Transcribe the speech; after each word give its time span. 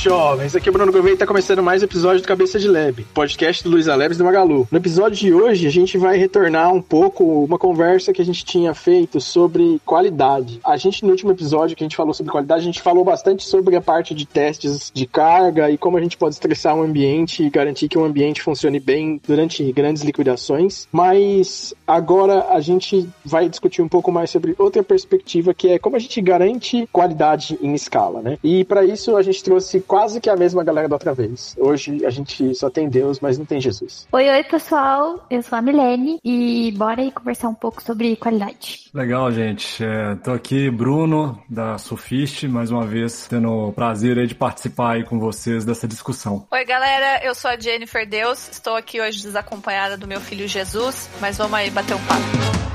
jovens, 0.00 0.56
aqui 0.56 0.66
é 0.66 0.70
o 0.70 0.72
Bruno 0.72 0.90
Gouveia 0.90 1.12
e 1.12 1.16
tá 1.18 1.26
começando 1.26 1.62
mais 1.62 1.82
um 1.82 1.84
episódio 1.84 2.22
do 2.22 2.26
Cabeça 2.26 2.58
de 2.58 2.66
Lab, 2.66 3.04
podcast 3.12 3.62
do 3.62 3.68
Luiz 3.68 3.86
Alebes 3.86 4.16
do 4.16 4.24
Magalu. 4.24 4.66
No 4.70 4.78
episódio 4.78 5.18
de 5.18 5.34
hoje, 5.34 5.66
a 5.66 5.70
gente 5.70 5.98
vai 5.98 6.16
retornar 6.16 6.72
um 6.72 6.80
pouco 6.80 7.44
uma 7.44 7.58
conversa 7.58 8.10
que 8.10 8.22
a 8.22 8.24
gente 8.24 8.42
tinha 8.42 8.72
feito 8.72 9.20
sobre 9.20 9.78
qualidade. 9.84 10.58
A 10.64 10.78
gente, 10.78 11.04
no 11.04 11.10
último 11.10 11.32
episódio 11.32 11.76
que 11.76 11.84
a 11.84 11.86
gente 11.86 11.96
falou 11.96 12.14
sobre 12.14 12.32
qualidade, 12.32 12.62
a 12.62 12.64
gente 12.64 12.80
falou 12.80 13.04
bastante 13.04 13.44
sobre 13.44 13.76
a 13.76 13.82
parte 13.82 14.14
de 14.14 14.24
testes 14.24 14.90
de 14.94 15.04
carga 15.04 15.70
e 15.70 15.76
como 15.76 15.98
a 15.98 16.00
gente 16.00 16.16
pode 16.16 16.34
estressar 16.34 16.74
um 16.74 16.82
ambiente 16.82 17.42
e 17.42 17.50
garantir 17.50 17.86
que 17.86 17.98
o 17.98 18.00
um 18.00 18.06
ambiente 18.06 18.40
funcione 18.40 18.80
bem 18.80 19.20
durante 19.28 19.70
grandes 19.70 20.02
liquidações. 20.02 20.88
Mas 20.90 21.74
agora 21.86 22.46
a 22.48 22.60
gente 22.62 23.06
vai 23.22 23.50
discutir 23.50 23.82
um 23.82 23.88
pouco 23.88 24.10
mais 24.10 24.30
sobre 24.30 24.54
outra 24.58 24.82
perspectiva, 24.82 25.52
que 25.52 25.68
é 25.68 25.78
como 25.78 25.96
a 25.96 25.98
gente 25.98 26.22
garante 26.22 26.88
qualidade 26.90 27.58
em 27.60 27.74
escala, 27.74 28.22
né? 28.22 28.38
E 28.42 28.64
para 28.64 28.82
isso 28.82 29.14
a 29.14 29.22
gente 29.22 29.44
trouxe 29.44 29.89
quase 29.90 30.20
que 30.20 30.30
a 30.30 30.36
mesma 30.36 30.62
galera 30.62 30.88
da 30.88 30.94
outra 30.94 31.12
vez. 31.12 31.56
Hoje 31.58 32.06
a 32.06 32.10
gente 32.10 32.54
só 32.54 32.70
tem 32.70 32.88
Deus, 32.88 33.18
mas 33.18 33.36
não 33.36 33.44
tem 33.44 33.60
Jesus. 33.60 34.06
Oi, 34.12 34.30
oi, 34.30 34.44
pessoal. 34.44 35.26
Eu 35.28 35.42
sou 35.42 35.58
a 35.58 35.60
Milene 35.60 36.20
e 36.24 36.72
bora 36.76 37.02
aí 37.02 37.10
conversar 37.10 37.48
um 37.48 37.54
pouco 37.54 37.82
sobre 37.82 38.14
qualidade. 38.14 38.88
Legal, 38.94 39.32
gente. 39.32 39.82
É, 39.82 40.14
tô 40.14 40.30
aqui, 40.30 40.70
Bruno, 40.70 41.42
da 41.48 41.76
Sufist, 41.76 42.46
mais 42.46 42.70
uma 42.70 42.86
vez, 42.86 43.26
tendo 43.26 43.50
o 43.50 43.72
prazer 43.72 44.16
aí 44.16 44.28
de 44.28 44.34
participar 44.36 44.92
aí 44.92 45.02
com 45.02 45.18
vocês 45.18 45.64
dessa 45.64 45.88
discussão. 45.88 46.46
Oi, 46.52 46.64
galera. 46.64 47.24
Eu 47.24 47.34
sou 47.34 47.50
a 47.50 47.58
Jennifer 47.58 48.08
Deus. 48.08 48.48
Estou 48.48 48.76
aqui 48.76 49.00
hoje 49.00 49.20
desacompanhada 49.20 49.96
do 49.96 50.06
meu 50.06 50.20
filho 50.20 50.46
Jesus, 50.46 51.10
mas 51.20 51.36
vamos 51.36 51.54
aí 51.54 51.68
bater 51.68 51.96
um 51.96 52.04
papo. 52.06 52.69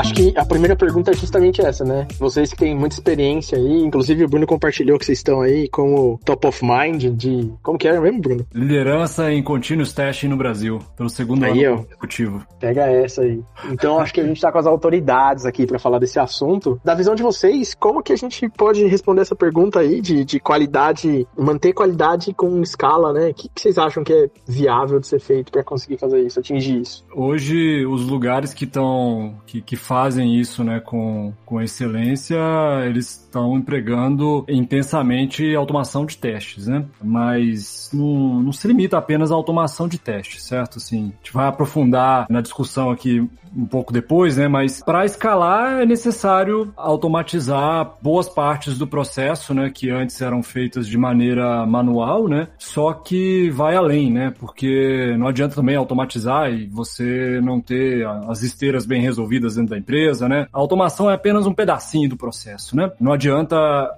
Acho 0.00 0.14
que 0.14 0.32
a 0.34 0.46
primeira 0.46 0.74
pergunta 0.74 1.10
é 1.10 1.14
justamente 1.14 1.60
essa, 1.60 1.84
né? 1.84 2.08
Vocês 2.18 2.50
que 2.50 2.56
têm 2.56 2.74
muita 2.74 2.94
experiência 2.94 3.58
aí, 3.58 3.82
inclusive 3.82 4.24
o 4.24 4.28
Bruno 4.28 4.46
compartilhou 4.46 4.98
que 4.98 5.04
vocês 5.04 5.18
estão 5.18 5.42
aí 5.42 5.68
como 5.68 6.18
top 6.24 6.46
of 6.46 6.64
mind 6.64 7.14
de. 7.14 7.52
Como 7.62 7.78
que 7.78 7.86
era 7.86 8.00
mesmo, 8.00 8.20
Bruno? 8.20 8.46
Liderança 8.54 9.30
em 9.30 9.42
continuous 9.42 9.92
testing 9.92 10.28
no 10.28 10.36
Brasil, 10.36 10.78
pelo 10.96 11.10
segundo 11.10 11.44
aí, 11.44 11.64
ano 11.64 11.74
ó. 11.74 11.82
consecutivo. 11.82 12.46
Pega 12.58 12.86
essa 12.86 13.22
aí. 13.22 13.42
Então 13.70 13.98
acho 13.98 14.14
que 14.14 14.20
a 14.20 14.26
gente 14.26 14.40
tá 14.40 14.50
com 14.50 14.58
as 14.58 14.66
autoridades 14.66 15.44
aqui 15.44 15.66
para 15.66 15.78
falar 15.78 15.98
desse 15.98 16.18
assunto. 16.18 16.80
Da 16.82 16.94
visão 16.94 17.14
de 17.14 17.22
vocês, 17.22 17.74
como 17.74 18.02
que 18.02 18.12
a 18.12 18.16
gente 18.16 18.48
pode 18.48 18.84
responder 18.86 19.20
essa 19.20 19.36
pergunta 19.36 19.80
aí 19.80 20.00
de, 20.00 20.24
de 20.24 20.40
qualidade, 20.40 21.26
manter 21.36 21.74
qualidade 21.74 22.32
com 22.32 22.62
escala, 22.62 23.12
né? 23.12 23.28
O 23.28 23.34
que, 23.34 23.48
que 23.48 23.60
vocês 23.60 23.76
acham 23.76 24.02
que 24.02 24.12
é 24.12 24.30
viável 24.48 24.98
de 24.98 25.06
ser 25.06 25.20
feito 25.20 25.52
para 25.52 25.62
conseguir 25.62 25.98
fazer 25.98 26.20
isso, 26.20 26.40
atingir 26.40 26.80
isso? 26.80 27.04
Hoje, 27.14 27.84
os 27.84 28.06
lugares 28.06 28.54
que 28.54 28.64
estão. 28.64 29.38
Que, 29.46 29.60
que 29.60 29.76
fazem 29.90 30.36
isso 30.36 30.62
né, 30.62 30.78
com, 30.78 31.32
com 31.44 31.60
excelência, 31.60 32.38
eles 32.86 33.24
estão 33.24 33.56
empregando 33.58 34.44
intensamente 34.48 35.52
automação 35.56 36.06
de 36.06 36.16
testes, 36.16 36.68
né? 36.68 36.84
Mas 37.02 37.90
não, 37.92 38.40
não 38.40 38.52
se 38.52 38.68
limita 38.68 38.96
apenas 38.96 39.32
à 39.32 39.34
automação 39.34 39.88
de 39.88 39.98
testes, 39.98 40.44
certo? 40.44 40.78
Assim, 40.78 40.98
a 40.98 41.16
gente 41.16 41.32
vai 41.32 41.48
aprofundar 41.48 42.26
na 42.30 42.40
discussão 42.40 42.88
aqui 42.92 43.28
um 43.54 43.66
pouco 43.66 43.92
depois, 43.92 44.36
né? 44.36 44.48
Mas 44.48 44.82
para 44.82 45.04
escalar 45.04 45.82
é 45.82 45.86
necessário 45.86 46.72
automatizar 46.76 47.94
boas 48.00 48.28
partes 48.28 48.78
do 48.78 48.86
processo, 48.86 49.52
né? 49.52 49.70
Que 49.70 49.90
antes 49.90 50.20
eram 50.20 50.42
feitas 50.42 50.86
de 50.86 50.96
maneira 50.96 51.66
manual, 51.66 52.28
né? 52.28 52.48
Só 52.58 52.92
que 52.92 53.50
vai 53.50 53.74
além, 53.74 54.10
né? 54.10 54.32
Porque 54.38 55.16
não 55.18 55.26
adianta 55.26 55.56
também 55.56 55.76
automatizar 55.76 56.52
e 56.52 56.66
você 56.66 57.40
não 57.42 57.60
ter 57.60 58.06
as 58.28 58.42
esteiras 58.42 58.86
bem 58.86 59.02
resolvidas 59.02 59.56
dentro 59.56 59.70
da 59.70 59.78
empresa, 59.80 60.28
né? 60.28 60.46
A 60.52 60.58
automação 60.58 61.10
é 61.10 61.14
apenas 61.14 61.46
um 61.46 61.52
pedacinho 61.52 62.08
do 62.08 62.16
processo, 62.16 62.76
né? 62.76 62.90
Não 63.00 63.12
adianta 63.12 63.56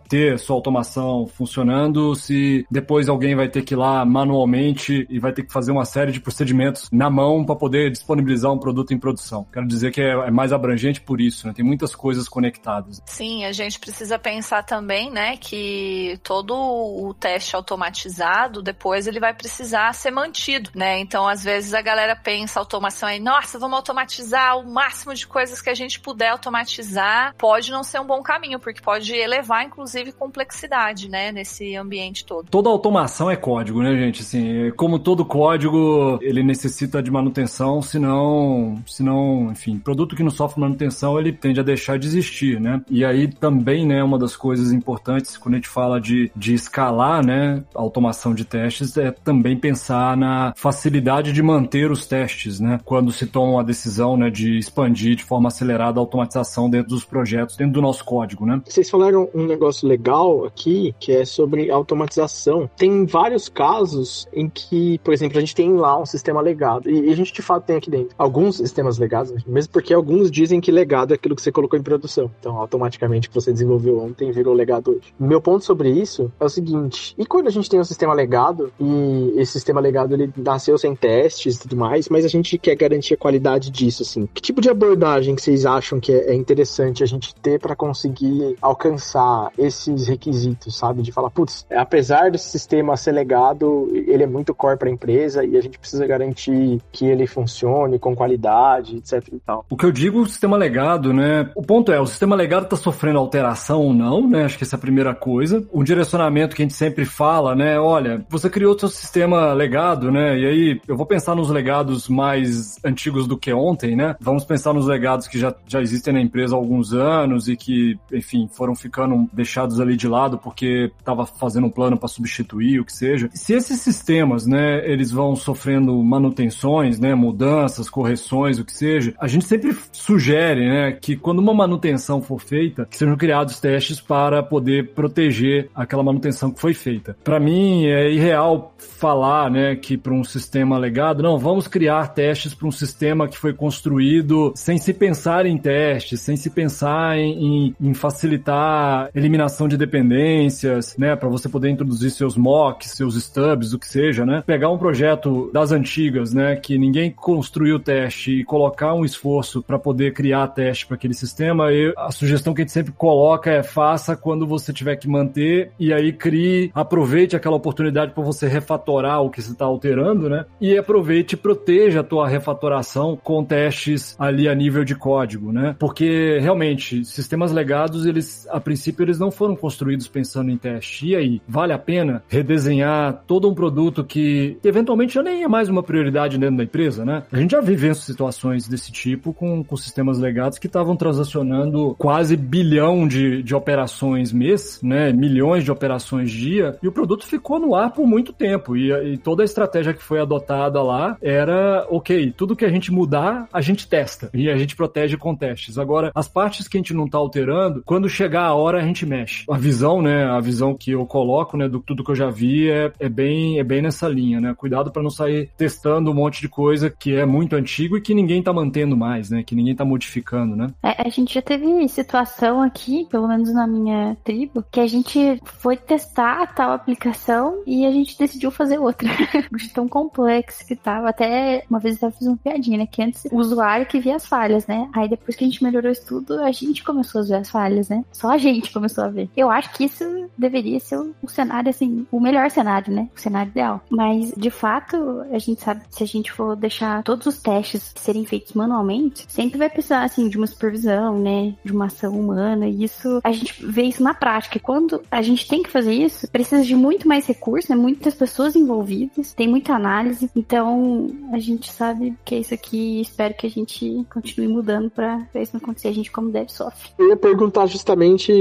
ter 0.08 0.38
sua 0.38 0.56
automação 0.56 1.26
funcionando 1.26 2.14
se 2.14 2.66
depois 2.70 3.08
alguém 3.08 3.34
vai 3.34 3.48
ter 3.48 3.62
que 3.62 3.74
ir 3.74 3.76
lá 3.76 4.04
manualmente 4.04 5.06
e 5.10 5.18
vai 5.18 5.32
ter 5.32 5.42
que 5.42 5.52
fazer 5.52 5.72
uma 5.72 5.84
série 5.84 6.12
de 6.12 6.20
procedimentos 6.20 6.88
na 6.90 7.10
mão 7.10 7.44
para 7.44 7.56
poder 7.56 7.90
disponibilizar 7.90 8.52
um 8.52 8.58
produto 8.58 8.92
em 8.94 8.98
produção. 8.98 9.46
Quero 9.52 9.66
dizer 9.66 9.92
que 9.92 10.00
é, 10.00 10.30
mais 10.30 10.52
abrangente 10.52 11.00
por 11.00 11.20
isso, 11.20 11.46
né? 11.46 11.52
Tem 11.54 11.64
muitas 11.64 11.94
coisas 11.94 12.28
conectadas. 12.28 13.02
Sim, 13.06 13.44
a 13.44 13.52
gente 13.52 13.78
precisa 13.78 14.18
pensar 14.18 14.62
também, 14.62 15.10
né, 15.10 15.36
que 15.36 16.18
todo 16.22 16.54
o 16.54 17.14
teste 17.14 17.56
automatizado 17.56 18.62
depois 18.62 19.06
ele 19.06 19.20
vai 19.20 19.34
precisar 19.34 19.92
ser 19.94 20.10
mantido, 20.10 20.70
né? 20.74 20.98
Então, 21.00 21.26
às 21.26 21.42
vezes 21.44 21.74
a 21.74 21.82
galera 21.82 22.14
pensa 22.16 22.60
automação 22.60 23.08
aí, 23.08 23.20
nossa, 23.20 23.58
vamos 23.58 23.76
automatizar 23.76 24.58
o 24.58 24.70
máximo 24.70 25.14
de 25.14 25.26
coisas 25.26 25.60
que 25.62 25.70
a 25.70 25.74
gente 25.74 26.00
puder 26.00 26.28
automatizar. 26.28 27.34
Pode 27.38 27.70
não 27.70 27.82
ser 27.82 28.00
um 28.00 28.06
bom 28.06 28.22
caminho, 28.22 28.58
porque 28.58 28.80
pode 28.80 29.14
elevar 29.14 29.64
inclusive 29.64 30.12
complexidade, 30.12 31.08
né, 31.08 31.32
nesse 31.32 31.76
ambiente 31.76 32.24
todo. 32.24 32.48
Toda 32.50 32.68
automação 32.68 33.30
é 33.30 33.36
código, 33.36 33.82
né, 33.82 33.94
gente? 33.96 34.22
Assim, 34.22 34.70
como 34.76 34.98
todo 34.98 35.24
código, 35.24 36.18
ele 36.20 36.42
necessita 36.42 37.02
de 37.02 37.10
manutenção, 37.10 37.80
senão, 37.82 38.82
senão, 38.86 39.50
enfim, 39.52 39.78
produto 39.78 40.16
que 40.16 40.22
não 40.22 40.30
sofre 40.30 40.60
manutenção, 40.60 41.18
ele 41.18 41.32
tende 41.32 41.60
a 41.60 41.62
deixar 41.62 41.98
de 41.98 42.06
existir, 42.06 42.60
né? 42.60 42.82
E 42.90 43.04
aí 43.04 43.28
também, 43.28 43.86
né, 43.86 44.02
uma 44.02 44.18
das 44.18 44.36
coisas 44.36 44.72
importantes 44.72 45.36
quando 45.36 45.54
a 45.54 45.58
gente 45.58 45.68
fala 45.68 46.00
de, 46.00 46.30
de 46.34 46.54
escalar, 46.54 47.24
né, 47.24 47.62
automação 47.74 48.34
de 48.34 48.44
testes 48.44 48.96
é 48.96 49.10
também 49.10 49.56
pensar 49.56 50.16
na 50.16 50.52
facilidade 50.56 51.32
de 51.32 51.42
manter 51.42 51.90
os 51.90 52.06
testes, 52.06 52.60
né? 52.60 52.80
Quando 52.84 53.12
se 53.12 53.26
toma 53.26 53.60
a 53.60 53.64
decisão, 53.64 54.16
né, 54.16 54.30
de 54.30 54.58
expandir 54.58 55.16
de 55.16 55.24
forma 55.24 55.50
acelerada 55.52 55.98
a 55.98 56.02
automatização 56.02 56.68
dentro 56.68 56.90
dos 56.90 57.04
projetos, 57.04 57.56
dentro 57.56 57.74
do 57.74 57.82
nosso 57.82 58.04
código, 58.04 58.44
né? 58.46 58.60
Vocês 58.66 58.90
falaram 58.90 59.28
um 59.34 59.44
negócio 59.44 59.86
legal 59.86 60.44
aqui, 60.44 60.94
que 60.98 61.12
é 61.12 61.24
sobre 61.24 61.70
automatização. 61.70 62.68
Tem 62.76 63.04
vários 63.06 63.48
casos 63.48 64.26
em 64.32 64.48
que, 64.48 64.98
por 64.98 65.12
exemplo, 65.12 65.38
a 65.38 65.40
gente 65.40 65.54
tem 65.54 65.72
lá 65.74 66.00
um 66.00 66.06
sistema 66.06 66.40
legado, 66.40 66.90
e 66.90 67.10
a 67.10 67.16
gente 67.16 67.32
de 67.32 67.42
fato 67.42 67.64
tem 67.64 67.76
aqui 67.76 67.90
dentro 67.90 68.14
alguns 68.18 68.56
sistemas 68.56 68.98
legados, 68.98 69.32
mesmo 69.46 69.72
porque 69.72 69.94
alguns 69.94 70.30
dizem 70.30 70.60
que 70.60 70.70
legado 70.70 71.12
é 71.12 71.14
aquilo 71.14 71.36
que 71.36 71.42
você 71.42 71.52
colocou 71.52 71.78
em 71.78 71.82
produção. 71.82 72.30
Então, 72.40 72.56
automaticamente, 72.56 73.28
que 73.28 73.34
você 73.34 73.52
desenvolveu 73.52 73.98
ontem 73.98 74.30
virou 74.32 74.54
legado 74.54 74.92
hoje. 74.92 75.14
Meu 75.18 75.40
ponto 75.40 75.64
sobre 75.64 75.90
isso 75.90 76.32
é 76.40 76.44
o 76.44 76.48
seguinte: 76.48 77.14
e 77.18 77.26
quando 77.26 77.48
a 77.48 77.50
gente 77.50 77.68
tem 77.68 77.80
um 77.80 77.84
sistema 77.84 78.14
legado, 78.14 78.72
e 78.80 79.34
esse 79.36 79.52
sistema 79.52 79.80
legado 79.80 80.14
ele 80.14 80.32
nasceu 80.36 80.76
sem 80.78 80.94
testes 80.94 81.56
e 81.56 81.60
tudo 81.60 81.76
mais, 81.76 82.08
mas 82.08 82.24
a 82.24 82.28
gente 82.28 82.58
quer 82.58 82.74
garantir 82.74 83.14
a 83.14 83.16
qualidade 83.16 83.70
disso, 83.70 84.02
assim. 84.02 84.28
Que 84.32 84.40
tipo 84.40 84.60
de 84.60 84.70
abordagem 84.70 85.34
vocês 85.42 85.66
acham 85.66 85.98
que 85.98 86.12
é 86.12 86.34
interessante 86.34 87.02
a 87.02 87.06
gente 87.06 87.34
ter 87.34 87.58
para 87.58 87.74
conseguir 87.74 88.56
alcançar 88.62 89.50
esses 89.58 90.06
requisitos, 90.06 90.76
sabe? 90.76 91.02
De 91.02 91.10
falar, 91.10 91.30
putz, 91.30 91.66
apesar 91.74 92.30
desse 92.30 92.48
sistema 92.48 92.96
ser 92.96 93.12
legado, 93.12 93.90
ele 93.92 94.22
é 94.22 94.26
muito 94.26 94.54
core 94.54 94.78
para 94.78 94.88
a 94.88 94.92
empresa 94.92 95.44
e 95.44 95.56
a 95.56 95.60
gente 95.60 95.78
precisa 95.78 96.06
garantir 96.06 96.80
que 96.92 97.06
ele 97.06 97.26
funcione 97.26 97.98
com 97.98 98.14
qualidade, 98.14 98.96
etc 98.96 99.28
e 99.32 99.40
tal. 99.40 99.66
O 99.68 99.76
que 99.76 99.84
eu 99.84 99.90
digo, 99.90 100.20
o 100.20 100.26
sistema 100.26 100.56
legado, 100.56 101.12
né? 101.12 101.50
O 101.56 101.62
ponto 101.62 101.90
é, 101.90 102.00
o 102.00 102.06
sistema 102.06 102.36
legado 102.36 102.64
está 102.64 102.76
sofrendo 102.76 103.18
alteração 103.18 103.80
ou 103.80 103.92
não, 103.92 104.28
né? 104.28 104.44
Acho 104.44 104.56
que 104.56 104.64
essa 104.64 104.76
é 104.76 104.78
a 104.78 104.80
primeira 104.80 105.14
coisa. 105.14 105.66
Um 105.72 105.82
direcionamento 105.82 106.54
que 106.54 106.62
a 106.62 106.64
gente 106.64 106.76
sempre 106.76 107.04
fala, 107.04 107.56
né? 107.56 107.80
Olha, 107.80 108.24
você 108.28 108.48
criou 108.48 108.78
seu 108.78 108.88
sistema 108.88 109.52
legado, 109.52 110.12
né? 110.12 110.38
E 110.38 110.46
aí 110.46 110.80
eu 110.86 110.96
vou 110.96 111.06
pensar 111.06 111.34
nos 111.34 111.50
legados 111.50 112.08
mais 112.08 112.76
antigos 112.84 113.26
do 113.26 113.36
que 113.36 113.52
ontem, 113.52 113.96
né? 113.96 114.14
Vamos 114.20 114.44
pensar 114.44 114.72
nos 114.72 114.86
legados 114.86 115.31
que 115.32 115.38
já, 115.38 115.54
já 115.66 115.80
existem 115.80 116.12
na 116.12 116.20
empresa 116.20 116.54
há 116.54 116.58
alguns 116.58 116.92
anos 116.92 117.48
e 117.48 117.56
que, 117.56 117.98
enfim, 118.12 118.46
foram 118.52 118.74
ficando 118.74 119.26
deixados 119.32 119.80
ali 119.80 119.96
de 119.96 120.06
lado 120.06 120.36
porque 120.36 120.92
estava 120.98 121.24
fazendo 121.24 121.68
um 121.68 121.70
plano 121.70 121.96
para 121.96 122.06
substituir, 122.06 122.80
o 122.80 122.84
que 122.84 122.92
seja. 122.92 123.30
Se 123.32 123.54
esses 123.54 123.80
sistemas, 123.80 124.46
né, 124.46 124.86
eles 124.86 125.10
vão 125.10 125.34
sofrendo 125.34 125.96
manutenções, 126.02 127.00
né, 127.00 127.14
mudanças, 127.14 127.88
correções, 127.88 128.58
o 128.58 128.64
que 128.64 128.74
seja, 128.74 129.14
a 129.18 129.26
gente 129.26 129.46
sempre 129.46 129.74
sugere, 129.90 130.68
né, 130.68 130.92
que 131.00 131.16
quando 131.16 131.38
uma 131.38 131.54
manutenção 131.54 132.20
for 132.20 132.38
feita, 132.38 132.86
sejam 132.90 133.16
criados 133.16 133.58
testes 133.58 134.02
para 134.02 134.42
poder 134.42 134.92
proteger 134.92 135.70
aquela 135.74 136.02
manutenção 136.02 136.50
que 136.50 136.60
foi 136.60 136.74
feita. 136.74 137.16
Para 137.24 137.40
mim 137.40 137.86
é 137.86 138.10
irreal 138.10 138.74
falar, 138.76 139.50
né, 139.50 139.76
que 139.76 139.96
para 139.96 140.12
um 140.12 140.24
sistema 140.24 140.76
legado, 140.76 141.22
não, 141.22 141.38
vamos 141.38 141.66
criar 141.66 142.08
testes 142.08 142.54
para 142.54 142.68
um 142.68 142.72
sistema 142.72 143.26
que 143.26 143.38
foi 143.38 143.54
construído 143.54 144.52
sem 144.54 144.76
se 144.76 144.92
pensar 144.92 145.21
pensar 145.22 145.46
em 145.46 145.56
testes, 145.56 146.20
sem 146.20 146.36
se 146.36 146.50
pensar 146.50 147.16
em, 147.16 147.68
em, 147.68 147.76
em 147.80 147.94
facilitar 147.94 149.08
eliminação 149.14 149.68
de 149.68 149.76
dependências, 149.76 150.96
né, 150.96 151.14
para 151.14 151.28
você 151.28 151.48
poder 151.48 151.70
introduzir 151.70 152.10
seus 152.10 152.36
mocks, 152.36 152.90
seus 152.90 153.14
stubs, 153.14 153.72
o 153.72 153.78
que 153.78 153.86
seja, 153.86 154.26
né? 154.26 154.42
Pegar 154.44 154.68
um 154.70 154.78
projeto 154.78 155.48
das 155.52 155.70
antigas, 155.70 156.34
né, 156.34 156.56
que 156.56 156.76
ninguém 156.76 157.08
construiu 157.08 157.76
o 157.76 157.78
teste 157.78 158.40
e 158.40 158.44
colocar 158.44 158.94
um 158.94 159.04
esforço 159.04 159.62
para 159.62 159.78
poder 159.78 160.12
criar 160.12 160.48
teste 160.48 160.88
para 160.88 160.96
aquele 160.96 161.14
sistema, 161.14 161.68
a 161.96 162.10
sugestão 162.10 162.52
que 162.52 162.62
a 162.62 162.64
gente 162.64 162.72
sempre 162.72 162.90
coloca 162.90 163.48
é 163.48 163.62
faça 163.62 164.16
quando 164.16 164.44
você 164.44 164.72
tiver 164.72 164.96
que 164.96 165.08
manter 165.08 165.70
e 165.78 165.92
aí 165.92 166.12
crie, 166.12 166.72
aproveite 166.74 167.36
aquela 167.36 167.54
oportunidade 167.54 168.10
para 168.10 168.24
você 168.24 168.48
refatorar 168.48 169.22
o 169.22 169.30
que 169.30 169.40
você 169.40 169.52
está 169.52 169.66
alterando, 169.66 170.28
né? 170.28 170.46
E 170.60 170.76
aproveite 170.76 171.36
e 171.36 171.38
proteja 171.38 172.00
a 172.00 172.04
tua 172.04 172.26
refatoração 172.26 173.16
com 173.22 173.44
testes 173.44 174.16
ali 174.18 174.48
a 174.48 174.54
nível 174.54 174.82
de 174.84 174.96
código, 174.96 175.11
né? 175.52 175.74
Porque 175.78 176.38
realmente 176.40 177.04
sistemas 177.04 177.52
legados 177.52 178.06
eles 178.06 178.46
a 178.50 178.60
princípio 178.60 179.04
eles 179.04 179.18
não 179.18 179.30
foram 179.30 179.54
construídos 179.54 180.08
pensando 180.08 180.50
em 180.50 180.56
teste. 180.56 181.08
E 181.08 181.16
aí, 181.16 181.42
vale 181.48 181.72
a 181.72 181.78
pena 181.78 182.22
redesenhar 182.28 183.22
todo 183.26 183.48
um 183.48 183.54
produto 183.54 184.04
que, 184.04 184.58
que 184.62 184.68
eventualmente 184.68 185.14
já 185.14 185.22
nem 185.22 185.42
é 185.42 185.48
mais 185.48 185.68
uma 185.68 185.82
prioridade 185.82 186.38
dentro 186.38 186.56
da 186.56 186.64
empresa, 186.64 187.04
né? 187.04 187.24
A 187.32 187.38
gente 187.38 187.52
já 187.52 187.60
viveu 187.60 187.94
situações 187.94 188.68
desse 188.68 188.92
tipo 188.92 189.32
com, 189.32 189.62
com 189.62 189.76
sistemas 189.76 190.18
legados 190.18 190.58
que 190.58 190.66
estavam 190.66 190.96
transacionando 190.96 191.94
quase 191.98 192.36
bilhão 192.36 193.06
de, 193.06 193.42
de 193.42 193.54
operações 193.54 194.32
mês, 194.32 194.80
né? 194.82 195.12
Milhões 195.12 195.64
de 195.64 195.70
operações 195.70 196.30
dia, 196.30 196.76
e 196.82 196.88
o 196.88 196.92
produto 196.92 197.26
ficou 197.26 197.58
no 197.58 197.74
ar 197.74 197.90
por 197.92 198.06
muito 198.06 198.32
tempo. 198.32 198.76
E, 198.76 198.92
e 199.12 199.18
toda 199.18 199.42
a 199.42 199.44
estratégia 199.44 199.94
que 199.94 200.02
foi 200.02 200.20
adotada 200.20 200.82
lá 200.82 201.16
era, 201.20 201.86
ok, 201.90 202.32
tudo 202.36 202.56
que 202.56 202.64
a 202.64 202.70
gente 202.70 202.92
mudar, 202.92 203.48
a 203.52 203.60
gente 203.60 203.86
testa 203.86 204.30
e 204.34 204.50
a 204.50 204.56
gente 204.56 204.76
protege 204.76 205.01
com 205.16 205.34
testes. 205.34 205.78
Agora, 205.78 206.10
as 206.14 206.28
partes 206.28 206.68
que 206.68 206.76
a 206.76 206.80
gente 206.80 206.94
não 206.94 207.06
está 207.06 207.18
alterando, 207.18 207.82
quando 207.84 208.08
chegar 208.08 208.44
a 208.44 208.54
hora, 208.54 208.78
a 208.78 208.84
gente 208.84 209.06
mexe. 209.06 209.44
A 209.50 209.56
visão, 209.56 210.02
né? 210.02 210.24
A 210.24 210.40
visão 210.40 210.74
que 210.74 210.92
eu 210.92 211.04
coloco, 211.06 211.56
né? 211.56 211.68
Do 211.68 211.80
tudo 211.80 212.04
que 212.04 212.10
eu 212.10 212.14
já 212.14 212.30
vi 212.30 212.70
é, 212.70 212.92
é 212.98 213.08
bem, 213.08 213.58
é 213.58 213.64
bem 213.64 213.82
nessa 213.82 214.08
linha, 214.08 214.40
né? 214.40 214.54
Cuidado 214.54 214.90
para 214.90 215.02
não 215.02 215.10
sair 215.10 215.50
testando 215.56 216.10
um 216.10 216.14
monte 216.14 216.40
de 216.40 216.48
coisa 216.48 216.90
que 216.90 217.14
é 217.14 217.26
muito 217.26 217.56
antigo 217.56 217.96
e 217.96 218.00
que 218.00 218.14
ninguém 218.14 218.40
está 218.40 218.52
mantendo 218.52 218.96
mais, 218.96 219.30
né? 219.30 219.42
Que 219.42 219.54
ninguém 219.54 219.72
está 219.72 219.84
modificando, 219.84 220.56
né? 220.56 220.68
É, 220.82 221.06
a 221.06 221.08
gente 221.08 221.34
já 221.34 221.42
teve 221.42 221.88
situação 221.88 222.62
aqui, 222.62 223.06
pelo 223.10 223.28
menos 223.28 223.52
na 223.52 223.66
minha 223.66 224.16
tribo, 224.24 224.64
que 224.70 224.80
a 224.80 224.86
gente 224.86 225.40
foi 225.44 225.76
testar 225.76 226.54
tal 226.54 226.72
aplicação 226.72 227.62
e 227.66 227.84
a 227.84 227.90
gente 227.90 228.18
decidiu 228.18 228.50
fazer 228.50 228.78
outra. 228.78 229.08
de 229.56 229.68
tão 229.68 229.88
complexo 229.88 230.66
que 230.66 230.76
tava. 230.76 231.08
Até 231.08 231.64
uma 231.68 231.78
vez 231.78 232.00
eu 232.02 232.10
fiz 232.10 232.26
uma 232.26 232.36
piadinha, 232.36 232.78
né? 232.78 232.86
Que 232.86 233.02
antes 233.02 233.26
o 233.30 233.38
usuário 233.38 233.86
que 233.86 234.00
via 234.00 234.16
as 234.16 234.26
falhas, 234.26 234.66
né? 234.66 234.88
Aí 234.92 235.08
depois 235.08 235.36
que 235.36 235.44
a 235.44 235.46
gente 235.46 235.62
melhorou 235.62 235.90
isso 235.90 236.06
tudo, 236.06 236.40
a 236.40 236.52
gente 236.52 236.84
começou 236.84 237.20
a 237.20 237.24
ver 237.24 237.34
as 237.36 237.50
falhas, 237.50 237.88
né? 237.88 238.04
Só 238.12 238.30
a 238.30 238.38
gente 238.38 238.72
começou 238.72 239.04
a 239.04 239.08
ver. 239.08 239.30
Eu 239.36 239.50
acho 239.50 239.72
que 239.72 239.84
isso 239.84 240.04
deveria 240.36 240.78
ser 240.80 240.98
o 240.98 241.28
cenário, 241.28 241.70
assim, 241.70 242.06
o 242.10 242.20
melhor 242.20 242.50
cenário, 242.50 242.92
né? 242.92 243.08
O 243.16 243.20
cenário 243.20 243.50
ideal. 243.50 243.80
Mas, 243.88 244.32
de 244.36 244.50
fato, 244.50 244.96
a 245.30 245.38
gente 245.38 245.62
sabe 245.62 245.82
se 245.90 246.02
a 246.02 246.06
gente 246.06 246.30
for 246.30 246.56
deixar 246.56 247.02
todos 247.02 247.26
os 247.26 247.40
testes 247.40 247.92
serem 247.96 248.24
feitos 248.24 248.52
manualmente, 248.52 249.24
sempre 249.28 249.58
vai 249.58 249.70
precisar, 249.70 250.02
assim, 250.04 250.28
de 250.28 250.36
uma 250.36 250.46
supervisão, 250.46 251.18
né? 251.18 251.54
De 251.64 251.72
uma 251.72 251.86
ação 251.86 252.18
humana. 252.18 252.68
E 252.68 252.84
isso, 252.84 253.20
a 253.24 253.32
gente 253.32 253.64
vê 253.64 253.84
isso 253.84 254.02
na 254.02 254.14
prática. 254.14 254.58
Quando 254.58 255.02
a 255.10 255.22
gente 255.22 255.48
tem 255.48 255.62
que 255.62 255.70
fazer 255.70 255.92
isso, 255.92 256.30
precisa 256.30 256.62
de 256.62 256.74
muito 256.74 257.08
mais 257.08 257.26
recursos, 257.26 257.70
né? 257.70 257.76
Muitas 257.76 258.14
pessoas 258.14 258.54
envolvidas, 258.56 259.32
tem 259.32 259.48
muita 259.48 259.74
análise. 259.74 260.30
Então, 260.36 261.10
a 261.32 261.38
gente 261.38 261.70
sabe 261.70 262.16
que 262.24 262.34
é 262.34 262.38
isso 262.38 262.52
aqui 262.52 262.98
e 262.98 263.00
espero 263.00 263.34
que 263.34 263.46
a 263.46 263.50
gente 263.50 264.04
continue 264.12 264.48
mudando 264.48 264.71
para 264.94 265.26
isso 265.34 265.52
não 265.54 265.60
acontecer. 265.60 265.88
A 265.88 265.92
gente, 265.92 266.10
como 266.10 266.30
deve, 266.30 266.52
sofre. 266.52 266.90
Eu 266.98 267.08
ia 267.08 267.16
perguntar 267.16 267.66
justamente 267.66 268.32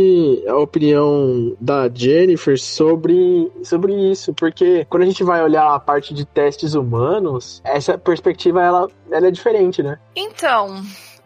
a 0.47 0.57
opinião 0.57 1.55
da 1.59 1.89
Jennifer 1.93 2.59
sobre, 2.59 3.51
sobre 3.63 3.93
isso, 4.11 4.33
porque 4.33 4.85
quando 4.89 5.03
a 5.03 5.05
gente 5.05 5.23
vai 5.23 5.43
olhar 5.43 5.73
a 5.73 5.79
parte 5.79 6.13
de 6.13 6.25
testes 6.25 6.73
humanos, 6.73 7.61
essa 7.63 7.97
perspectiva 7.97 8.61
ela, 8.61 8.87
ela 9.11 9.27
é 9.27 9.31
diferente, 9.31 9.83
né? 9.83 9.99
Então, 10.15 10.81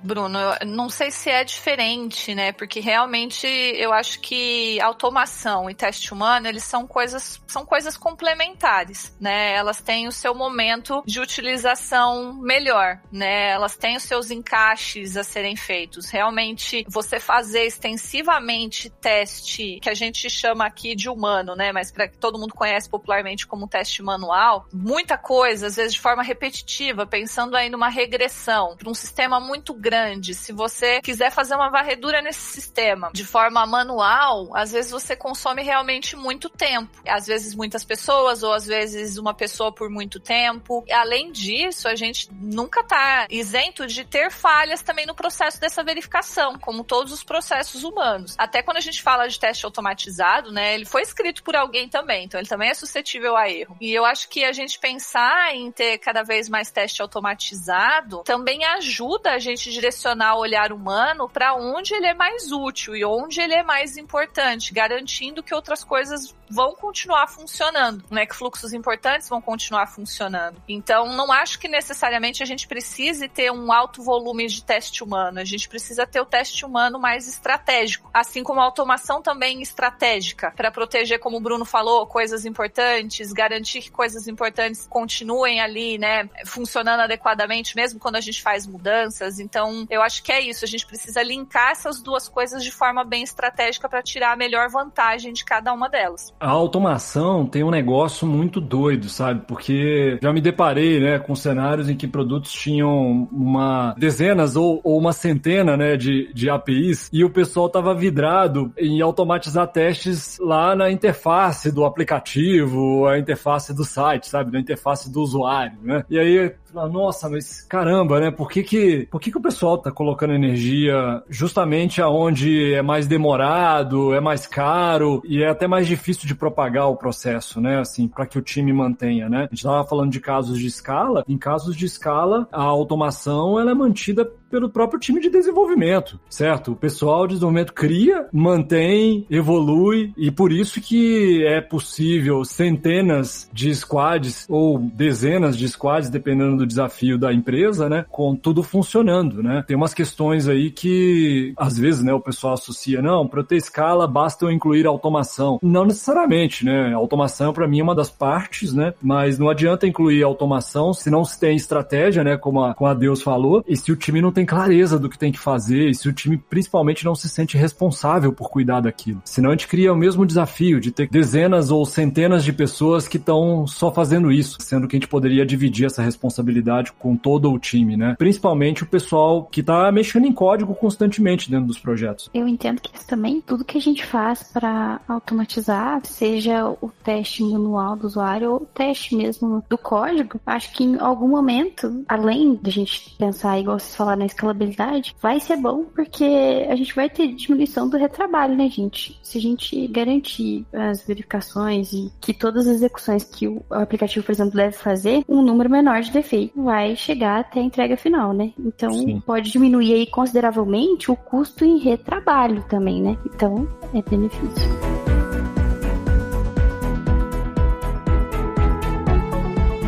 Bruno, 0.06 0.40
não 0.68 0.88
sei 0.88 1.10
se 1.10 1.32
é 1.32 1.44
diferente, 1.44 2.36
né? 2.36 2.52
Porque 2.52 2.80
realmente 2.80 3.48
eu 3.48 3.92
acho 3.92 4.20
que 4.20 4.80
automação 4.80 5.68
e 5.68 5.74
teste 5.74 6.14
humano, 6.14 6.48
eles 6.48 6.64
são 6.64 6.86
coisas, 6.86 7.42
são 7.48 7.66
coisas 7.66 7.98
complementares, 7.98 9.16
né? 9.20 9.54
Elas 9.56 9.82
têm 9.82 10.08
o 10.08 10.12
seu 10.12 10.36
momento 10.36 11.02
de 11.08 11.20
utilização 11.20 12.34
melhor, 12.34 13.02
né? 13.12 13.50
Elas 13.50 13.76
têm 13.76 13.98
os 13.98 14.04
seus 14.04 14.30
encaixes 14.30 15.18
a 15.18 15.24
serem 15.24 15.56
feitos. 15.56 16.12
Realmente, 16.12 16.86
você 16.88 17.20
fazer 17.20 17.66
extensivamente 17.66 18.92
teste, 18.92 19.80
que 19.82 19.90
a 19.90 19.96
gente 19.96 20.30
chama 20.30 20.68
aqui 20.68 20.96
de 20.96 21.10
humano, 21.10 21.56
né? 21.56 21.72
Mas 21.72 21.92
para 21.92 22.08
que 22.08 22.18
todo 22.18 22.38
mundo 22.38 22.54
conhece 22.54 22.88
popularmente 22.88 23.48
como 23.48 23.68
teste 23.68 24.04
manual, 24.04 24.68
muita 24.72 25.18
coisa, 25.18 25.66
às 25.66 25.78
vezes 25.78 25.96
de 25.96 26.00
forma 26.00 26.22
repetitiva, 26.22 27.08
pensando 27.08 27.56
aí 27.56 27.72
numa 27.72 27.90
regressão, 27.90 28.78
para 28.78 28.90
um 28.90 28.94
sistema 28.94 29.40
muito 29.40 29.74
grande 29.74 29.95
grande, 29.96 30.34
se 30.34 30.52
você 30.52 31.00
quiser 31.02 31.32
fazer 31.32 31.56
uma 31.56 31.70
varredura 31.70 32.22
nesse 32.22 32.42
sistema 32.42 33.12
de 33.14 33.24
forma 33.24 33.66
manual, 33.66 34.50
às 34.54 34.74
vezes 34.74 34.92
você 34.92 35.16
consome 35.16 35.64
realmente 35.64 36.18
muito 36.18 36.50
tempo. 36.50 37.02
Às 37.08 37.26
vezes 37.26 37.56
muitas 37.56 37.86
pessoas, 37.86 38.44
ou 38.44 38.52
às 38.52 38.66
vezes 38.66 39.18
uma 39.18 39.34
pessoa 39.34 39.72
por 39.72 39.90
muito 39.90 40.20
tempo. 40.20 40.84
E, 40.86 40.92
além 40.92 41.32
disso, 41.32 41.88
a 41.88 41.96
gente 41.96 42.28
nunca 42.34 42.84
tá 42.84 43.26
isento 43.30 43.88
de 43.88 44.04
ter 44.04 44.30
falhas 44.30 44.82
também 44.82 45.06
no 45.06 45.16
processo 45.16 45.62
dessa 45.62 45.82
verificação, 45.82 46.60
como 46.60 46.84
todos 46.84 47.14
os 47.14 47.24
processos 47.24 47.86
humanos. 47.86 48.36
Até 48.38 48.62
quando 48.62 48.78
a 48.78 48.82
gente 48.82 49.02
fala 49.02 49.28
de 49.28 49.40
teste 49.40 49.66
automatizado, 49.66 50.52
né, 50.52 50.76
ele 50.76 50.86
foi 50.86 51.04
escrito 51.04 51.42
por 51.42 51.56
alguém 51.56 51.88
também, 51.88 52.26
então 52.26 52.40
ele 52.40 52.50
também 52.50 52.70
é 52.70 52.74
suscetível 52.74 53.38
a 53.38 53.50
erro. 53.50 53.78
E 53.80 53.94
eu 53.94 54.04
acho 54.04 54.28
que 54.28 54.44
a 54.44 54.52
gente 54.52 54.78
pensar 54.78 55.56
em 55.56 55.72
ter 55.72 55.98
cada 56.00 56.22
vez 56.22 56.50
mais 56.50 56.70
teste 56.70 57.02
automatizado 57.02 58.24
também 58.24 58.66
ajuda 58.66 59.32
a 59.32 59.40
gente 59.40 59.72
direcionar 59.86 60.36
o 60.36 60.40
olhar 60.40 60.72
humano 60.72 61.30
para 61.30 61.54
onde 61.54 61.94
ele 61.94 62.08
é 62.08 62.14
mais 62.14 62.52
útil 62.52 62.96
e 62.96 63.06
onde 63.06 63.40
ele 63.40 63.54
é 63.54 63.64
mais 63.64 63.98
importante, 63.98 64.74
garantindo 64.74 65.44
que 65.44 65.54
outras 65.54 65.84
coisas 65.84 66.36
vão 66.50 66.76
continuar 66.76 67.28
funcionando, 67.28 68.04
né? 68.10 68.26
Que 68.26 68.36
fluxos 68.36 68.74
importantes 68.74 69.28
vão 69.30 69.42
continuar 69.42 69.88
funcionando. 69.88 70.62
Então, 70.68 71.08
não 71.14 71.32
acho 71.32 71.60
que 71.60 71.68
necessariamente 71.68 72.44
a 72.44 72.46
gente 72.46 72.68
precise 72.68 73.28
ter 73.28 73.52
um 73.52 73.72
alto 73.72 74.04
volume 74.04 74.48
de 74.48 74.64
teste 74.64 75.04
humano. 75.04 75.40
A 75.40 75.44
gente 75.44 75.68
precisa 75.68 76.06
ter 76.06 76.22
o 76.22 76.26
teste 76.26 76.66
humano 76.66 77.00
mais 77.00 77.28
estratégico, 77.28 78.10
assim 78.14 78.44
como 78.44 78.60
a 78.60 78.64
automação 78.64 79.22
também 79.22 79.62
estratégica, 79.62 80.52
para 80.52 80.72
proteger, 80.72 81.20
como 81.20 81.38
o 81.38 81.42
Bruno 81.42 81.66
falou, 81.66 82.06
coisas 82.06 82.46
importantes, 82.46 83.32
garantir 83.32 83.82
que 83.82 83.92
coisas 83.92 84.28
importantes 84.28 84.88
continuem 84.88 85.62
ali, 85.62 85.98
né, 85.98 86.30
funcionando 86.46 87.02
adequadamente, 87.02 87.76
mesmo 87.76 88.00
quando 88.00 88.16
a 88.16 88.22
gente 88.22 88.42
faz 88.42 88.68
mudanças. 88.68 89.40
Então, 89.40 89.86
eu 89.90 90.02
acho 90.02 90.24
que 90.24 90.32
é 90.32 90.42
isso. 90.42 90.66
A 90.66 90.68
gente 90.68 90.86
precisa 90.86 91.24
linkar 91.24 91.72
essas 91.72 92.02
duas 92.02 92.30
coisas 92.30 92.64
de 92.64 92.72
forma 92.72 93.04
bem 93.04 93.24
estratégica 93.24 93.90
para 93.90 94.04
tirar 94.04 94.34
a 94.34 94.36
melhor 94.36 94.70
vantagem 94.70 95.34
de 95.34 95.44
cada 95.44 95.74
uma 95.74 95.90
delas 95.90 96.35
a 96.40 96.50
automação 96.50 97.46
tem 97.46 97.64
um 97.64 97.72
negócio 97.72 98.28
muito 98.28 98.60
doido, 98.60 99.10
sabe? 99.10 99.42
Porque 99.48 100.20
já 100.22 100.32
me 100.34 100.42
deparei, 100.42 101.00
né, 101.00 101.20
com 101.20 101.36
cenários 101.36 101.90
em 101.90 101.96
que 101.96 102.08
produtos 102.08 102.52
tinham 102.52 103.28
uma 103.32 103.96
dezenas 103.98 104.56
ou, 104.56 104.80
ou 104.84 104.98
uma 104.98 105.14
centena, 105.14 105.78
né, 105.78 105.96
de, 105.98 106.32
de 106.34 106.50
APIs 106.50 107.10
e 107.12 107.24
o 107.24 107.30
pessoal 107.30 107.70
tava 107.70 107.94
vidrado 107.94 108.72
em 108.78 109.02
automatizar 109.02 109.68
testes 109.68 110.38
lá 110.40 110.76
na 110.76 110.92
interface 110.92 111.72
do 111.72 111.86
aplicativo, 111.86 113.08
a 113.08 113.18
interface 113.18 113.74
do 113.74 113.84
site, 113.84 114.28
sabe? 114.28 114.52
Na 114.52 114.60
interface 114.60 115.12
do 115.12 115.22
usuário, 115.22 115.78
né? 115.82 116.04
E 116.10 116.20
aí 116.20 116.54
nossa, 116.88 117.30
mas 117.30 117.62
caramba, 117.62 118.20
né? 118.20 118.32
Por 118.32 118.50
que 118.50 118.64
que, 118.64 119.08
por 119.10 119.20
que 119.22 119.32
que 119.32 119.38
o 119.38 119.42
pessoal 119.42 119.78
tá 119.78 119.92
colocando 119.92 120.34
energia 120.34 121.24
justamente 121.30 122.02
aonde 122.02 122.74
é 122.74 122.82
mais 122.82 123.08
demorado, 123.08 124.14
é 124.14 124.20
mais 124.20 124.46
caro 124.46 125.22
e 125.26 125.42
é 125.42 125.50
até 125.50 125.68
mais 125.68 125.88
difícil 125.88 126.28
de 126.28 126.36
propagar 126.36 126.90
o 126.90 126.98
processo, 126.98 127.62
né? 127.62 127.80
Assim, 127.80 128.08
para 128.08 128.26
que 128.26 128.38
o 128.38 128.42
time 128.42 128.74
mantenha, 128.74 129.30
né? 129.30 129.48
A 129.50 129.56
gente 129.56 129.64
tava 129.64 129.84
falando 129.88 130.12
de 130.12 130.20
casos 130.20 130.60
de 130.60 130.68
escala. 130.68 131.24
Em 131.28 131.38
casos 131.38 131.76
de 131.76 131.86
escala, 131.86 132.48
a 132.52 132.62
automação 132.62 133.60
ela 133.60 133.72
é 133.72 133.74
mantida 133.74 134.30
pelo 134.50 134.70
próprio 134.70 135.00
time 135.00 135.20
de 135.20 135.30
desenvolvimento, 135.30 136.20
certo? 136.30 136.72
O 136.72 136.76
pessoal 136.76 137.28
de 137.28 137.34
desenvolvimento 137.34 137.74
cria, 137.74 138.28
mantém, 138.32 139.26
evolui 139.30 140.14
e 140.16 140.32
por 140.32 140.52
isso 140.52 140.80
que 140.80 141.46
é 141.46 141.60
possível 141.60 142.44
centenas 142.46 143.50
de 143.52 143.74
squads 143.76 144.46
ou 144.50 144.80
dezenas 144.80 145.58
de 145.58 145.68
squads, 145.68 146.10
dependendo 146.10 146.58
do 146.58 146.65
do 146.66 146.70
desafio 146.70 147.18
da 147.18 147.34
empresa, 147.34 147.88
né, 147.88 148.06
com 148.10 148.36
tudo 148.36 148.64
funcionando, 148.64 149.42
né? 149.42 149.64
Tem 149.68 149.76
umas 149.76 149.94
questões 149.94 150.48
aí 150.48 150.72
que 150.72 151.54
às 151.58 151.78
vezes, 151.78 152.04
né, 152.04 152.14
o 152.14 152.20
pessoal 152.20 152.54
associa, 152.54 153.02
não, 153.02 153.28
para 153.28 153.44
ter 153.44 153.56
escala 153.56 154.08
basta 154.08 154.46
eu 154.46 154.52
incluir 154.52 154.86
automação. 154.86 155.60
Não 155.62 155.86
necessariamente, 155.86 156.66
né? 156.66 156.94
Automação 156.94 157.54
para 157.54 157.68
mim 157.68 157.80
é 157.80 157.84
uma 157.84 157.96
das 157.96 158.10
partes, 158.10 158.74
né? 158.74 158.94
Mas 159.02 159.38
não 159.38 159.50
adianta 159.50 159.88
incluir 159.88 160.24
automação 160.24 160.94
se 160.94 161.10
não 161.10 161.24
se 161.24 161.40
tem 161.40 161.56
estratégia, 161.56 162.24
né, 162.24 162.38
como 162.38 162.64
a, 162.64 162.74
como 162.74 162.90
a 162.90 162.94
Deus 162.94 163.22
falou, 163.22 163.64
e 163.68 163.78
se 163.78 163.92
o 163.92 163.96
time 163.96 164.22
não 164.22 164.32
tem 164.32 164.46
clareza 164.46 164.98
do 164.98 165.10
que 165.10 165.18
tem 165.18 165.32
que 165.32 165.40
fazer, 165.40 165.90
e 165.90 165.96
se 165.96 166.10
o 166.10 166.14
time 166.14 166.38
principalmente 166.38 167.06
não 167.06 167.16
se 167.16 167.30
sente 167.30 167.58
responsável 167.58 168.34
por 168.34 168.50
cuidar 168.50 168.82
daquilo. 168.82 169.22
Senão 169.26 169.50
a 169.50 169.54
gente 169.54 169.68
cria 169.68 169.94
o 169.94 169.96
mesmo 169.96 170.26
desafio 170.26 170.80
de 170.80 170.92
ter 170.92 171.08
dezenas 171.10 171.72
ou 171.72 171.86
centenas 171.86 172.44
de 172.44 172.52
pessoas 172.52 173.08
que 173.08 173.18
estão 173.18 173.68
só 173.68 173.92
fazendo 173.92 174.32
isso, 174.32 174.58
sendo 174.60 174.88
que 174.88 174.96
a 174.96 175.00
gente 175.00 175.08
poderia 175.08 175.46
dividir 175.46 175.86
essa 175.86 176.02
responsabilidade 176.02 176.55
com 176.94 177.16
todo 177.16 177.52
o 177.52 177.60
time, 177.60 177.96
né? 177.98 178.16
Principalmente 178.18 178.84
o 178.84 178.88
pessoal 178.88 179.44
que 179.44 179.64
tá 179.64 179.92
mexendo 179.92 180.26
em 180.26 180.34
código 180.34 180.74
constantemente 180.76 181.50
dentro 181.50 181.68
dos 181.68 181.80
projetos. 181.80 182.30
Eu 182.34 182.48
entendo 182.48 182.82
que 182.82 182.96
isso 182.96 183.08
também, 183.08 183.42
tudo 183.42 183.66
que 183.66 183.78
a 183.78 183.82
gente 183.82 184.06
faz 184.06 184.44
para 184.44 185.00
automatizar, 185.08 186.02
seja 186.04 186.68
o 186.70 186.92
teste 187.04 187.44
manual 187.44 187.96
do 187.96 188.08
usuário 188.08 188.52
ou 188.52 188.58
o 188.58 188.66
teste 188.66 189.16
mesmo 189.16 189.64
do 189.70 189.78
código, 189.78 190.40
acho 190.46 190.72
que 190.74 190.84
em 190.84 191.00
algum 191.00 191.28
momento, 191.28 192.04
além 192.08 192.56
de 192.56 192.70
a 192.70 192.74
gente 192.74 193.16
pensar, 193.18 193.60
igual 193.60 193.80
vocês 193.80 193.96
falaram, 193.96 194.20
na 194.20 194.26
escalabilidade, 194.26 195.16
vai 195.22 195.40
ser 195.40 195.58
bom 195.58 195.84
porque 195.84 196.66
a 196.70 196.76
gente 196.76 196.96
vai 196.96 197.10
ter 197.10 197.28
diminuição 197.28 197.90
do 197.90 197.98
retrabalho, 197.98 198.56
né, 198.56 198.70
gente? 198.70 199.20
Se 199.22 199.38
a 199.38 199.42
gente 199.42 199.88
garantir 199.88 200.66
as 200.74 201.06
verificações 201.06 201.92
e 201.94 202.12
que 202.22 202.34
todas 202.34 202.68
as 202.68 202.76
execuções 202.76 203.24
que 203.24 203.48
o 203.48 203.64
aplicativo, 203.70 204.26
por 204.26 204.32
exemplo, 204.32 204.56
deve 204.56 204.74
fazer, 204.74 205.24
um 205.28 205.42
número 205.42 205.70
menor 205.70 206.02
de 206.02 206.12
vai 206.56 206.96
chegar 206.96 207.40
até 207.40 207.60
a 207.60 207.64
entrega 207.64 207.96
final, 207.96 208.34
né? 208.34 208.52
Então, 208.60 208.92
Sim. 208.92 209.22
pode 209.26 209.52
diminuir 209.52 209.94
aí 209.94 210.08
consideravelmente 210.08 211.12
o 211.12 211.16
custo 211.16 211.64
em 211.64 211.78
retrabalho 211.78 212.64
também, 212.68 213.02
né? 213.02 213.18
Então, 213.26 213.68
é 213.94 214.02
benefício. 214.02 215.05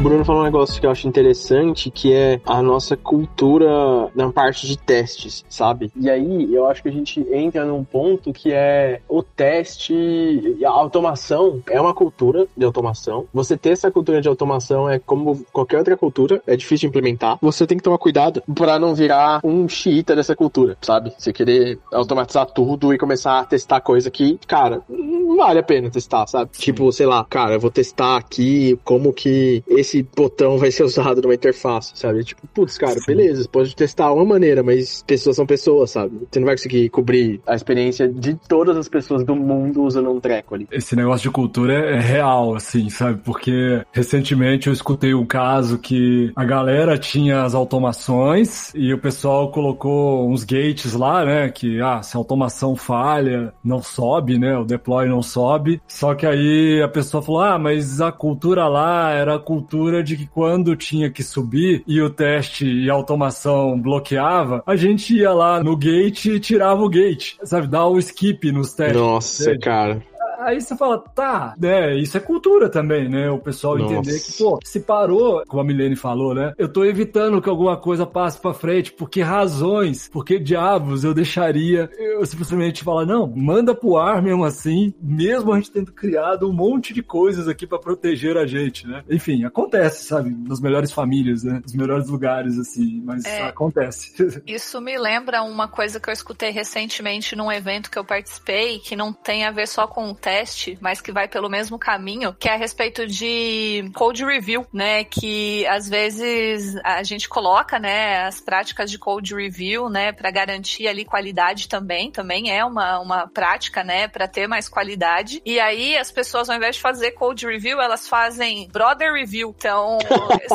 Bruno 0.01 0.23
falou 0.23 0.41
um 0.41 0.45
negócio 0.45 0.79
que 0.79 0.85
eu 0.85 0.91
acho 0.91 1.07
interessante, 1.07 1.89
que 1.89 2.13
é 2.13 2.39
a 2.45 2.61
nossa 2.61 2.95
cultura 2.95 4.09
na 4.15 4.31
parte 4.31 4.67
de 4.67 4.77
testes, 4.77 5.43
sabe? 5.49 5.91
E 5.95 6.09
aí 6.09 6.53
eu 6.53 6.67
acho 6.67 6.83
que 6.83 6.89
a 6.89 6.91
gente 6.91 7.25
entra 7.33 7.65
num 7.65 7.83
ponto 7.83 8.31
que 8.31 8.53
é 8.53 9.01
o 9.09 9.23
teste, 9.23 10.55
a 10.63 10.69
automação 10.69 11.61
é 11.67 11.81
uma 11.81 11.93
cultura 11.93 12.47
de 12.55 12.63
automação. 12.63 13.25
Você 13.33 13.57
ter 13.57 13.71
essa 13.71 13.89
cultura 13.89 14.21
de 14.21 14.27
automação 14.27 14.87
é 14.87 14.99
como 14.99 15.43
qualquer 15.51 15.79
outra 15.79 15.97
cultura, 15.97 16.41
é 16.45 16.55
difícil 16.55 16.81
de 16.81 16.87
implementar. 16.87 17.39
Você 17.41 17.65
tem 17.65 17.77
que 17.77 17.83
tomar 17.83 17.97
cuidado 17.97 18.43
para 18.55 18.77
não 18.77 18.93
virar 18.93 19.41
um 19.43 19.67
xiita 19.67 20.15
dessa 20.15 20.35
cultura, 20.35 20.77
sabe? 20.81 21.11
Você 21.17 21.33
querer 21.33 21.79
automatizar 21.91 22.45
tudo 22.45 22.93
e 22.93 22.97
começar 22.99 23.39
a 23.39 23.45
testar 23.45 23.81
coisa 23.81 24.11
que, 24.11 24.39
cara, 24.47 24.81
não 24.87 25.37
vale 25.37 25.59
a 25.59 25.63
pena 25.63 25.89
testar, 25.89 26.27
sabe? 26.27 26.51
Tipo, 26.51 26.91
sei 26.91 27.07
lá, 27.07 27.25
cara, 27.27 27.55
eu 27.55 27.59
vou 27.59 27.71
testar 27.71 28.15
aqui 28.15 28.79
como 28.83 29.11
que 29.11 29.63
esse 29.67 29.86
esse 29.87 30.03
botão 30.15 30.57
vai 30.57 30.69
ser 30.69 30.83
usado 30.83 31.21
numa 31.21 31.33
interface, 31.33 31.93
sabe? 31.95 32.23
Tipo, 32.23 32.45
putz, 32.53 32.77
cara, 32.77 32.99
Sim. 32.99 33.05
beleza, 33.07 33.43
você 33.43 33.49
pode 33.49 33.75
testar 33.75 34.11
uma 34.11 34.25
maneira, 34.25 34.61
mas 34.61 35.03
pessoas 35.07 35.37
são 35.37 35.45
pessoas, 35.45 35.91
sabe? 35.91 36.27
Você 36.29 36.39
não 36.39 36.45
vai 36.45 36.55
conseguir 36.55 36.89
cobrir 36.89 37.39
a 37.47 37.55
experiência 37.55 38.07
de 38.07 38.35
todas 38.47 38.75
as 38.75 38.89
pessoas 38.89 39.23
do 39.23 39.35
mundo 39.35 39.83
usando 39.83 40.11
um 40.11 40.19
treco 40.19 40.55
ali. 40.55 40.67
Esse 40.71 40.95
negócio 40.95 41.23
de 41.23 41.31
cultura 41.31 41.73
é 41.73 41.99
real, 41.99 42.55
assim, 42.55 42.89
sabe? 42.89 43.21
Porque 43.23 43.81
recentemente 43.91 44.67
eu 44.67 44.73
escutei 44.73 45.13
um 45.13 45.25
caso 45.25 45.77
que 45.77 46.31
a 46.35 46.43
galera 46.43 46.97
tinha 46.97 47.43
as 47.43 47.55
automações 47.55 48.73
e 48.75 48.93
o 48.93 48.97
pessoal 48.97 49.51
colocou 49.51 50.29
uns 50.29 50.43
gates 50.43 50.93
lá, 50.93 51.23
né? 51.23 51.49
Que, 51.49 51.79
ah, 51.81 52.01
se 52.01 52.17
a 52.17 52.19
automação 52.19 52.75
falha, 52.75 53.53
não 53.63 53.81
sobe, 53.81 54.37
né? 54.37 54.57
O 54.57 54.65
deploy 54.65 55.07
não 55.07 55.21
sobe. 55.21 55.81
Só 55.87 56.13
que 56.13 56.25
aí 56.25 56.81
a 56.83 56.87
pessoa 56.87 57.23
falou, 57.23 57.41
ah, 57.41 57.57
mas 57.57 58.01
a 58.01 58.11
cultura 58.11 58.67
lá 58.67 59.11
era 59.11 59.35
a 59.35 59.39
cultura 59.39 59.76
cultura 59.77 60.03
de 60.03 60.17
que 60.17 60.25
quando 60.25 60.75
tinha 60.75 61.09
que 61.09 61.23
subir 61.23 61.83
e 61.87 62.01
o 62.01 62.09
teste 62.09 62.65
e 62.65 62.89
a 62.89 62.93
automação 62.93 63.79
bloqueava, 63.79 64.63
a 64.65 64.75
gente 64.75 65.15
ia 65.15 65.31
lá 65.31 65.63
no 65.63 65.77
gate 65.77 66.25
e 66.25 66.39
tirava 66.39 66.81
o 66.81 66.89
gate, 66.89 67.35
sabe? 67.43 67.67
Dar 67.67 67.87
o 67.87 67.99
skip 67.99 68.51
nos 68.51 68.73
testes. 68.73 68.99
Nossa, 68.99 69.57
cara 69.59 70.01
aí 70.37 70.61
você 70.61 70.75
fala, 70.75 70.99
tá, 70.99 71.55
né? 71.57 71.95
Isso 71.95 72.17
é 72.17 72.19
cultura 72.19 72.69
também, 72.69 73.09
né? 73.09 73.29
O 73.29 73.39
pessoal 73.39 73.77
Nossa. 73.77 73.93
entender 73.93 74.19
que, 74.19 74.33
pô, 74.33 74.59
se 74.63 74.79
parou, 74.79 75.43
como 75.47 75.61
a 75.61 75.65
Milene 75.65 75.95
falou, 75.95 76.33
né? 76.33 76.53
Eu 76.57 76.67
tô 76.67 76.85
evitando 76.85 77.41
que 77.41 77.49
alguma 77.49 77.77
coisa 77.77 78.05
passe 78.05 78.39
pra 78.39 78.53
frente, 78.53 78.91
por 78.91 79.09
que 79.09 79.21
razões, 79.21 80.07
por 80.09 80.23
que 80.23 80.39
diabos 80.39 81.03
eu 81.03 81.13
deixaria 81.13 81.89
eu 81.97 82.25
simplesmente 82.25 82.83
falar, 82.83 83.05
não, 83.05 83.27
manda 83.27 83.75
pro 83.75 83.97
ar 83.97 84.21
mesmo 84.21 84.43
assim, 84.43 84.93
mesmo 85.01 85.51
a 85.53 85.57
gente 85.57 85.71
tendo 85.71 85.91
criado 85.91 86.49
um 86.49 86.53
monte 86.53 86.93
de 86.93 87.01
coisas 87.01 87.47
aqui 87.47 87.67
para 87.67 87.79
proteger 87.79 88.37
a 88.37 88.45
gente, 88.45 88.87
né? 88.87 89.03
Enfim, 89.09 89.43
acontece, 89.43 90.05
sabe? 90.05 90.35
Nas 90.47 90.59
melhores 90.59 90.91
famílias, 90.91 91.43
né? 91.43 91.61
Nos 91.63 91.73
melhores 91.73 92.07
lugares, 92.07 92.57
assim, 92.57 93.01
mas 93.03 93.25
é, 93.25 93.43
acontece. 93.43 94.13
Isso 94.45 94.81
me 94.81 94.97
lembra 94.97 95.43
uma 95.43 95.67
coisa 95.67 95.99
que 95.99 96.09
eu 96.09 96.13
escutei 96.13 96.51
recentemente 96.51 97.35
num 97.35 97.51
evento 97.51 97.91
que 97.91 97.99
eu 97.99 98.05
participei, 98.05 98.79
que 98.79 98.95
não 98.95 99.13
tem 99.13 99.45
a 99.45 99.51
ver 99.51 99.67
só 99.67 99.87
com 99.87 100.09
o 100.09 100.15
teste, 100.27 100.77
mas 100.81 100.99
que 100.99 101.09
vai 101.09 101.25
pelo 101.25 101.49
mesmo 101.49 101.79
caminho, 101.79 102.35
que 102.37 102.49
é 102.49 102.53
a 102.53 102.57
respeito 102.57 103.07
de 103.07 103.89
code 103.95 104.25
review, 104.25 104.67
né? 104.73 105.05
Que 105.05 105.65
às 105.67 105.87
vezes 105.87 106.75
a 106.83 107.01
gente 107.01 107.29
coloca, 107.29 107.79
né, 107.79 108.25
as 108.25 108.41
práticas 108.41 108.91
de 108.91 108.99
code 108.99 109.33
review, 109.33 109.89
né, 109.89 110.11
para 110.11 110.29
garantir 110.29 110.85
ali 110.85 111.05
qualidade 111.05 111.69
também, 111.69 112.11
também 112.11 112.51
é 112.51 112.65
uma, 112.65 112.99
uma 112.99 113.27
prática, 113.27 113.85
né, 113.85 114.09
para 114.09 114.27
ter 114.27 114.47
mais 114.47 114.67
qualidade. 114.67 115.41
E 115.45 115.61
aí 115.61 115.97
as 115.97 116.11
pessoas, 116.11 116.49
ao 116.49 116.57
invés 116.57 116.75
de 116.75 116.81
fazer 116.81 117.11
code 117.11 117.47
review, 117.47 117.79
elas 117.79 118.05
fazem 118.05 118.67
brother 118.69 119.13
review. 119.13 119.55
Então, 119.57 119.97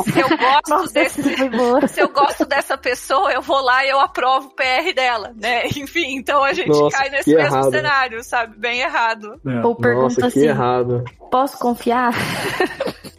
se 0.03 0.19
eu 0.19 0.29
gosto 0.37 0.69
Nossa, 0.69 0.93
desse, 0.93 1.23
se 1.87 1.99
eu 1.99 2.09
gosto 2.09 2.45
dessa 2.45 2.77
pessoa, 2.77 3.31
eu 3.31 3.41
vou 3.41 3.59
lá 3.59 3.83
e 3.83 3.89
eu 3.89 3.99
aprovo 3.99 4.49
o 4.49 4.55
PR 4.55 4.93
dela, 4.93 5.33
né? 5.35 5.65
Enfim, 5.75 6.15
então 6.15 6.43
a 6.43 6.53
gente 6.53 6.69
Nossa, 6.69 6.95
cai 6.95 7.09
nesse 7.09 7.33
mesmo 7.33 7.47
errado. 7.47 7.71
cenário, 7.71 8.23
sabe? 8.23 8.55
Bem 8.59 8.81
errado. 8.81 9.41
É. 9.47 9.62
Ou 9.63 9.75
pergunta 9.75 10.03
Nossa, 10.03 10.21
que 10.21 10.27
assim, 10.27 10.47
errado. 10.47 11.03
posso 11.31 11.57
confiar? 11.59 12.13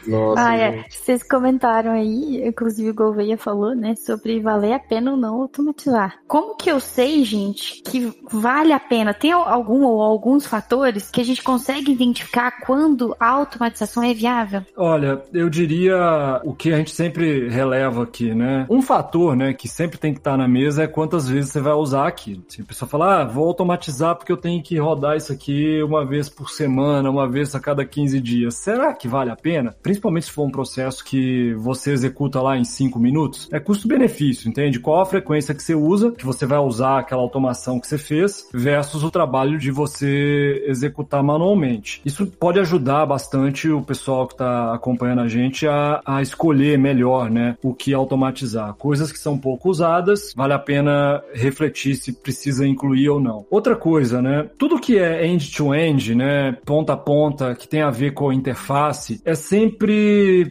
Nossa. 0.06 0.42
Ah, 0.42 0.56
é. 0.56 0.84
Vocês 0.88 1.22
comentaram 1.22 1.92
aí, 1.92 2.46
inclusive 2.46 2.90
o 2.90 2.94
Gouveia 2.94 3.36
falou, 3.36 3.74
né, 3.74 3.94
sobre 3.96 4.40
valer 4.40 4.72
a 4.72 4.78
pena 4.78 5.12
ou 5.12 5.16
não 5.16 5.42
automatizar. 5.42 6.18
Como 6.26 6.56
que 6.56 6.70
eu 6.70 6.80
sei, 6.80 7.24
gente, 7.24 7.82
que 7.82 8.12
vale 8.30 8.72
a 8.72 8.80
pena? 8.80 9.14
Tem 9.14 9.32
algum 9.32 9.84
ou 9.84 10.02
alguns 10.02 10.46
fatores 10.46 11.10
que 11.10 11.20
a 11.20 11.24
gente 11.24 11.42
consegue 11.42 11.92
identificar 11.92 12.50
quando 12.64 13.16
a 13.18 13.28
automatização 13.28 14.02
é 14.02 14.14
viável? 14.14 14.62
Olha, 14.76 15.22
eu 15.32 15.48
diria 15.48 16.40
o 16.44 16.54
que 16.54 16.72
a 16.72 16.76
gente 16.76 16.90
sempre 16.90 17.48
releva 17.48 18.02
aqui, 18.02 18.34
né? 18.34 18.66
Um 18.68 18.82
fator, 18.82 19.36
né, 19.36 19.52
que 19.52 19.68
sempre 19.68 19.98
tem 19.98 20.12
que 20.12 20.20
estar 20.20 20.36
na 20.36 20.48
mesa 20.48 20.84
é 20.84 20.86
quantas 20.86 21.28
vezes 21.28 21.50
você 21.50 21.60
vai 21.60 21.74
usar 21.74 22.06
aquilo. 22.06 22.44
Se 22.48 22.62
a 22.62 22.64
pessoa 22.64 22.88
falar, 22.88 23.20
ah, 23.20 23.24
vou 23.24 23.46
automatizar 23.46 24.16
porque 24.16 24.32
eu 24.32 24.36
tenho 24.36 24.62
que 24.62 24.78
rodar 24.78 25.16
isso 25.16 25.32
aqui 25.32 25.82
uma 25.82 26.04
vez 26.04 26.28
por 26.28 26.50
semana, 26.50 27.10
uma 27.10 27.28
vez 27.28 27.54
a 27.54 27.60
cada 27.60 27.84
15 27.84 28.20
dias. 28.20 28.54
Será 28.56 28.92
que 28.92 29.08
vale 29.08 29.30
a 29.30 29.36
pena? 29.36 29.74
Principalmente 29.94 30.26
se 30.26 30.32
for 30.32 30.44
um 30.44 30.50
processo 30.50 31.04
que 31.04 31.54
você 31.54 31.92
executa 31.92 32.40
lá 32.42 32.58
em 32.58 32.64
5 32.64 32.98
minutos. 32.98 33.48
É 33.52 33.60
custo-benefício, 33.60 34.48
entende? 34.48 34.80
Qual 34.80 35.00
a 35.00 35.06
frequência 35.06 35.54
que 35.54 35.62
você 35.62 35.74
usa, 35.74 36.10
que 36.10 36.24
você 36.24 36.44
vai 36.44 36.58
usar 36.58 36.98
aquela 36.98 37.22
automação 37.22 37.78
que 37.78 37.86
você 37.86 37.96
fez, 37.96 38.48
versus 38.52 39.04
o 39.04 39.10
trabalho 39.10 39.56
de 39.56 39.70
você 39.70 40.64
executar 40.66 41.22
manualmente. 41.22 42.00
Isso 42.04 42.26
pode 42.26 42.58
ajudar 42.58 43.06
bastante 43.06 43.68
o 43.68 43.82
pessoal 43.82 44.26
que 44.26 44.34
está 44.34 44.74
acompanhando 44.74 45.20
a 45.20 45.28
gente 45.28 45.66
a, 45.66 46.00
a 46.04 46.20
escolher 46.20 46.76
melhor, 46.76 47.30
né, 47.30 47.56
o 47.62 47.72
que 47.72 47.94
automatizar. 47.94 48.74
Coisas 48.74 49.12
que 49.12 49.18
são 49.18 49.38
pouco 49.38 49.70
usadas, 49.70 50.32
vale 50.34 50.54
a 50.54 50.58
pena 50.58 51.22
refletir 51.32 51.94
se 51.94 52.12
precisa 52.12 52.66
incluir 52.66 53.10
ou 53.10 53.20
não. 53.20 53.46
Outra 53.48 53.76
coisa, 53.76 54.20
né, 54.20 54.48
tudo 54.58 54.80
que 54.80 54.98
é 54.98 55.24
end-to-end, 55.26 56.12
-end, 56.12 56.16
né, 56.16 56.58
ponta 56.64 56.94
a 56.94 56.96
ponta, 56.96 57.54
que 57.54 57.68
tem 57.68 57.82
a 57.82 57.90
ver 57.90 58.12
com 58.12 58.30
a 58.30 58.34
interface, 58.34 59.20
é 59.24 59.34
sempre 59.34 59.83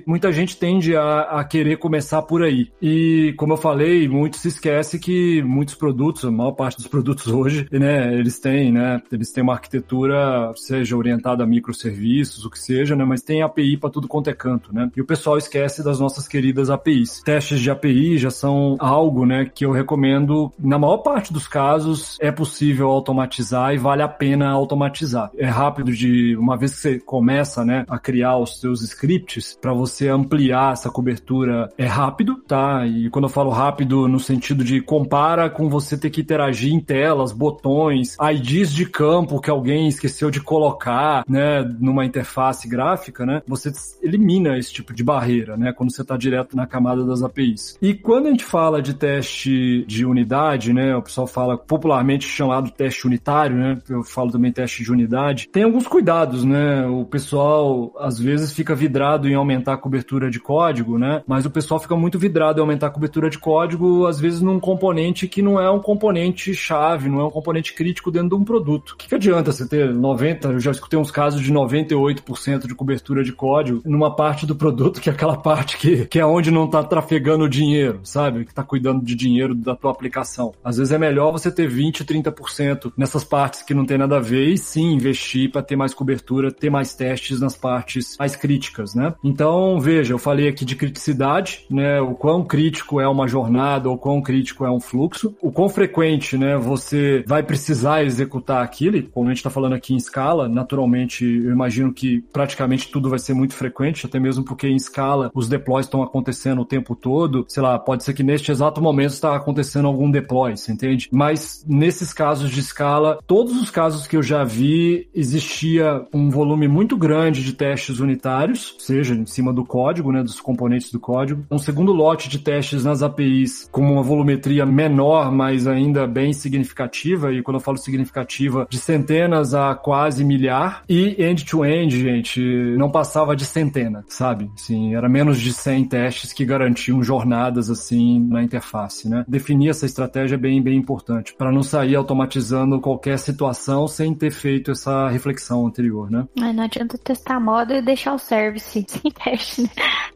muita 0.05 0.31
gente 0.31 0.57
tende 0.57 0.95
a, 0.95 1.21
a 1.21 1.43
querer 1.43 1.77
começar 1.77 2.21
por 2.21 2.43
aí. 2.43 2.71
E 2.81 3.33
como 3.37 3.53
eu 3.53 3.57
falei, 3.57 4.07
muito 4.07 4.37
se 4.37 4.47
esquece 4.47 4.99
que 4.99 5.41
muitos 5.43 5.75
produtos, 5.75 6.25
a 6.25 6.31
maior 6.31 6.51
parte 6.51 6.77
dos 6.77 6.87
produtos 6.87 7.27
hoje, 7.27 7.67
né, 7.71 8.13
eles 8.13 8.39
têm, 8.39 8.71
né, 8.71 9.01
eles 9.11 9.31
têm 9.31 9.43
uma 9.43 9.53
arquitetura, 9.53 10.51
seja 10.55 10.95
orientada 10.97 11.43
a 11.43 11.47
microserviços, 11.47 12.45
o 12.45 12.49
que 12.49 12.59
seja, 12.59 12.95
né, 12.95 13.05
mas 13.05 13.21
tem 13.21 13.41
API 13.41 13.77
para 13.77 13.89
tudo 13.89 14.07
quanto 14.07 14.29
é 14.29 14.33
canto, 14.33 14.73
né? 14.73 14.89
E 14.95 15.01
o 15.01 15.05
pessoal 15.05 15.37
esquece 15.37 15.83
das 15.83 15.99
nossas 15.99 16.27
queridas 16.27 16.69
APIs. 16.69 17.21
Testes 17.23 17.59
de 17.59 17.69
API 17.71 18.17
já 18.17 18.29
são 18.29 18.75
algo, 18.79 19.25
né, 19.25 19.45
que 19.45 19.65
eu 19.65 19.71
recomendo, 19.71 20.51
na 20.59 20.77
maior 20.77 20.97
parte 20.97 21.31
dos 21.31 21.47
casos, 21.47 22.17
é 22.19 22.31
possível 22.31 22.89
automatizar 22.89 23.73
e 23.73 23.77
vale 23.77 24.01
a 24.01 24.07
pena 24.07 24.49
automatizar. 24.49 25.31
É 25.37 25.47
rápido 25.47 25.91
de, 25.91 26.35
uma 26.37 26.57
vez 26.57 26.73
que 26.75 26.79
você 26.79 26.99
começa, 26.99 27.63
né, 27.65 27.85
a 27.87 27.97
criar 27.97 28.37
os 28.37 28.59
seus 28.59 28.81
scripts, 28.81 29.22
para 29.59 29.73
você 29.73 30.07
ampliar 30.09 30.73
essa 30.73 30.89
cobertura 30.89 31.71
é 31.77 31.85
rápido, 31.85 32.35
tá? 32.47 32.85
E 32.85 33.09
quando 33.09 33.25
eu 33.25 33.29
falo 33.29 33.49
rápido 33.49 34.07
no 34.07 34.19
sentido 34.19 34.63
de 34.63 34.81
compara 34.81 35.49
com 35.49 35.69
você 35.69 35.97
ter 35.97 36.09
que 36.09 36.21
interagir 36.21 36.73
em 36.73 36.79
telas, 36.79 37.31
botões, 37.31 38.15
IDs 38.19 38.73
de 38.73 38.85
campo 38.85 39.39
que 39.39 39.49
alguém 39.49 39.87
esqueceu 39.87 40.29
de 40.29 40.41
colocar, 40.41 41.23
né, 41.27 41.63
numa 41.79 42.05
interface 42.05 42.67
gráfica, 42.67 43.25
né? 43.25 43.41
Você 43.47 43.71
elimina 44.01 44.57
esse 44.57 44.71
tipo 44.73 44.93
de 44.93 45.03
barreira, 45.03 45.57
né, 45.57 45.73
quando 45.73 45.93
você 45.93 46.01
está 46.01 46.17
direto 46.17 46.55
na 46.55 46.67
camada 46.67 47.05
das 47.05 47.23
APIs. 47.23 47.77
E 47.81 47.93
quando 47.93 48.27
a 48.27 48.29
gente 48.29 48.43
fala 48.43 48.81
de 48.81 48.93
teste 48.93 49.85
de 49.87 50.05
unidade, 50.05 50.73
né, 50.73 50.95
o 50.95 51.01
pessoal 51.01 51.27
fala 51.27 51.57
popularmente 51.57 52.27
chamado 52.27 52.71
teste 52.71 53.05
unitário, 53.07 53.55
né? 53.55 53.77
Eu 53.89 54.03
falo 54.03 54.31
também 54.31 54.51
teste 54.51 54.83
de 54.83 54.91
unidade. 54.91 55.47
Tem 55.51 55.63
alguns 55.63 55.87
cuidados, 55.87 56.43
né? 56.43 56.85
O 56.87 57.05
pessoal 57.05 57.93
às 57.99 58.19
vezes 58.19 58.53
fica 58.53 58.75
vidrado 58.75 59.12
em 59.27 59.35
aumentar 59.35 59.73
a 59.73 59.77
cobertura 59.77 60.29
de 60.29 60.39
código, 60.39 60.97
né? 60.97 61.23
Mas 61.27 61.45
o 61.45 61.49
pessoal 61.49 61.79
fica 61.79 61.95
muito 61.95 62.19
vidrado 62.19 62.59
em 62.59 62.61
aumentar 62.61 62.87
a 62.87 62.91
cobertura 62.91 63.29
de 63.29 63.37
código, 63.37 64.05
às 64.05 64.19
vezes 64.19 64.41
num 64.41 64.59
componente 64.59 65.27
que 65.27 65.41
não 65.41 65.59
é 65.59 65.69
um 65.69 65.79
componente 65.79 66.53
chave, 66.53 67.09
não 67.09 67.19
é 67.19 67.25
um 67.25 67.29
componente 67.29 67.73
crítico 67.73 68.11
dentro 68.11 68.29
de 68.29 68.35
um 68.35 68.43
produto. 68.43 68.91
O 68.91 68.97
que, 68.97 69.07
que 69.07 69.15
adianta 69.15 69.51
você 69.51 69.67
ter 69.67 69.93
90, 69.93 70.49
eu 70.49 70.59
já 70.59 70.71
escutei 70.71 70.97
uns 70.97 71.11
casos 71.11 71.41
de 71.41 71.51
98% 71.51 72.67
de 72.67 72.75
cobertura 72.75 73.23
de 73.23 73.31
código 73.31 73.81
numa 73.85 74.15
parte 74.15 74.45
do 74.45 74.55
produto 74.55 75.01
que 75.01 75.09
é 75.09 75.13
aquela 75.13 75.37
parte 75.37 75.77
que, 75.77 76.05
que 76.05 76.19
é 76.19 76.25
onde 76.25 76.51
não 76.51 76.65
está 76.65 76.83
trafegando 76.83 77.45
o 77.45 77.49
dinheiro, 77.49 77.99
sabe? 78.03 78.45
Que 78.45 78.51
está 78.51 78.63
cuidando 78.63 79.03
de 79.03 79.15
dinheiro 79.15 79.53
da 79.53 79.75
tua 79.75 79.91
aplicação. 79.91 80.53
Às 80.63 80.77
vezes 80.77 80.91
é 80.91 80.97
melhor 80.97 81.31
você 81.31 81.51
ter 81.51 81.67
20, 81.67 82.03
30% 82.05 82.93
nessas 82.97 83.23
partes 83.23 83.61
que 83.61 83.73
não 83.73 83.85
tem 83.85 83.97
nada 83.97 84.17
a 84.17 84.19
ver 84.19 84.47
e 84.47 84.57
sim 84.57 84.93
investir 84.93 85.51
para 85.51 85.61
ter 85.61 85.75
mais 85.75 85.93
cobertura, 85.93 86.51
ter 86.51 86.69
mais 86.69 86.93
testes 86.93 87.39
nas 87.39 87.55
partes 87.55 88.15
mais 88.17 88.35
críticas, 88.35 88.95
né? 88.95 89.02
Então, 89.23 89.79
veja, 89.79 90.13
eu 90.13 90.19
falei 90.19 90.47
aqui 90.47 90.63
de 90.65 90.75
criticidade, 90.75 91.65
né? 91.69 91.99
O 92.01 92.13
quão 92.13 92.43
crítico 92.43 92.99
é 92.99 93.07
uma 93.07 93.27
jornada, 93.27 93.89
o 93.89 93.97
quão 93.97 94.21
crítico 94.21 94.65
é 94.65 94.71
um 94.71 94.79
fluxo, 94.79 95.35
o 95.41 95.51
quão 95.51 95.69
frequente, 95.69 96.37
né, 96.37 96.57
você 96.57 97.23
vai 97.27 97.43
precisar 97.43 98.03
executar 98.03 98.63
aquilo, 98.63 98.97
e 98.97 99.03
como 99.03 99.27
a 99.27 99.29
gente 99.29 99.37
está 99.37 99.49
falando 99.49 99.73
aqui 99.73 99.93
em 99.93 99.97
escala, 99.97 100.47
naturalmente 100.47 101.25
eu 101.25 101.51
imagino 101.51 101.93
que 101.93 102.21
praticamente 102.31 102.89
tudo 102.89 103.09
vai 103.09 103.19
ser 103.19 103.33
muito 103.33 103.53
frequente, 103.53 104.05
até 104.05 104.19
mesmo 104.19 104.43
porque 104.43 104.67
em 104.67 104.75
escala 104.75 105.31
os 105.33 105.47
deploys 105.47 105.85
estão 105.85 106.03
acontecendo 106.03 106.61
o 106.61 106.65
tempo 106.65 106.95
todo, 106.95 107.45
sei 107.47 107.63
lá, 107.63 107.77
pode 107.79 108.03
ser 108.03 108.13
que 108.13 108.23
neste 108.23 108.51
exato 108.51 108.81
momento 108.81 109.11
está 109.11 109.35
acontecendo 109.35 109.87
algum 109.87 110.09
deploy, 110.09 110.55
você 110.55 110.71
entende? 110.71 111.09
Mas 111.11 111.63
nesses 111.67 112.13
casos 112.13 112.49
de 112.49 112.59
escala, 112.59 113.19
todos 113.25 113.59
os 113.59 113.69
casos 113.69 114.07
que 114.07 114.15
eu 114.15 114.23
já 114.23 114.43
vi, 114.43 115.09
existia 115.13 116.05
um 116.13 116.29
volume 116.29 116.67
muito 116.67 116.95
grande 116.97 117.43
de 117.43 117.53
testes 117.53 117.99
unitários, 117.99 118.75
seja 118.85 119.15
em 119.15 119.25
cima 119.25 119.53
do 119.53 119.65
código, 119.65 120.11
né, 120.11 120.21
dos 120.21 120.39
componentes 120.39 120.91
do 120.91 120.99
código, 120.99 121.45
um 121.49 121.57
segundo 121.57 121.91
lote 121.91 122.29
de 122.29 122.39
testes 122.39 122.83
nas 122.83 123.01
APIs 123.01 123.67
com 123.71 123.93
uma 123.93 124.03
volumetria 124.03 124.65
menor, 124.65 125.31
mas 125.31 125.67
ainda 125.67 126.05
bem 126.07 126.33
significativa, 126.33 127.31
e 127.33 127.41
quando 127.41 127.55
eu 127.55 127.61
falo 127.61 127.77
significativa, 127.77 128.67
de 128.69 128.77
centenas 128.77 129.53
a 129.53 129.73
quase 129.75 130.23
milhar, 130.23 130.83
e 130.87 131.15
end-to-end, 131.21 131.99
gente, 131.99 132.41
não 132.77 132.89
passava 132.89 133.35
de 133.35 133.45
centena, 133.45 134.03
sabe? 134.07 134.49
Assim, 134.55 134.95
era 134.95 135.07
menos 135.09 135.39
de 135.39 135.53
100 135.53 135.85
testes 135.85 136.33
que 136.33 136.45
garantiam 136.45 137.01
jornadas, 137.03 137.69
assim, 137.69 138.19
na 138.19 138.43
interface, 138.43 139.09
né? 139.09 139.23
Definir 139.27 139.69
essa 139.69 139.85
estratégia 139.85 140.35
é 140.35 140.37
bem, 140.37 140.61
bem 140.61 140.77
importante, 140.77 141.33
para 141.35 141.51
não 141.51 141.63
sair 141.63 141.95
automatizando 141.95 142.79
qualquer 142.79 143.17
situação 143.17 143.87
sem 143.87 144.13
ter 144.13 144.31
feito 144.31 144.71
essa 144.71 145.09
reflexão 145.09 145.65
anterior, 145.65 146.09
né? 146.09 146.27
não 146.53 146.63
adianta 146.63 146.97
testar 146.97 147.35
a 147.35 147.39
moda 147.39 147.77
e 147.77 147.81
deixar 147.81 148.13
o 148.13 148.19
service 148.19 148.72
sem 148.87 149.11
teste, 149.11 149.61
né? 149.63 149.69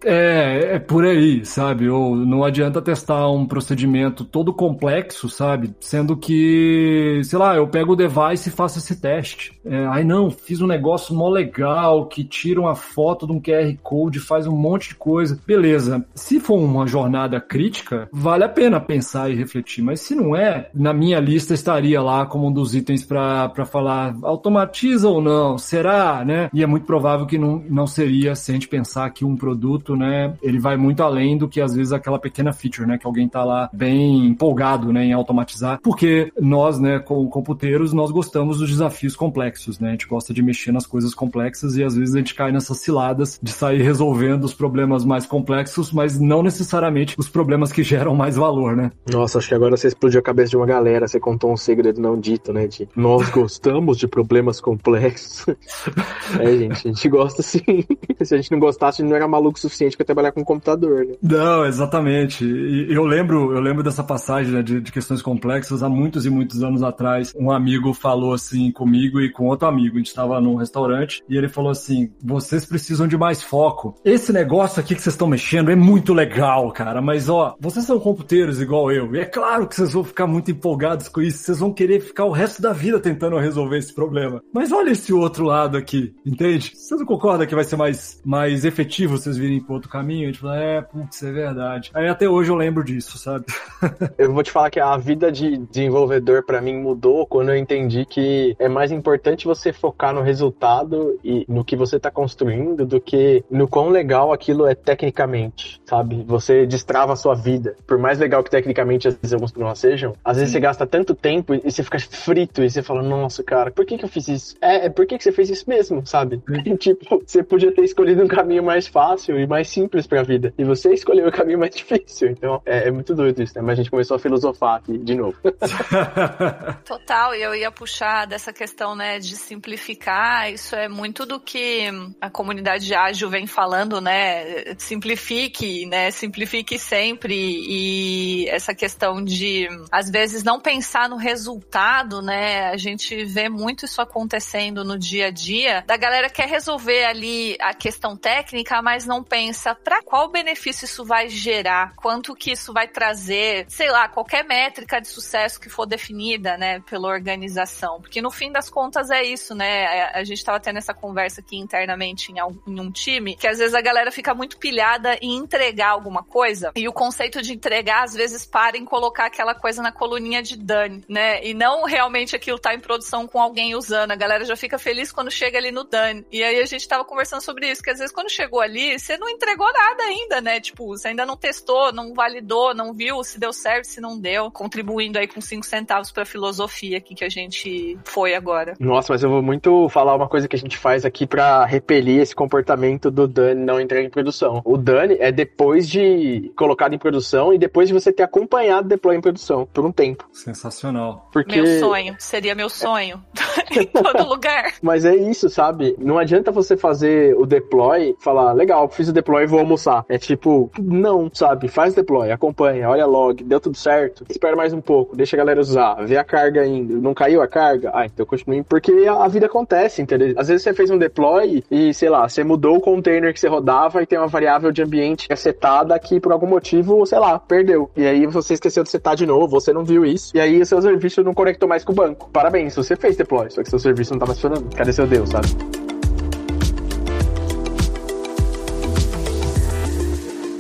É, 0.04 0.76
é 0.76 0.80
por 0.80 1.06
aí, 1.06 1.46
sabe? 1.46 1.90
Ou 1.90 2.16
não 2.16 2.44
adianta 2.44 2.82
testar 2.82 3.30
um 3.30 3.46
procedimento 3.46 4.24
todo 4.24 4.54
complexo, 4.54 5.30
sabe? 5.30 5.74
Sendo 5.80 6.16
que, 6.16 7.22
sei 7.24 7.38
lá, 7.38 7.56
eu 7.56 7.68
pego 7.68 7.94
o 7.94 7.96
device 7.96 8.50
e 8.50 8.52
faço 8.52 8.80
esse 8.80 9.00
teste. 9.00 9.54
É, 9.66 9.86
aí 9.88 10.04
não, 10.04 10.30
fiz 10.30 10.62
um 10.62 10.68
negócio 10.68 11.16
mó 11.16 11.30
legal 11.30 12.06
que 12.06 12.24
tira 12.24 12.60
uma 12.60 12.76
foto 12.76 13.26
de 13.26 13.34
um 13.34 13.42
QR 13.42 13.76
Code, 13.82 14.20
faz 14.20 14.48
um 14.48 14.56
monte 14.56 14.90
de 14.90 14.96
coisa. 14.96 15.40
Beleza. 15.46 16.06
Se 16.16 16.40
for 16.40 16.58
uma 16.58 16.88
jornada 16.88 17.40
crítica, 17.40 18.08
vale 18.12 18.44
a 18.44 18.50
pena 18.50 18.80
pensar 18.80 19.30
e 19.30 19.36
refletir. 19.36 19.82
Mas 19.82 20.02
se 20.02 20.16
não 20.16 20.36
é, 20.36 20.70
na 20.74 20.94
minha 20.94 21.20
lista 21.20 21.54
estaria 21.54 22.02
lá 22.02 22.26
como 22.26 22.48
um 22.48 22.52
dos 22.52 22.76
itens 22.76 23.04
para 23.04 23.66
falar 23.66 24.16
automatiza 24.22 25.10
ou 25.10 25.22
não, 25.22 25.58
será, 25.58 26.24
né? 26.24 26.50
E 26.54 26.64
é 26.64 26.68
muito 26.68 26.86
provável 26.86 27.26
que 27.26 27.38
não, 27.38 27.64
não 27.70 27.88
seria 27.88 28.36
se 28.48 28.52
a 28.52 28.54
gente 28.54 28.68
pensar 28.70 29.10
que 29.10 29.26
um 29.26 29.36
produto, 29.36 29.96
né, 29.96 30.34
ele 30.42 30.58
vai 30.58 30.78
muito 30.78 31.04
além 31.04 31.38
do 31.38 31.50
que 31.50 31.60
às 31.60 31.76
vezes 31.76 31.92
aquela 31.92 32.18
pequena 32.18 32.54
feature, 32.54 32.88
né, 32.88 32.98
que 32.98 33.06
alguém 33.06 33.28
tá 33.28 33.44
lá 33.44 33.70
bem 33.74 34.26
empolgado, 34.26 34.94
né, 34.94 35.04
em 35.04 35.12
automatizar, 35.12 35.80
porque 35.84 36.32
nós, 36.40 36.80
né, 36.80 36.98
como 36.98 37.30
computeiros, 37.30 37.92
nós 37.92 38.10
gostamos 38.10 38.60
dos 38.60 38.70
desafios 38.70 39.18
complexos, 39.18 39.80
né? 39.80 39.90
A 39.90 39.92
gente 39.92 40.08
gosta 40.08 40.34
de 40.34 40.42
mexer 40.42 40.72
nas 40.72 40.86
coisas 40.86 41.14
complexas 41.14 41.76
e 41.76 41.84
às 41.84 41.96
vezes 41.96 42.16
a 42.16 42.20
gente 42.20 42.34
cai 42.34 42.52
nessas 42.52 42.78
ciladas 42.78 43.38
de 43.44 43.52
sair 43.52 43.82
resolvendo 43.82 44.46
os 44.46 44.54
problemas 44.54 45.04
mais 45.04 45.26
complexos, 45.26 45.92
mas 45.92 46.18
não 46.18 46.42
necessariamente 46.42 47.16
os 47.18 47.28
problemas 47.28 47.72
que 47.74 47.84
geram 47.84 48.16
mais 48.16 48.38
valor, 48.38 48.78
né? 48.78 48.92
Nossa, 49.12 49.40
acho 49.40 49.50
que 49.50 49.56
agora 49.56 49.76
você 49.76 49.88
explodiu 49.88 50.22
a 50.22 50.24
cabeça 50.24 50.52
de 50.52 50.58
uma 50.58 50.66
galera, 50.66 51.06
você 51.06 51.20
contou 51.20 51.52
um 51.52 51.58
segredo 51.58 52.00
não 52.00 52.18
dito, 52.18 52.54
né, 52.54 52.66
de 52.66 52.88
nós 52.96 53.28
gostamos 53.32 53.98
de 53.98 54.08
problemas 54.08 54.62
complexos. 54.62 55.46
é, 56.40 56.58
gente, 56.58 56.88
a 56.88 56.92
gente 56.92 57.10
gosta 57.10 57.44
sim. 57.44 57.60
Se 58.24 58.34
a 58.34 58.37
gente 58.38 58.52
não 58.52 58.60
gostasse, 58.60 59.02
a 59.02 59.06
não 59.06 59.16
era 59.16 59.28
maluco 59.28 59.58
o 59.58 59.62
suficiente 59.62 59.96
para 59.96 60.06
trabalhar 60.06 60.32
com 60.32 60.44
computador, 60.44 61.06
né? 61.06 61.16
Não, 61.22 61.66
exatamente. 61.66 62.46
E 62.46 62.94
eu 62.94 63.06
lembro, 63.06 63.54
eu 63.54 63.60
lembro 63.60 63.84
dessa 63.84 64.04
passagem 64.04 64.54
né, 64.54 64.62
de, 64.62 64.82
de, 64.82 64.92
questões 64.92 65.22
complexas 65.22 65.84
há 65.84 65.90
muitos 65.90 66.26
e 66.26 66.30
muitos 66.30 66.64
anos 66.64 66.84
atrás. 66.84 67.34
Um 67.38 67.52
amigo 67.52 67.94
falou 67.94 68.34
assim 68.34 68.72
comigo 68.72 69.20
e 69.20 69.32
com 69.32 69.48
outro 69.48 69.68
amigo. 69.68 69.96
A 69.96 70.00
gente 70.00 70.08
estava 70.08 70.40
num 70.42 70.56
restaurante 70.56 71.24
e 71.30 71.38
ele 71.38 71.48
falou 71.48 71.72
assim: 71.72 72.12
vocês 72.24 72.66
precisam 72.66 73.08
de 73.08 73.18
mais 73.18 73.42
foco. 73.44 73.96
Esse 74.04 74.32
negócio 74.32 74.80
aqui 74.80 74.96
que 74.96 75.02
vocês 75.02 75.14
estão 75.14 75.28
mexendo 75.28 75.72
é 75.72 75.76
muito 75.76 76.14
legal, 76.14 76.72
cara. 76.72 77.02
Mas 77.02 77.30
ó, 77.30 77.56
vocês 77.60 77.86
são 77.86 78.00
computeiros 78.00 78.62
igual 78.62 78.92
eu. 78.92 79.16
E 79.16 79.20
é 79.20 79.26
claro 79.26 79.68
que 79.68 79.76
vocês 79.76 79.94
vão 79.94 80.04
ficar 80.04 80.28
muito 80.28 80.52
empolgados 80.52 81.08
com 81.08 81.22
isso. 81.22 81.40
Vocês 81.40 81.60
vão 81.60 81.74
querer 81.74 82.00
ficar 82.02 82.26
o 82.26 82.32
resto 82.32 82.62
da 82.62 82.74
vida 82.74 83.00
tentando 83.00 83.38
resolver 83.38 83.78
esse 83.78 83.94
problema. 83.94 84.42
Mas 84.54 84.72
olha 84.72 84.92
esse 84.92 85.14
outro 85.14 85.46
lado 85.46 85.78
aqui, 85.78 86.14
entende? 86.26 86.72
Você 86.76 86.96
não 86.96 87.06
concorda 87.06 87.46
que 87.46 87.56
vai 87.56 87.64
ser 87.64 87.76
mais, 87.76 88.22
mais 88.28 88.66
efetivo 88.66 89.18
vocês 89.18 89.38
virem 89.38 89.62
pro 89.62 89.76
outro 89.76 89.90
caminho? 89.90 90.24
A 90.24 90.26
gente 90.28 90.40
fala, 90.40 90.58
é, 90.58 90.82
putz, 90.82 91.24
é 91.24 91.32
verdade. 91.32 91.92
Aí 91.94 92.10
até 92.10 92.28
hoje 92.28 92.52
eu 92.52 92.56
lembro 92.56 92.84
disso, 92.84 93.18
sabe? 93.18 93.46
eu 94.18 94.34
vou 94.34 94.44
te 94.44 94.52
falar 94.52 94.70
que 94.70 94.82
a 94.82 94.98
vida 94.98 95.32
de 95.32 95.56
desenvolvedor 95.58 96.44
para 96.46 96.60
mim 96.60 96.76
mudou 96.76 97.26
quando 97.26 97.52
eu 97.52 97.56
entendi 97.56 98.06
que 98.06 98.54
é 98.60 98.68
mais 98.68 98.92
importante 98.92 99.46
você 99.46 99.72
focar 99.72 100.14
no 100.14 100.22
resultado 100.22 101.18
e 101.24 101.46
no 101.48 101.64
que 101.64 101.78
você 101.78 101.98
tá 101.98 102.12
construindo 102.12 102.86
do 102.86 103.00
que 103.00 103.46
no 103.50 103.66
quão 103.66 103.88
legal 103.88 104.34
aquilo 104.34 104.68
é 104.68 104.76
tecnicamente, 104.76 105.82
sabe? 105.86 106.26
Você 106.28 106.66
destrava 106.66 107.14
a 107.14 107.16
sua 107.16 107.34
vida. 107.34 107.78
Por 107.88 107.98
mais 107.98 108.20
legal 108.20 108.44
que 108.44 108.52
tecnicamente 108.52 109.08
as 109.08 109.16
vezes 109.16 109.32
alguns 109.32 109.52
problemas 109.52 109.80
sejam, 109.80 110.14
às 110.22 110.36
vezes 110.36 110.50
Sim. 110.50 110.58
você 110.58 110.60
gasta 110.60 110.86
tanto 110.86 111.16
tempo 111.16 111.56
e 111.56 111.72
você 111.72 111.82
fica 111.82 111.98
frito 111.98 112.62
e 112.62 112.70
você 112.70 112.84
fala, 112.84 113.02
nossa, 113.02 113.42
cara, 113.42 113.72
por 113.72 113.86
que 113.86 113.98
que 113.98 114.04
eu 114.04 114.10
fiz 114.10 114.28
isso? 114.28 114.58
É, 114.62 114.88
é 114.88 114.90
por 114.90 115.06
que 115.06 115.18
que 115.18 115.24
você 115.24 115.32
fez 115.32 115.50
isso 115.50 115.64
mesmo, 115.70 116.06
sabe? 116.06 116.42
tipo, 116.78 117.24
você 117.26 117.42
podia 117.42 117.72
ter 117.72 117.86
escolhido 117.86 118.17
um 118.24 118.28
caminho 118.28 118.64
mais 118.64 118.88
fácil 118.88 119.40
e 119.40 119.48
mais 119.48 119.70
simples 119.70 120.08
pra 120.08 120.24
vida. 120.24 120.54
E 120.58 120.64
você 120.64 120.94
escolheu 120.94 121.28
o 121.28 121.32
caminho 121.32 121.60
mais 121.60 121.74
difícil. 121.76 122.30
Então, 122.30 122.62
é, 122.66 122.88
é 122.88 122.92
muito 122.92 123.14
doido 123.14 123.42
isso, 123.42 123.54
né? 123.56 123.62
Mas 123.62 123.74
a 123.74 123.76
gente 123.84 123.92
começou 123.92 124.16
a 124.16 124.20
filosofar 124.20 124.78
aqui 124.78 124.98
de 124.98 125.16
novo. 125.16 125.38
Total, 126.86 127.36
e 127.36 127.42
eu 127.42 127.56
ia 127.56 127.72
puxar 127.72 128.26
dessa 128.26 128.52
questão, 128.54 128.96
né, 128.96 129.20
de 129.20 129.36
simplificar. 129.36 130.52
Isso 130.52 130.76
é 130.76 130.88
muito 130.88 131.26
do 131.26 131.40
que 131.40 131.88
a 132.20 132.30
comunidade 132.30 132.94
ágil 132.94 133.30
vem 133.30 133.48
falando, 133.48 134.02
né? 134.02 134.76
Simplifique, 134.78 135.86
né? 135.86 136.12
Simplifique 136.12 136.78
sempre. 136.80 137.36
E 137.36 138.48
essa 138.50 138.74
questão 138.74 139.24
de, 139.24 139.68
às 139.92 140.10
vezes, 140.10 140.44
não 140.44 140.60
pensar 140.60 141.10
no 141.10 141.18
resultado, 141.18 142.22
né? 142.22 142.70
A 142.70 142.78
gente 142.78 143.26
vê 143.26 143.50
muito 143.50 143.86
isso 143.86 144.02
acontecendo 144.02 144.84
no 144.84 144.98
dia 144.98 145.28
a 145.28 145.32
dia. 145.32 145.84
Da 145.86 145.98
galera 145.98 146.30
quer 146.30 146.48
resolver 146.48 147.06
ali 147.06 147.58
a 147.60 147.74
questão 147.74 148.07
técnica, 148.16 148.82
mas 148.82 149.06
não 149.06 149.24
pensa 149.24 149.76
para 149.76 150.02
qual 150.04 150.30
benefício 150.30 150.86
isso 150.86 151.04
vai 151.04 151.28
gerar, 151.30 151.94
quanto 151.96 152.36
que 152.36 152.52
isso 152.52 152.72
vai 152.72 152.88
trazer, 152.88 153.66
sei 153.68 153.90
lá, 153.90 154.08
qualquer 154.08 154.44
métrica 154.46 155.02
de 155.02 155.08
sucesso 155.08 155.60
que 155.60 155.70
for 155.70 155.86
definida, 155.86 156.58
né, 156.58 156.80
pela 156.82 157.08
organização. 157.08 158.00
Porque 158.00 158.22
no 158.22 158.32
fim 158.32 158.52
das 158.52 158.70
contas 158.70 159.10
é 159.10 159.24
isso, 159.24 159.56
né? 159.56 160.06
A 160.14 160.24
gente 160.24 160.44
tava 160.44 160.60
tendo 160.60 160.78
essa 160.78 160.94
conversa 160.94 161.42
aqui 161.42 161.58
internamente 161.58 162.32
em, 162.32 162.42
um 162.42 162.92
time, 162.92 163.36
que 163.36 163.48
às 163.48 163.58
vezes 163.58 163.74
a 163.74 163.82
galera 163.82 164.12
fica 164.12 164.34
muito 164.34 164.58
pilhada 164.58 165.18
em 165.22 165.36
entregar 165.36 165.90
alguma 165.90 166.24
coisa, 166.24 166.72
e 166.76 166.88
o 166.88 166.94
conceito 166.94 167.42
de 167.42 167.54
entregar 167.54 168.04
às 168.04 168.14
vezes 168.14 168.46
para 168.46 168.78
em 168.78 168.86
colocar 168.86 169.26
aquela 169.26 169.56
coisa 169.56 169.82
na 169.82 169.92
coluninha 169.92 170.42
de 170.42 170.58
done, 170.58 171.04
né? 171.10 171.44
E 171.44 171.54
não 171.54 171.84
realmente 171.84 172.36
aquilo 172.36 172.60
tá 172.60 172.74
em 172.74 172.80
produção 172.80 173.28
com 173.28 173.42
alguém 173.42 173.76
usando. 173.76 174.12
A 174.12 174.16
galera 174.16 174.46
já 174.46 174.56
fica 174.56 174.78
feliz 174.78 175.12
quando 175.12 175.32
chega 175.32 175.58
ali 175.58 175.72
no 175.72 175.84
done. 175.84 176.26
E 176.32 176.44
aí 176.44 176.60
a 176.60 176.66
gente 176.66 176.88
tava 176.88 177.04
conversando 177.04 177.42
sobre 177.42 177.70
isso, 177.70 177.82
que 177.82 177.90
às 177.98 178.00
vezes 178.00 178.14
quando 178.14 178.30
chegou 178.30 178.62
ali, 178.62 178.98
você 178.98 179.18
não 179.18 179.28
entregou 179.30 179.68
nada 179.74 180.04
ainda, 180.04 180.40
né? 180.40 180.60
Tipo, 180.60 180.88
você 180.88 181.10
ainda 181.10 181.26
não 181.26 181.36
testou, 181.36 181.92
não 181.92 182.14
validou, 182.14 182.74
não 182.74 182.94
viu 182.94 183.24
se 183.24 183.40
deu 183.40 183.52
certo, 183.52 183.86
se 183.86 184.00
não 184.00 184.20
deu, 184.20 184.52
contribuindo 184.52 185.18
aí 185.18 185.28
com 185.28 185.42
cinco 185.42 185.66
centavos 185.66 186.12
pra 186.12 186.26
filosofia 186.26 186.98
aqui 186.98 187.16
que 187.16 187.26
a 187.26 187.30
gente 187.30 187.98
foi 188.04 188.36
agora. 188.36 188.76
Nossa, 188.80 189.12
mas 189.14 189.24
eu 189.24 189.30
vou 189.30 189.42
muito 189.42 189.90
falar 189.90 190.16
uma 190.16 190.28
coisa 190.28 190.48
que 190.48 190.56
a 190.56 190.60
gente 190.60 190.78
faz 190.78 191.06
aqui 191.06 191.26
para 191.26 191.66
repelir 191.66 192.22
esse 192.22 192.36
comportamento 192.36 193.10
do 193.10 193.28
Dani 193.28 193.66
não 193.66 193.80
entrar 193.80 194.02
em 194.02 194.10
produção. 194.10 194.62
O 194.64 194.78
Dani 194.78 195.18
é 195.20 195.32
depois 195.32 195.90
de 195.90 196.52
colocado 196.56 196.94
em 196.94 197.00
produção 197.00 197.54
e 197.54 197.58
depois 197.58 197.88
de 197.88 197.94
você 197.94 198.14
ter 198.14 198.24
acompanhado 198.24 198.86
o 198.86 198.90
deploy 198.90 199.16
em 199.16 199.22
produção 199.22 199.68
por 199.74 199.86
um 199.86 199.92
tempo. 199.92 200.28
Sensacional. 200.32 201.30
Porque... 201.34 201.62
Meu 201.62 201.80
sonho, 201.80 202.16
seria 202.20 202.54
meu 202.54 202.70
sonho 202.70 203.24
em 203.72 203.86
todo 203.86 204.24
lugar. 204.28 204.74
Mas 204.82 205.04
é 205.04 205.16
isso, 205.16 205.50
sabe? 205.50 205.96
Não 205.98 206.20
adianta 206.20 206.52
você 206.52 206.78
fazer 206.78 207.36
o 207.36 207.46
deploy, 207.46 207.87
falar, 208.20 208.54
legal, 208.54 208.88
fiz 208.90 209.10
o 209.10 209.14
deploy 209.14 209.44
e 209.44 209.48
vou 209.48 209.60
almoçar. 209.60 210.06
É 210.10 210.18
tipo, 210.18 210.70
não, 210.80 211.30
sabe? 211.34 211.68
Faz 211.68 211.94
deploy, 211.94 212.32
acompanha, 212.32 212.90
olha 212.90 213.06
log, 213.06 213.44
deu 213.44 213.60
tudo 213.60 213.78
certo, 213.78 214.26
espera 214.30 214.56
mais 214.56 214.74
um 214.74 214.82
pouco, 214.82 215.16
deixa 215.16 215.36
a 215.36 215.40
galera 215.40 215.60
usar, 215.60 215.96
vê 216.06 216.18
a 216.18 216.24
carga 216.24 216.66
indo, 216.66 217.02
não 217.02 217.14
caiu 217.14 217.42
a 217.42 217.48
carga? 217.48 217.92
Ah, 217.94 218.06
então 218.06 218.26
continue, 218.26 218.64
porque 218.64 218.92
a 219.08 219.28
vida 219.28 219.46
acontece, 219.46 220.02
entendeu? 220.02 220.34
Às 220.38 220.48
vezes 220.48 220.64
você 220.64 220.74
fez 220.74 220.90
um 220.90 220.98
deploy 220.98 221.64
e, 221.70 221.94
sei 221.94 222.10
lá, 222.10 222.28
você 222.28 222.44
mudou 222.44 222.78
o 222.78 222.82
container 222.82 223.34
que 223.34 223.40
você 223.40 223.48
rodava 223.48 224.02
e 224.02 224.06
tem 224.06 224.18
uma 224.18 224.28
variável 224.28 224.72
de 224.72 224.82
ambiente 224.82 225.28
setada 225.36 225.98
que 226.00 226.20
por 226.20 226.32
algum 226.32 226.48
motivo, 226.48 227.06
sei 227.06 227.20
lá, 227.20 227.40
perdeu. 227.40 227.90
E 227.96 228.06
aí 228.06 228.26
você 228.26 228.54
esqueceu 228.54 228.84
de 228.84 228.90
setar 228.90 229.16
de 229.16 229.26
novo, 229.26 229.48
você 229.48 229.72
não 229.74 229.84
viu 229.84 230.06
isso, 230.06 230.36
e 230.36 230.40
aí 230.40 230.62
o 230.62 230.66
seu 230.66 230.82
serviço 230.82 231.24
não 231.24 231.34
conectou 231.34 231.68
mais 231.68 231.84
com 231.84 231.92
o 231.92 231.96
banco. 231.96 232.30
Parabéns, 232.32 232.76
você 232.76 232.96
fez 232.96 233.16
deploy, 233.16 233.50
só 233.50 233.62
que 233.62 233.70
seu 233.70 233.80
serviço 233.80 234.14
não 234.14 234.28
mais 234.28 234.40
funcionando. 234.40 234.76
Cadê 234.76 234.94
seu 234.94 235.08
Deus, 235.08 235.30
sabe? 235.30 235.48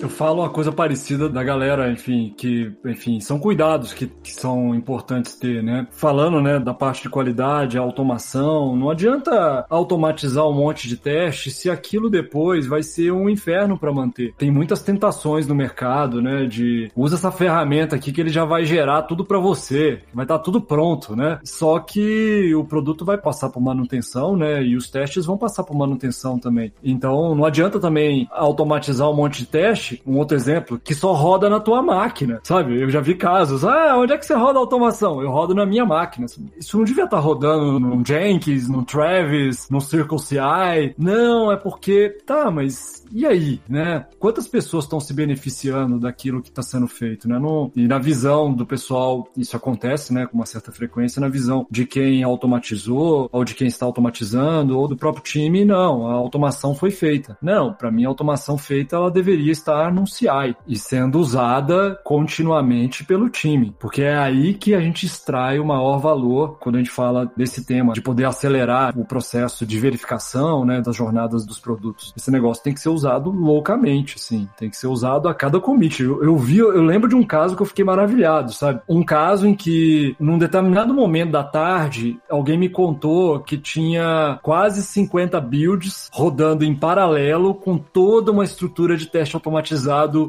Eu 0.07 0.11
falo 0.11 0.41
uma 0.41 0.49
coisa 0.49 0.71
parecida 0.71 1.27
da 1.27 1.43
galera, 1.43 1.91
enfim, 1.91 2.33
que, 2.37 2.71
enfim, 2.85 3.19
são 3.19 3.37
cuidados 3.37 3.91
que, 3.91 4.07
que, 4.07 4.31
são 4.31 4.73
importantes 4.73 5.35
ter, 5.35 5.61
né? 5.61 5.85
Falando, 5.91 6.41
né, 6.41 6.59
da 6.59 6.73
parte 6.73 7.03
de 7.03 7.09
qualidade, 7.09 7.77
automação, 7.77 8.73
não 8.73 8.89
adianta 8.89 9.65
automatizar 9.69 10.47
um 10.47 10.53
monte 10.53 10.87
de 10.87 10.95
testes 10.95 11.57
se 11.57 11.69
aquilo 11.69 12.09
depois 12.09 12.65
vai 12.65 12.83
ser 12.83 13.11
um 13.11 13.27
inferno 13.27 13.77
para 13.77 13.91
manter. 13.91 14.33
Tem 14.37 14.49
muitas 14.49 14.81
tentações 14.81 15.45
no 15.45 15.53
mercado, 15.53 16.21
né, 16.21 16.45
de 16.45 16.89
usa 16.95 17.15
essa 17.15 17.29
ferramenta 17.29 17.97
aqui 17.97 18.13
que 18.13 18.21
ele 18.21 18.29
já 18.29 18.45
vai 18.45 18.63
gerar 18.63 19.01
tudo 19.01 19.25
para 19.25 19.39
você, 19.39 19.99
vai 20.13 20.23
estar 20.23 20.37
tá 20.37 20.43
tudo 20.43 20.61
pronto, 20.61 21.17
né? 21.17 21.37
Só 21.43 21.79
que 21.79 22.55
o 22.55 22.63
produto 22.63 23.03
vai 23.03 23.17
passar 23.17 23.49
por 23.49 23.59
manutenção, 23.59 24.37
né, 24.37 24.63
e 24.63 24.77
os 24.77 24.89
testes 24.89 25.25
vão 25.25 25.37
passar 25.37 25.65
por 25.65 25.75
manutenção 25.75 26.39
também. 26.39 26.71
Então, 26.81 27.35
não 27.35 27.43
adianta 27.43 27.77
também 27.77 28.25
automatizar 28.31 29.09
um 29.09 29.13
monte 29.13 29.39
de 29.39 29.47
teste 29.47 29.96
um 30.05 30.17
outro 30.17 30.35
exemplo, 30.35 30.79
que 30.79 30.93
só 30.93 31.13
roda 31.13 31.49
na 31.49 31.59
tua 31.59 31.81
máquina, 31.81 32.39
sabe? 32.43 32.79
Eu 32.79 32.89
já 32.89 33.01
vi 33.01 33.15
casos, 33.15 33.63
ah, 33.63 33.97
onde 33.97 34.13
é 34.13 34.17
que 34.17 34.25
você 34.25 34.33
roda 34.33 34.59
a 34.59 34.61
automação? 34.61 35.21
Eu 35.21 35.29
rodo 35.29 35.53
na 35.53 35.65
minha 35.65 35.85
máquina. 35.85 36.25
Isso 36.57 36.77
não 36.77 36.83
devia 36.83 37.05
estar 37.05 37.17
tá 37.17 37.21
rodando 37.21 37.79
num 37.79 38.03
Jenkins, 38.05 38.67
num 38.67 38.83
Travis, 38.83 39.67
num 39.69 39.79
Circle 39.79 40.19
CI. 40.19 40.95
Não, 40.97 41.51
é 41.51 41.57
porque, 41.57 42.17
tá, 42.25 42.49
mas 42.51 43.05
e 43.11 43.25
aí, 43.25 43.61
né? 43.67 44.05
Quantas 44.19 44.47
pessoas 44.47 44.85
estão 44.85 44.99
se 44.99 45.13
beneficiando 45.13 45.99
daquilo 45.99 46.41
que 46.41 46.49
está 46.49 46.61
sendo 46.61 46.87
feito, 46.87 47.27
né? 47.27 47.39
No, 47.39 47.71
e 47.75 47.87
na 47.87 47.97
visão 47.99 48.53
do 48.53 48.65
pessoal, 48.65 49.27
isso 49.37 49.55
acontece, 49.55 50.13
né, 50.13 50.25
com 50.25 50.35
uma 50.35 50.45
certa 50.45 50.71
frequência, 50.71 51.19
na 51.19 51.29
visão 51.29 51.65
de 51.69 51.85
quem 51.85 52.23
automatizou, 52.23 53.29
ou 53.31 53.43
de 53.43 53.53
quem 53.53 53.67
está 53.67 53.85
automatizando, 53.85 54.77
ou 54.77 54.87
do 54.87 54.97
próprio 54.97 55.23
time, 55.23 55.65
não, 55.65 56.07
a 56.07 56.13
automação 56.13 56.73
foi 56.75 56.91
feita. 56.91 57.37
Não, 57.41 57.73
para 57.73 57.91
mim 57.91 58.05
a 58.05 58.09
automação 58.09 58.57
feita, 58.57 58.95
ela 58.95 59.11
deveria 59.11 59.51
estar 59.51 59.86
num 59.91 60.05
CI 60.05 60.55
e 60.67 60.77
sendo 60.77 61.19
usada 61.19 61.99
continuamente 62.03 63.03
pelo 63.03 63.29
time, 63.29 63.75
porque 63.79 64.01
é 64.01 64.17
aí 64.17 64.53
que 64.53 64.73
a 64.73 64.79
gente 64.79 65.05
extrai 65.05 65.59
o 65.59 65.65
maior 65.65 65.97
valor 65.97 66.57
quando 66.59 66.75
a 66.75 66.77
gente 66.79 66.89
fala 66.89 67.31
desse 67.35 67.65
tema, 67.65 67.93
de 67.93 68.01
poder 68.01 68.25
acelerar 68.25 68.97
o 68.97 69.05
processo 69.05 69.65
de 69.65 69.79
verificação, 69.79 70.65
né, 70.65 70.81
das 70.81 70.95
jornadas 70.95 71.45
dos 71.45 71.59
produtos. 71.59 72.13
Esse 72.15 72.31
negócio 72.31 72.63
tem 72.63 72.73
que 72.73 72.79
ser 72.79 72.89
usado 72.89 73.29
loucamente, 73.29 74.15
assim. 74.17 74.47
Tem 74.57 74.69
que 74.69 74.77
ser 74.77 74.87
usado 74.87 75.27
a 75.27 75.33
cada 75.33 75.59
commit. 75.59 76.01
Eu, 76.01 76.23
eu 76.23 76.37
vi, 76.37 76.57
eu 76.57 76.83
lembro 76.83 77.09
de 77.09 77.15
um 77.15 77.23
caso 77.23 77.55
que 77.55 77.61
eu 77.61 77.65
fiquei 77.65 77.85
maravilhado, 77.85 78.53
sabe? 78.53 78.81
Um 78.87 79.03
caso 79.03 79.47
em 79.47 79.55
que, 79.55 80.15
num 80.19 80.37
determinado 80.37 80.93
momento 80.93 81.31
da 81.31 81.43
tarde, 81.43 82.19
alguém 82.29 82.57
me 82.57 82.69
contou 82.69 83.39
que 83.39 83.57
tinha 83.57 84.39
quase 84.41 84.83
50 84.83 85.39
builds 85.41 86.09
rodando 86.11 86.63
em 86.63 86.75
paralelo 86.75 87.53
com 87.53 87.77
toda 87.77 88.31
uma 88.31 88.43
estrutura 88.43 88.97
de 88.97 89.07
teste 89.07 89.35
automatizado 89.35 89.76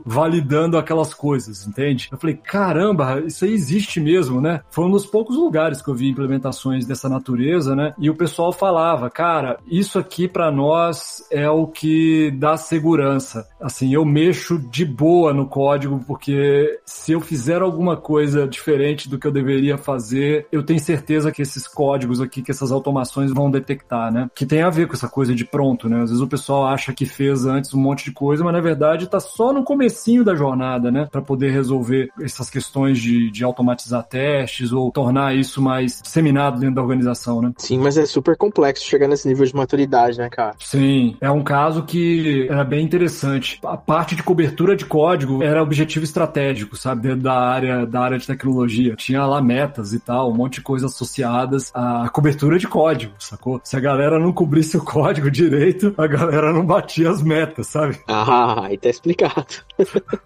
validando 0.05 0.77
aquelas 0.77 1.15
coisas, 1.15 1.67
entende? 1.67 2.09
Eu 2.11 2.19
falei, 2.19 2.37
caramba, 2.37 3.21
isso 3.27 3.45
aí 3.45 3.53
existe 3.53 4.01
mesmo, 4.01 4.41
né? 4.41 4.61
Foi 4.71 4.85
um 4.85 4.91
dos 4.91 5.07
poucos 5.07 5.37
lugares 5.37 5.83
que 5.83 5.89
eu 5.89 5.95
vi 5.95 6.09
implementações 6.09 6.87
dessa 6.87 7.09
natureza, 7.09 7.75
né? 7.75 7.95
E 7.99 8.11
o 8.11 8.15
pessoal 8.15 8.53
falava, 8.53 9.11
cara, 9.11 9.59
isso 9.67 9.99
aqui 9.99 10.29
para 10.29 10.51
nós 10.51 11.23
é 11.31 11.49
o 11.49 11.67
que 11.67 12.31
dá 12.33 12.57
segurança. 12.57 13.49
Assim, 13.61 13.93
eu 13.95 14.05
mexo 14.05 14.59
de 14.59 14.85
boa 14.85 15.33
no 15.33 15.47
código 15.47 16.03
porque 16.07 16.79
se 16.85 17.13
eu 17.13 17.21
fizer 17.21 17.63
alguma 17.63 17.97
coisa 17.97 18.47
diferente 18.47 19.09
do 19.09 19.19
que 19.19 19.27
eu 19.27 19.33
deveria 19.33 19.77
fazer, 19.77 20.47
eu 20.51 20.63
tenho 20.63 20.81
certeza 20.81 21.33
que 21.33 21.43
esses 21.43 21.67
códigos 21.67 22.21
aqui, 22.21 22.43
que 22.43 22.51
essas 22.51 22.73
automações 22.73 23.33
vão 23.33 23.51
detectar, 23.51 24.13
né? 24.13 24.29
Que 24.35 24.47
tem 24.47 24.63
a 24.63 24.71
ver 24.71 24.87
com 24.87 24.95
essa 24.95 25.09
coisa 25.09 25.35
de 25.35 25.45
pronto, 25.45 25.89
né? 25.89 26.03
Às 26.03 26.11
vezes 26.11 26.23
o 26.23 26.29
pessoal 26.29 26.67
acha 26.67 26.93
que 26.93 27.07
fez 27.07 27.47
antes 27.47 27.75
um 27.75 27.81
monte 27.81 28.05
de 28.05 28.13
coisa, 28.13 28.45
mas 28.45 28.53
na 28.53 28.61
verdade 28.61 29.09
tá 29.09 29.21
só 29.39 29.53
no 29.53 29.63
comecinho 29.63 30.25
da 30.25 30.35
jornada, 30.35 30.91
né? 30.91 31.07
Para 31.09 31.23
poder 31.23 31.53
resolver 31.53 32.11
essas 32.21 32.51
questões 32.51 32.99
de, 32.99 33.31
de 33.31 33.45
automatizar 33.45 34.03
testes 34.03 34.73
ou 34.73 34.91
tornar 34.91 35.33
isso 35.33 35.63
mais 35.63 36.03
disseminado 36.03 36.59
dentro 36.59 36.75
da 36.75 36.83
organização, 36.83 37.41
né? 37.41 37.53
Sim, 37.57 37.79
mas 37.79 37.97
é 37.97 38.05
super 38.05 38.37
complexo 38.37 38.85
chegar 38.85 39.07
nesse 39.07 39.29
nível 39.29 39.47
de 39.47 39.55
maturidade, 39.55 40.19
né, 40.19 40.29
cara? 40.29 40.57
Sim, 40.59 41.17
é 41.21 41.31
um 41.31 41.45
caso 41.45 41.85
que 41.85 42.49
era 42.51 42.65
bem 42.65 42.85
interessante. 42.85 43.61
A 43.65 43.77
parte 43.77 44.17
de 44.17 44.25
cobertura 44.25 44.75
de 44.75 44.85
código 44.85 45.41
era 45.41 45.63
objetivo 45.63 46.05
estratégico, 46.05 46.77
sabe? 46.77 47.03
Dentro 47.03 47.21
da 47.21 47.35
área, 47.35 47.87
da 47.87 48.01
área 48.01 48.19
de 48.19 48.27
tecnologia. 48.27 48.97
Tinha 48.97 49.25
lá 49.25 49.41
metas 49.41 49.93
e 49.93 50.01
tal, 50.01 50.33
um 50.33 50.35
monte 50.35 50.55
de 50.55 50.63
coisas 50.63 50.93
associadas 50.93 51.71
à 51.73 52.09
cobertura 52.09 52.59
de 52.59 52.67
código, 52.67 53.13
sacou? 53.21 53.61
Se 53.63 53.77
a 53.77 53.81
galera 53.81 54.19
não 54.19 54.33
cobrisse 54.33 54.77
o 54.77 54.83
código 54.85 55.31
direito, 55.31 55.95
a 55.97 56.09
galera 56.09 56.53
não 56.53 56.67
batia 56.67 57.09
as 57.09 57.23
metas, 57.23 57.69
sabe? 57.69 58.01
Ah, 58.09 58.65
aí 58.67 58.77
tá 58.77 58.89
explicado. 58.89 59.28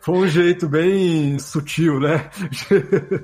Foi 0.00 0.18
um 0.18 0.26
jeito 0.26 0.68
bem 0.68 1.38
sutil, 1.38 2.00
né? 2.00 2.30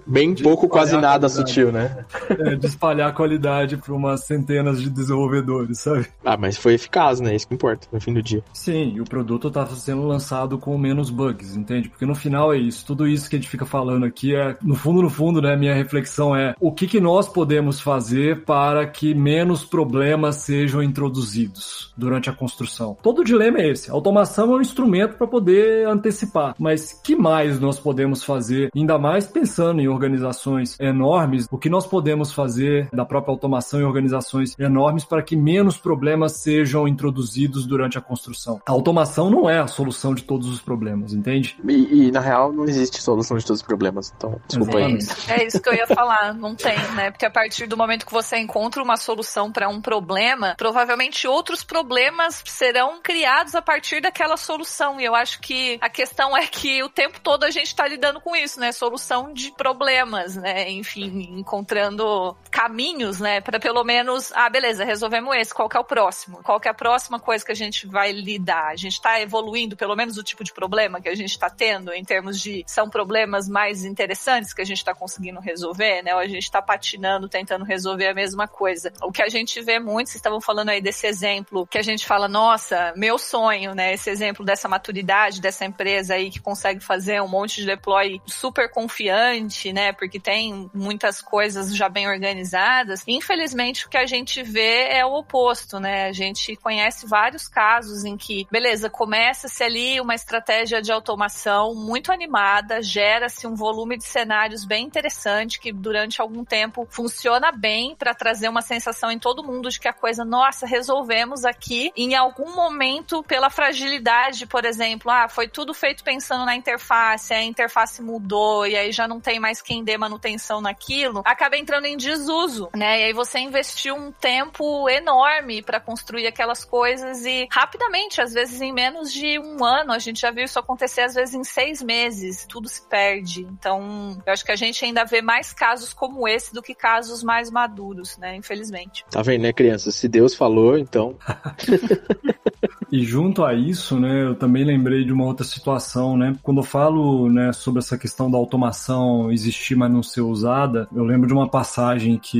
Bem 0.06 0.34
pouco, 0.34 0.68
quase 0.68 0.96
nada 0.96 1.28
sutil, 1.28 1.72
né? 1.72 2.04
É, 2.30 2.54
de 2.56 2.66
espalhar 2.66 3.10
a 3.10 3.12
qualidade 3.12 3.76
para 3.76 3.94
umas 3.94 4.24
centenas 4.24 4.80
de 4.80 4.90
desenvolvedores, 4.90 5.80
sabe? 5.80 6.06
Ah, 6.24 6.36
mas 6.36 6.56
foi 6.56 6.74
eficaz, 6.74 7.20
né? 7.20 7.34
Isso 7.34 7.48
que 7.48 7.54
importa 7.54 7.86
no 7.92 8.00
fim 8.00 8.12
do 8.12 8.22
dia. 8.22 8.42
Sim, 8.52 8.94
e 8.94 9.00
o 9.00 9.04
produto 9.04 9.48
está 9.48 9.66
sendo 9.66 10.06
lançado 10.06 10.58
com 10.58 10.76
menos 10.76 11.10
bugs, 11.10 11.56
entende? 11.56 11.88
Porque 11.88 12.06
no 12.06 12.14
final 12.14 12.52
é 12.52 12.58
isso. 12.58 12.84
Tudo 12.86 13.06
isso 13.06 13.28
que 13.28 13.36
a 13.36 13.38
gente 13.38 13.48
fica 13.48 13.66
falando 13.66 14.04
aqui 14.04 14.34
é, 14.34 14.56
no 14.62 14.74
fundo, 14.74 15.02
no 15.02 15.10
fundo, 15.10 15.40
né? 15.40 15.56
Minha 15.56 15.74
reflexão 15.74 16.34
é 16.34 16.54
o 16.60 16.72
que, 16.72 16.86
que 16.86 17.00
nós 17.00 17.28
podemos 17.28 17.80
fazer 17.80 18.44
para 18.44 18.86
que 18.86 19.14
menos 19.14 19.64
problemas 19.64 20.36
sejam 20.36 20.82
introduzidos 20.82 21.92
durante 21.96 22.30
a 22.30 22.32
construção. 22.32 22.96
Todo 23.02 23.24
dilema 23.24 23.58
é 23.58 23.70
esse. 23.70 23.90
A 23.90 23.94
automação 23.94 24.52
é 24.52 24.56
um 24.56 24.60
instrumento 24.60 25.16
para 25.16 25.26
poder 25.26 25.67
antecipar. 25.86 26.54
Mas 26.58 26.92
que 26.92 27.16
mais 27.16 27.58
nós 27.60 27.78
podemos 27.78 28.24
fazer, 28.24 28.70
ainda 28.74 28.98
mais 28.98 29.26
pensando 29.26 29.80
em 29.80 29.88
organizações 29.88 30.78
enormes, 30.80 31.46
o 31.50 31.58
que 31.58 31.68
nós 31.68 31.86
podemos 31.86 32.32
fazer 32.32 32.88
da 32.92 33.04
própria 33.04 33.32
automação 33.32 33.80
em 33.80 33.84
organizações 33.84 34.58
enormes 34.58 35.04
para 35.04 35.22
que 35.22 35.36
menos 35.36 35.76
problemas 35.78 36.32
sejam 36.32 36.86
introduzidos 36.86 37.66
durante 37.66 37.98
a 37.98 38.00
construção? 38.00 38.60
A 38.66 38.72
automação 38.72 39.30
não 39.30 39.48
é 39.48 39.58
a 39.58 39.66
solução 39.66 40.14
de 40.14 40.22
todos 40.22 40.48
os 40.48 40.60
problemas, 40.60 41.12
entende? 41.12 41.58
E, 41.66 42.06
e 42.06 42.12
na 42.12 42.20
real 42.20 42.52
não 42.52 42.64
existe 42.64 43.02
solução 43.02 43.36
de 43.36 43.44
todos 43.44 43.60
os 43.60 43.66
problemas. 43.66 44.12
Então, 44.16 44.40
desculpa 44.46 44.78
aí. 44.78 44.98
É 45.28 45.46
isso 45.46 45.60
que 45.60 45.68
eu 45.68 45.74
ia 45.74 45.86
falar, 45.86 46.34
não 46.34 46.54
tem, 46.54 46.78
né? 46.94 47.10
Porque 47.10 47.26
a 47.26 47.30
partir 47.30 47.66
do 47.66 47.76
momento 47.76 48.06
que 48.06 48.12
você 48.12 48.38
encontra 48.38 48.82
uma 48.82 48.96
solução 48.96 49.50
para 49.50 49.68
um 49.68 49.80
problema, 49.80 50.54
provavelmente 50.56 51.26
outros 51.26 51.62
problemas 51.62 52.42
serão 52.46 53.00
criados 53.02 53.54
a 53.54 53.62
partir 53.62 54.00
daquela 54.00 54.36
solução. 54.36 55.00
E 55.00 55.04
eu 55.04 55.14
acho 55.14 55.40
que 55.40 55.54
a 55.80 55.88
questão 55.88 56.36
é 56.36 56.46
que 56.46 56.82
o 56.82 56.88
tempo 56.88 57.20
todo 57.20 57.44
a 57.44 57.50
gente 57.50 57.66
está 57.66 57.86
lidando 57.86 58.20
com 58.20 58.34
isso, 58.34 58.58
né? 58.60 58.72
Solução 58.72 59.32
de 59.32 59.50
problemas, 59.52 60.36
né? 60.36 60.70
Enfim, 60.70 61.28
encontrando 61.38 62.36
caminhos, 62.50 63.20
né? 63.20 63.40
Para 63.40 63.58
pelo 63.58 63.84
menos, 63.84 64.32
ah, 64.34 64.48
beleza, 64.48 64.84
resolvemos 64.84 65.34
esse, 65.36 65.54
qual 65.54 65.68
que 65.68 65.76
é 65.76 65.80
o 65.80 65.84
próximo? 65.84 66.42
Qual 66.42 66.60
que 66.60 66.68
é 66.68 66.70
a 66.70 66.74
próxima 66.74 67.18
coisa 67.20 67.44
que 67.44 67.52
a 67.52 67.56
gente 67.56 67.86
vai 67.86 68.12
lidar? 68.12 68.68
A 68.68 68.76
gente 68.76 68.94
está 68.94 69.20
evoluindo, 69.20 69.76
pelo 69.76 69.96
menos 69.96 70.16
o 70.16 70.22
tipo 70.22 70.44
de 70.44 70.52
problema 70.52 71.00
que 71.00 71.08
a 71.08 71.14
gente 71.14 71.30
está 71.30 71.50
tendo, 71.50 71.92
em 71.92 72.04
termos 72.04 72.40
de 72.40 72.64
são 72.66 72.88
problemas 72.88 73.48
mais 73.48 73.84
interessantes 73.84 74.52
que 74.52 74.62
a 74.62 74.64
gente 74.64 74.78
está 74.78 74.94
conseguindo 74.94 75.40
resolver, 75.40 76.02
né? 76.02 76.14
Ou 76.14 76.20
a 76.20 76.26
gente 76.26 76.44
está 76.44 76.60
patinando, 76.62 77.28
tentando 77.28 77.64
resolver 77.64 78.08
a 78.08 78.14
mesma 78.14 78.46
coisa. 78.46 78.92
O 79.02 79.12
que 79.12 79.22
a 79.22 79.28
gente 79.28 79.60
vê 79.60 79.78
muito, 79.78 80.08
vocês 80.08 80.16
estavam 80.16 80.40
falando 80.40 80.70
aí 80.70 80.80
desse 80.80 81.06
exemplo 81.06 81.66
que 81.66 81.78
a 81.78 81.82
gente 81.82 82.06
fala, 82.06 82.28
nossa, 82.28 82.92
meu 82.96 83.18
sonho, 83.18 83.74
né? 83.74 83.94
Esse 83.94 84.10
exemplo 84.10 84.44
dessa 84.44 84.68
maturidade 84.68 85.40
dessa 85.48 85.64
empresa 85.64 86.14
aí 86.14 86.30
que 86.30 86.40
consegue 86.40 86.80
fazer 86.80 87.22
um 87.22 87.28
monte 87.28 87.60
de 87.60 87.66
deploy 87.66 88.20
super 88.26 88.70
confiante, 88.70 89.72
né? 89.72 89.92
Porque 89.92 90.20
tem 90.20 90.70
muitas 90.74 91.22
coisas 91.22 91.74
já 91.74 91.88
bem 91.88 92.06
organizadas. 92.06 93.02
Infelizmente, 93.06 93.86
o 93.86 93.88
que 93.88 93.96
a 93.96 94.06
gente 94.06 94.42
vê 94.42 94.88
é 94.90 95.04
o 95.04 95.14
oposto, 95.14 95.80
né? 95.80 96.06
A 96.06 96.12
gente 96.12 96.54
conhece 96.56 97.06
vários 97.06 97.48
casos 97.48 98.04
em 98.04 98.16
que, 98.16 98.46
beleza, 98.50 98.90
começa-se 98.90 99.64
ali 99.64 100.00
uma 100.00 100.14
estratégia 100.14 100.82
de 100.82 100.92
automação 100.92 101.74
muito 101.74 102.12
animada, 102.12 102.82
gera-se 102.82 103.46
um 103.46 103.54
volume 103.54 103.96
de 103.96 104.04
cenários 104.04 104.64
bem 104.64 104.84
interessante 104.84 105.58
que 105.58 105.72
durante 105.72 106.20
algum 106.20 106.44
tempo 106.44 106.86
funciona 106.90 107.50
bem 107.50 107.96
para 107.96 108.14
trazer 108.14 108.48
uma 108.48 108.62
sensação 108.62 109.10
em 109.10 109.18
todo 109.18 109.42
mundo 109.42 109.70
de 109.70 109.80
que 109.80 109.88
a 109.88 109.92
coisa, 109.92 110.24
nossa, 110.24 110.66
resolvemos 110.66 111.46
aqui. 111.46 111.90
Em 111.96 112.14
algum 112.14 112.54
momento, 112.54 113.22
pela 113.22 113.48
fragilidade, 113.48 114.46
por 114.46 114.66
exemplo, 114.66 115.10
ah, 115.28 115.30
foi 115.30 115.46
tudo 115.46 115.74
feito 115.74 116.02
pensando 116.02 116.44
na 116.44 116.56
interface, 116.56 117.34
a 117.34 117.42
interface 117.42 118.02
mudou 118.02 118.66
e 118.66 118.74
aí 118.74 118.90
já 118.90 119.06
não 119.06 119.20
tem 119.20 119.38
mais 119.38 119.60
quem 119.60 119.84
dê 119.84 119.98
manutenção 119.98 120.60
naquilo, 120.60 121.22
acaba 121.24 121.56
entrando 121.56 121.84
em 121.84 121.96
desuso, 121.96 122.70
né? 122.74 123.00
E 123.00 123.04
aí 123.04 123.12
você 123.12 123.38
investiu 123.38 123.94
um 123.94 124.10
tempo 124.10 124.88
enorme 124.88 125.62
para 125.62 125.78
construir 125.78 126.26
aquelas 126.26 126.64
coisas 126.64 127.24
e 127.24 127.46
rapidamente, 127.50 128.20
às 128.20 128.32
vezes 128.32 128.60
em 128.60 128.72
menos 128.72 129.12
de 129.12 129.38
um 129.38 129.62
ano, 129.64 129.92
a 129.92 129.98
gente 129.98 130.20
já 130.20 130.30
viu 130.30 130.44
isso 130.44 130.58
acontecer 130.58 131.02
às 131.02 131.14
vezes 131.14 131.34
em 131.34 131.44
seis 131.44 131.82
meses, 131.82 132.46
tudo 132.46 132.68
se 132.68 132.82
perde. 132.88 133.42
Então, 133.42 134.20
eu 134.24 134.32
acho 134.32 134.44
que 134.44 134.52
a 134.52 134.56
gente 134.56 134.84
ainda 134.84 135.04
vê 135.04 135.20
mais 135.20 135.52
casos 135.52 135.92
como 135.92 136.26
esse 136.26 136.54
do 136.54 136.62
que 136.62 136.74
casos 136.74 137.22
mais 137.22 137.50
maduros, 137.50 138.16
né? 138.16 138.34
Infelizmente. 138.34 139.04
Tá 139.10 139.20
vendo, 139.20 139.42
né, 139.42 139.52
criança? 139.52 139.90
Se 139.90 140.08
Deus 140.08 140.34
falou, 140.34 140.78
então. 140.78 141.16
E 142.90 143.02
junto 143.04 143.44
a 143.44 143.54
isso, 143.54 143.98
né, 143.98 144.24
eu 144.24 144.34
também 144.34 144.64
lembrei 144.64 145.04
de 145.04 145.12
uma 145.12 145.24
outra 145.24 145.44
situação, 145.44 146.16
né? 146.16 146.34
Quando 146.42 146.58
eu 146.58 146.64
falo, 146.64 147.30
né, 147.30 147.52
sobre 147.52 147.80
essa 147.80 147.98
questão 147.98 148.30
da 148.30 148.38
automação 148.38 149.30
existir, 149.30 149.76
mas 149.76 149.90
não 149.90 150.02
ser 150.02 150.22
usada, 150.22 150.88
eu 150.94 151.04
lembro 151.04 151.26
de 151.26 151.34
uma 151.34 151.48
passagem 151.48 152.18
que 152.18 152.38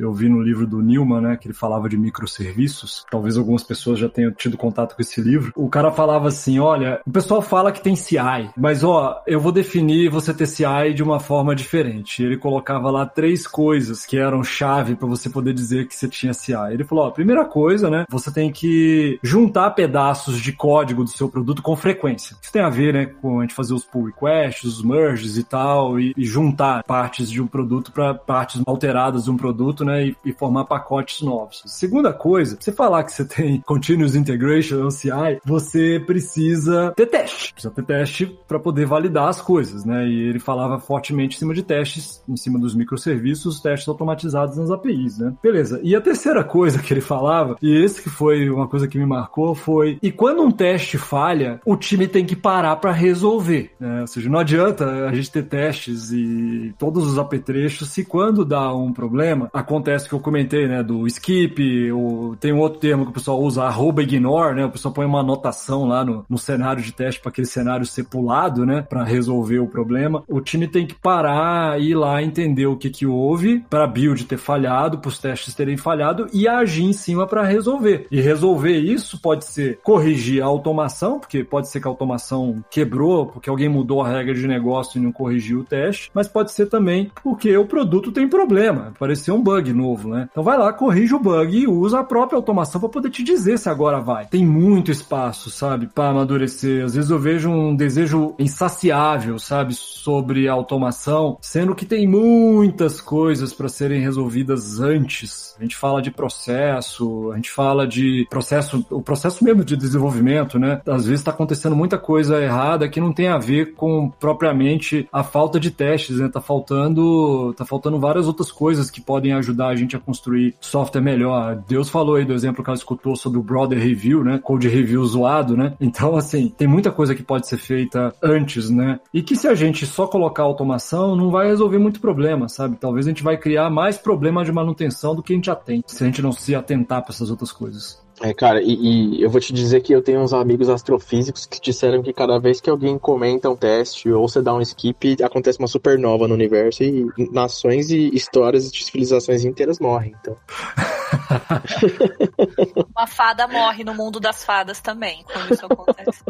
eu 0.00 0.12
vi 0.12 0.28
no 0.28 0.42
livro 0.42 0.66
do 0.66 0.82
Newman, 0.82 1.20
né, 1.20 1.36
que 1.36 1.46
ele 1.46 1.54
falava 1.54 1.88
de 1.88 1.96
microserviços. 1.96 3.04
Talvez 3.10 3.38
algumas 3.38 3.62
pessoas 3.62 3.98
já 3.98 4.08
tenham 4.08 4.30
tido 4.30 4.56
contato 4.56 4.94
com 4.94 5.02
esse 5.02 5.20
livro. 5.20 5.52
O 5.56 5.68
cara 5.68 5.90
falava 5.90 6.28
assim, 6.28 6.58
olha, 6.58 7.00
o 7.06 7.10
pessoal 7.10 7.40
fala 7.40 7.72
que 7.72 7.82
tem 7.82 7.96
CI, 7.96 8.50
mas 8.56 8.84
ó, 8.84 9.22
eu 9.26 9.40
vou 9.40 9.52
definir 9.52 10.10
você 10.10 10.34
ter 10.34 10.46
CI 10.46 10.92
de 10.94 11.02
uma 11.02 11.18
forma 11.18 11.54
diferente. 11.54 12.22
Ele 12.22 12.36
colocava 12.36 12.90
lá 12.90 13.06
três 13.06 13.46
coisas 13.46 14.04
que 14.04 14.18
eram 14.18 14.44
chave 14.44 14.96
para 14.96 15.08
você 15.08 15.30
poder 15.30 15.54
dizer 15.54 15.88
que 15.88 15.96
você 15.96 16.08
tinha 16.08 16.34
CI. 16.34 16.52
Ele 16.72 16.84
falou, 16.84 17.06
ó, 17.06 17.10
primeira 17.10 17.44
coisa, 17.44 17.88
né, 17.88 18.04
você 18.10 18.30
tem 18.30 18.52
que 18.52 19.18
juntar 19.22 19.77
pedaços 19.78 20.40
de 20.40 20.52
código 20.52 21.04
do 21.04 21.10
seu 21.10 21.28
produto 21.28 21.62
com 21.62 21.76
frequência. 21.76 22.36
Isso 22.42 22.52
tem 22.52 22.60
a 22.60 22.68
ver, 22.68 22.92
né, 22.92 23.06
com 23.06 23.38
a 23.38 23.42
gente 23.42 23.54
fazer 23.54 23.74
os 23.74 23.84
pull 23.84 24.06
requests, 24.06 24.64
os 24.64 24.82
merges 24.82 25.36
e 25.36 25.44
tal, 25.44 26.00
e, 26.00 26.12
e 26.16 26.24
juntar 26.24 26.82
partes 26.82 27.30
de 27.30 27.40
um 27.40 27.46
produto 27.46 27.92
para 27.92 28.12
partes 28.12 28.60
alteradas 28.66 29.24
de 29.24 29.30
um 29.30 29.36
produto, 29.36 29.84
né, 29.84 30.06
e, 30.06 30.16
e, 30.24 30.32
formar 30.32 30.64
pacotes 30.64 31.22
novos. 31.22 31.62
Segunda 31.66 32.12
coisa, 32.12 32.56
você 32.58 32.72
falar 32.72 33.04
que 33.04 33.12
você 33.12 33.24
tem 33.24 33.60
continuous 33.66 34.16
integration, 34.16 34.82
ou 34.82 34.90
CI, 34.90 35.38
você 35.44 36.02
precisa 36.04 36.92
ter 36.96 37.06
teste. 37.06 37.52
Precisa 37.52 37.72
ter 37.72 37.84
teste 37.84 38.38
para 38.48 38.58
poder 38.58 38.84
validar 38.84 39.28
as 39.28 39.40
coisas, 39.40 39.84
né? 39.84 40.08
E 40.08 40.28
ele 40.28 40.40
falava 40.40 40.80
fortemente 40.80 41.36
em 41.36 41.38
cima 41.38 41.54
de 41.54 41.62
testes, 41.62 42.20
em 42.28 42.36
cima 42.36 42.58
dos 42.58 42.74
microserviços, 42.74 43.60
testes 43.60 43.88
automatizados 43.88 44.56
nas 44.56 44.72
APIs, 44.72 45.18
né? 45.18 45.34
Beleza. 45.40 45.80
E 45.84 45.94
a 45.94 46.00
terceira 46.00 46.42
coisa 46.42 46.80
que 46.82 46.92
ele 46.92 47.00
falava, 47.00 47.56
e 47.62 47.84
esse 47.84 48.02
que 48.02 48.10
foi 48.10 48.50
uma 48.50 48.66
coisa 48.66 48.88
que 48.88 48.98
me 48.98 49.06
marcou, 49.06 49.54
foi. 49.68 49.98
E 50.02 50.10
quando 50.10 50.42
um 50.42 50.50
teste 50.50 50.96
falha, 50.96 51.60
o 51.62 51.76
time 51.76 52.08
tem 52.08 52.24
que 52.24 52.34
parar 52.34 52.74
para 52.76 52.90
resolver. 52.90 53.70
Né? 53.78 54.00
Ou 54.00 54.06
seja, 54.06 54.30
não 54.30 54.38
adianta 54.38 55.06
a 55.06 55.14
gente 55.14 55.30
ter 55.30 55.42
testes 55.42 56.10
e 56.10 56.74
todos 56.78 57.06
os 57.06 57.18
apetrechos 57.18 57.90
se 57.90 58.02
quando 58.02 58.46
dá 58.46 58.74
um 58.74 58.94
problema, 58.94 59.50
acontece 59.52 60.08
que 60.08 60.14
eu 60.14 60.20
comentei, 60.20 60.66
né? 60.66 60.82
Do 60.82 61.06
skip, 61.06 61.92
ou 61.92 62.34
tem 62.36 62.50
um 62.50 62.60
outro 62.60 62.80
termo 62.80 63.04
que 63.04 63.10
o 63.10 63.14
pessoal 63.14 63.42
usa, 63.42 63.64
arroba 63.64 64.02
ignore, 64.02 64.56
né? 64.56 64.64
O 64.64 64.70
pessoal 64.70 64.94
põe 64.94 65.04
uma 65.04 65.20
anotação 65.20 65.84
lá 65.84 66.02
no, 66.02 66.24
no 66.26 66.38
cenário 66.38 66.82
de 66.82 66.92
teste 66.92 67.20
para 67.20 67.28
aquele 67.28 67.46
cenário 67.46 67.84
ser 67.84 68.04
pulado, 68.04 68.64
né? 68.64 68.80
Para 68.80 69.04
resolver 69.04 69.58
o 69.58 69.66
problema. 69.66 70.24
O 70.26 70.40
time 70.40 70.66
tem 70.66 70.86
que 70.86 70.94
parar, 70.94 71.78
ir 71.78 71.94
lá 71.94 72.22
entender 72.22 72.66
o 72.66 72.76
que 72.76 72.88
que 72.88 73.04
houve 73.04 73.62
para 73.68 73.86
build 73.86 74.24
ter 74.24 74.38
falhado, 74.38 74.98
para 74.98 75.08
os 75.08 75.18
testes 75.18 75.54
terem 75.54 75.76
falhado 75.76 76.26
e 76.32 76.48
agir 76.48 76.84
em 76.84 76.94
cima 76.94 77.26
para 77.26 77.44
resolver. 77.44 78.06
E 78.10 78.18
resolver 78.18 78.78
isso 78.78 79.20
pode 79.20 79.44
ser 79.44 79.57
ser 79.58 79.80
corrigir 79.82 80.42
a 80.42 80.46
automação, 80.46 81.18
porque 81.18 81.42
pode 81.42 81.68
ser 81.68 81.80
que 81.80 81.88
a 81.88 81.90
automação 81.90 82.62
quebrou, 82.70 83.26
porque 83.26 83.50
alguém 83.50 83.68
mudou 83.68 84.02
a 84.02 84.08
regra 84.08 84.34
de 84.34 84.46
negócio 84.46 84.98
e 84.98 85.02
não 85.02 85.10
corrigiu 85.10 85.60
o 85.60 85.64
teste, 85.64 86.10
mas 86.14 86.28
pode 86.28 86.52
ser 86.52 86.66
também 86.66 87.10
porque 87.22 87.56
o 87.56 87.66
produto 87.66 88.12
tem 88.12 88.28
problema, 88.28 88.88
apareceu 88.88 89.34
um 89.34 89.42
bug 89.42 89.72
novo, 89.72 90.10
né? 90.10 90.28
Então 90.30 90.44
vai 90.44 90.56
lá, 90.56 90.72
corrige 90.72 91.14
o 91.14 91.18
bug 91.18 91.58
e 91.58 91.66
usa 91.66 92.00
a 92.00 92.04
própria 92.04 92.36
automação 92.36 92.80
para 92.80 92.90
poder 92.90 93.10
te 93.10 93.22
dizer 93.22 93.58
se 93.58 93.68
agora 93.68 94.00
vai. 94.00 94.26
Tem 94.26 94.46
muito 94.46 94.90
espaço, 94.90 95.50
sabe, 95.50 95.88
para 95.88 96.10
amadurecer. 96.10 96.84
Às 96.84 96.94
vezes 96.94 97.10
eu 97.10 97.18
vejo 97.18 97.50
um 97.50 97.74
desejo 97.74 98.34
insaciável, 98.38 99.38
sabe, 99.38 99.74
sobre 99.74 100.48
a 100.48 100.52
automação, 100.52 101.38
sendo 101.40 101.74
que 101.74 101.84
tem 101.84 102.06
muitas 102.06 103.00
coisas 103.00 103.52
para 103.52 103.68
serem 103.68 104.00
resolvidas 104.00 104.80
antes. 104.80 105.54
A 105.58 105.62
gente 105.62 105.76
fala 105.76 106.00
de 106.00 106.10
processo, 106.10 107.32
a 107.32 107.36
gente 107.36 107.50
fala 107.50 107.86
de 107.86 108.26
processo, 108.30 108.86
o 108.90 109.02
processo 109.02 109.44
mesmo 109.48 109.64
de 109.64 109.76
desenvolvimento, 109.76 110.58
né? 110.58 110.80
Às 110.86 111.04
vezes 111.04 111.20
está 111.20 111.30
acontecendo 111.30 111.74
muita 111.74 111.98
coisa 111.98 112.42
errada 112.42 112.88
que 112.88 113.00
não 113.00 113.12
tem 113.12 113.28
a 113.28 113.38
ver 113.38 113.74
com 113.74 114.10
propriamente 114.10 115.08
a 115.12 115.22
falta 115.22 115.58
de 115.58 115.70
testes, 115.70 116.18
né? 116.18 116.28
Tá 116.28 116.40
faltando, 116.40 117.54
tá 117.54 117.64
faltando 117.64 117.98
várias 117.98 118.26
outras 118.26 118.52
coisas 118.52 118.90
que 118.90 119.00
podem 119.00 119.32
ajudar 119.32 119.68
a 119.68 119.76
gente 119.76 119.96
a 119.96 120.00
construir 120.00 120.54
software 120.60 121.00
melhor. 121.00 121.62
Deus 121.66 121.88
falou 121.88 122.16
aí 122.16 122.24
do 122.24 122.34
exemplo 122.34 122.62
que 122.62 122.70
ela 122.70 122.76
escutou 122.76 123.16
sobre 123.16 123.38
o 123.38 123.42
Brother 123.42 123.78
Review, 123.78 124.22
né? 124.22 124.38
Code 124.38 124.68
Review 124.68 125.04
zoado, 125.04 125.56
né? 125.56 125.74
Então, 125.80 126.16
assim, 126.16 126.52
tem 126.56 126.68
muita 126.68 126.90
coisa 126.90 127.14
que 127.14 127.22
pode 127.22 127.46
ser 127.48 127.56
feita 127.56 128.14
antes, 128.22 128.68
né? 128.68 129.00
E 129.12 129.22
que 129.22 129.36
se 129.36 129.48
a 129.48 129.54
gente 129.54 129.86
só 129.86 130.06
colocar 130.06 130.42
automação, 130.42 131.16
não 131.16 131.30
vai 131.30 131.46
resolver 131.46 131.78
muito 131.78 132.00
problema, 132.00 132.48
sabe? 132.48 132.76
Talvez 132.76 133.06
a 133.06 133.10
gente 133.10 133.22
vai 133.22 133.36
criar 133.36 133.70
mais 133.70 133.96
problemas 133.96 134.46
de 134.46 134.52
manutenção 134.52 135.14
do 135.14 135.22
que 135.22 135.32
a 135.32 135.36
gente 135.36 135.46
já 135.46 135.56
tem, 135.56 135.82
se 135.86 136.02
a 136.02 136.06
gente 136.06 136.22
não 136.22 136.32
se 136.32 136.54
atentar 136.54 137.02
para 137.02 137.12
essas 137.12 137.30
outras 137.30 137.52
coisas. 137.52 138.07
É, 138.20 138.34
cara, 138.34 138.60
e, 138.60 139.18
e, 139.18 139.22
eu 139.22 139.30
vou 139.30 139.40
te 139.40 139.52
dizer 139.52 139.80
que 139.80 139.92
eu 139.92 140.02
tenho 140.02 140.20
uns 140.20 140.32
amigos 140.32 140.68
astrofísicos 140.68 141.46
que 141.46 141.60
disseram 141.60 142.02
que 142.02 142.12
cada 142.12 142.38
vez 142.38 142.60
que 142.60 142.68
alguém 142.68 142.98
comenta 142.98 143.48
um 143.48 143.56
teste 143.56 144.10
ou 144.10 144.28
você 144.28 144.42
dá 144.42 144.54
um 144.54 144.60
skip, 144.60 145.22
acontece 145.22 145.58
uma 145.58 145.68
supernova 145.68 146.26
no 146.26 146.34
universo 146.34 146.82
e 146.82 147.06
nações 147.32 147.90
e 147.90 148.14
histórias 148.14 148.72
de 148.72 148.84
civilizações 148.84 149.44
inteiras 149.44 149.78
morrem, 149.78 150.14
então. 150.20 150.36
uma 152.96 153.06
fada 153.06 153.46
morre 153.46 153.84
no 153.84 153.94
mundo 153.94 154.18
das 154.18 154.44
fadas 154.44 154.80
também, 154.80 155.24
quando 155.32 155.54
isso 155.54 155.66
acontece. 155.66 156.22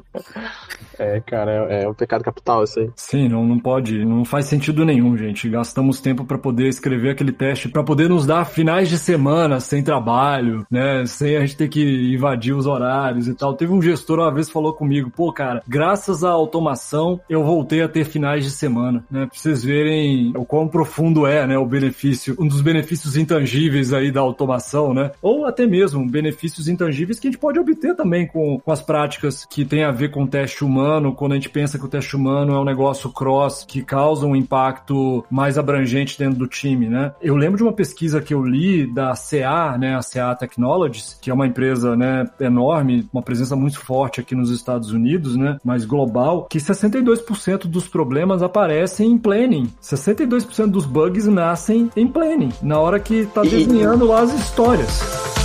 É, 0.99 1.21
cara, 1.21 1.67
é, 1.71 1.85
é 1.85 1.89
um 1.89 1.95
pecado 1.95 2.23
capital 2.23 2.65
isso 2.65 2.81
aí. 2.81 2.91
Sim, 2.97 3.29
não, 3.29 3.45
não 3.45 3.59
pode, 3.59 4.05
não 4.05 4.25
faz 4.25 4.47
sentido 4.47 4.85
nenhum, 4.85 5.17
gente. 5.17 5.49
Gastamos 5.49 6.01
tempo 6.01 6.25
para 6.25 6.37
poder 6.37 6.69
escrever 6.69 7.11
aquele 7.11 7.33
teste, 7.33 7.69
para 7.69 7.83
poder 7.83 8.09
nos 8.09 8.27
dar 8.27 8.45
finais 8.45 8.89
de 8.89 8.99
semana 8.99 9.61
sem 9.61 9.83
trabalho, 9.83 10.67
né? 10.71 11.07
Sem 11.07 11.37
a 11.37 11.41
gente 11.41 11.57
ter 11.57 11.69
que 11.69 11.78
invadir 12.15 12.55
os 12.55 12.67
horários 12.67 13.29
e 13.29 13.35
tal. 13.35 13.55
Teve 13.55 13.73
um 13.73 13.83
gestor 13.83 14.19
uma 14.19 14.33
vez 14.33 14.51
falou 14.51 14.73
comigo, 14.73 15.11
pô, 15.11 15.33
cara, 15.33 15.63
graças 15.67 16.25
à 16.25 16.31
automação 16.31 17.21
eu 17.29 17.45
voltei 17.45 17.83
a 17.83 17.89
ter 17.89 18.05
finais 18.05 18.45
de 18.45 18.51
semana, 18.51 19.05
né? 19.11 19.27
Pra 19.27 19.39
vocês 19.39 19.63
verem 19.63 20.33
o 20.37 20.45
quão 20.45 20.69
profundo 20.69 21.27
é, 21.27 21.47
né? 21.47 21.59
O 21.59 21.67
benefício, 21.67 22.37
um 22.39 22.47
dos 22.47 22.61
benefícios 22.61 23.17
intangíveis 23.17 23.93
aí 23.93 24.11
da 24.11 24.21
automação, 24.21 24.95
né? 24.95 25.11
Ou 25.21 25.47
até 25.47 25.67
mesmo 25.67 26.09
benefícios 26.09 26.69
intangíveis 26.69 27.19
que 27.19 27.29
a 27.29 27.31
gente 27.31 27.41
pode 27.41 27.59
obter 27.59 27.95
também 27.95 28.27
com, 28.27 28.59
com 28.59 28.73
as 28.73 28.83
práticas 28.83 29.45
que 29.45 29.65
tem 29.65 29.85
a 29.85 29.91
ver 29.91 30.11
com 30.11 30.27
teste 30.27 30.65
humano 30.65 30.99
humano, 30.99 31.15
quando 31.15 31.33
a 31.33 31.35
gente 31.35 31.49
pensa 31.49 31.79
que 31.79 31.85
o 31.85 31.89
teste 31.89 32.15
humano 32.15 32.55
é 32.55 32.61
um 32.61 32.65
negócio 32.65 33.11
cross 33.11 33.65
que 33.67 33.83
causa 33.83 34.27
um 34.27 34.37
impacto 34.37 35.25
mais 35.31 35.59
abrangente 35.59 36.19
dentro 36.19 36.39
do 36.39 36.47
time, 36.47 36.89
né? 36.89 37.13
Eu 37.21 37.37
lembro 37.37 37.57
de 37.57 37.63
uma 37.63 37.73
pesquisa 37.73 38.21
que 38.21 38.33
eu 38.33 38.43
li 38.43 38.87
da 38.87 39.13
CA, 39.15 39.77
né, 39.79 39.97
a 39.97 40.01
CA 40.01 40.35
Technologies, 40.35 41.19
que 41.21 41.31
é 41.31 41.35
uma 41.35 41.47
empresa, 41.47 41.68
né, 41.97 42.29
enorme, 42.41 43.09
uma 43.13 43.23
presença 43.23 43.57
muito 43.57 43.79
forte 43.81 44.21
aqui 44.21 44.35
nos 44.35 44.51
Estados 44.51 44.93
Unidos, 44.93 45.37
né, 45.37 45.59
mais 45.65 45.85
global, 45.85 46.47
que 46.51 46.59
62% 46.59 47.67
dos 47.67 47.89
problemas 47.89 48.43
aparecem 48.43 49.13
em 49.13 49.19
planning. 49.19 49.71
62% 49.83 50.67
dos 50.67 50.87
bugs 50.87 51.27
nascem 51.27 51.91
em 51.97 52.07
planning, 52.07 52.53
na 52.63 52.79
hora 52.79 52.99
que 52.99 53.27
tá 53.27 53.43
desenhando 53.43 54.07
lá 54.07 54.21
as 54.23 54.33
histórias. 54.33 55.38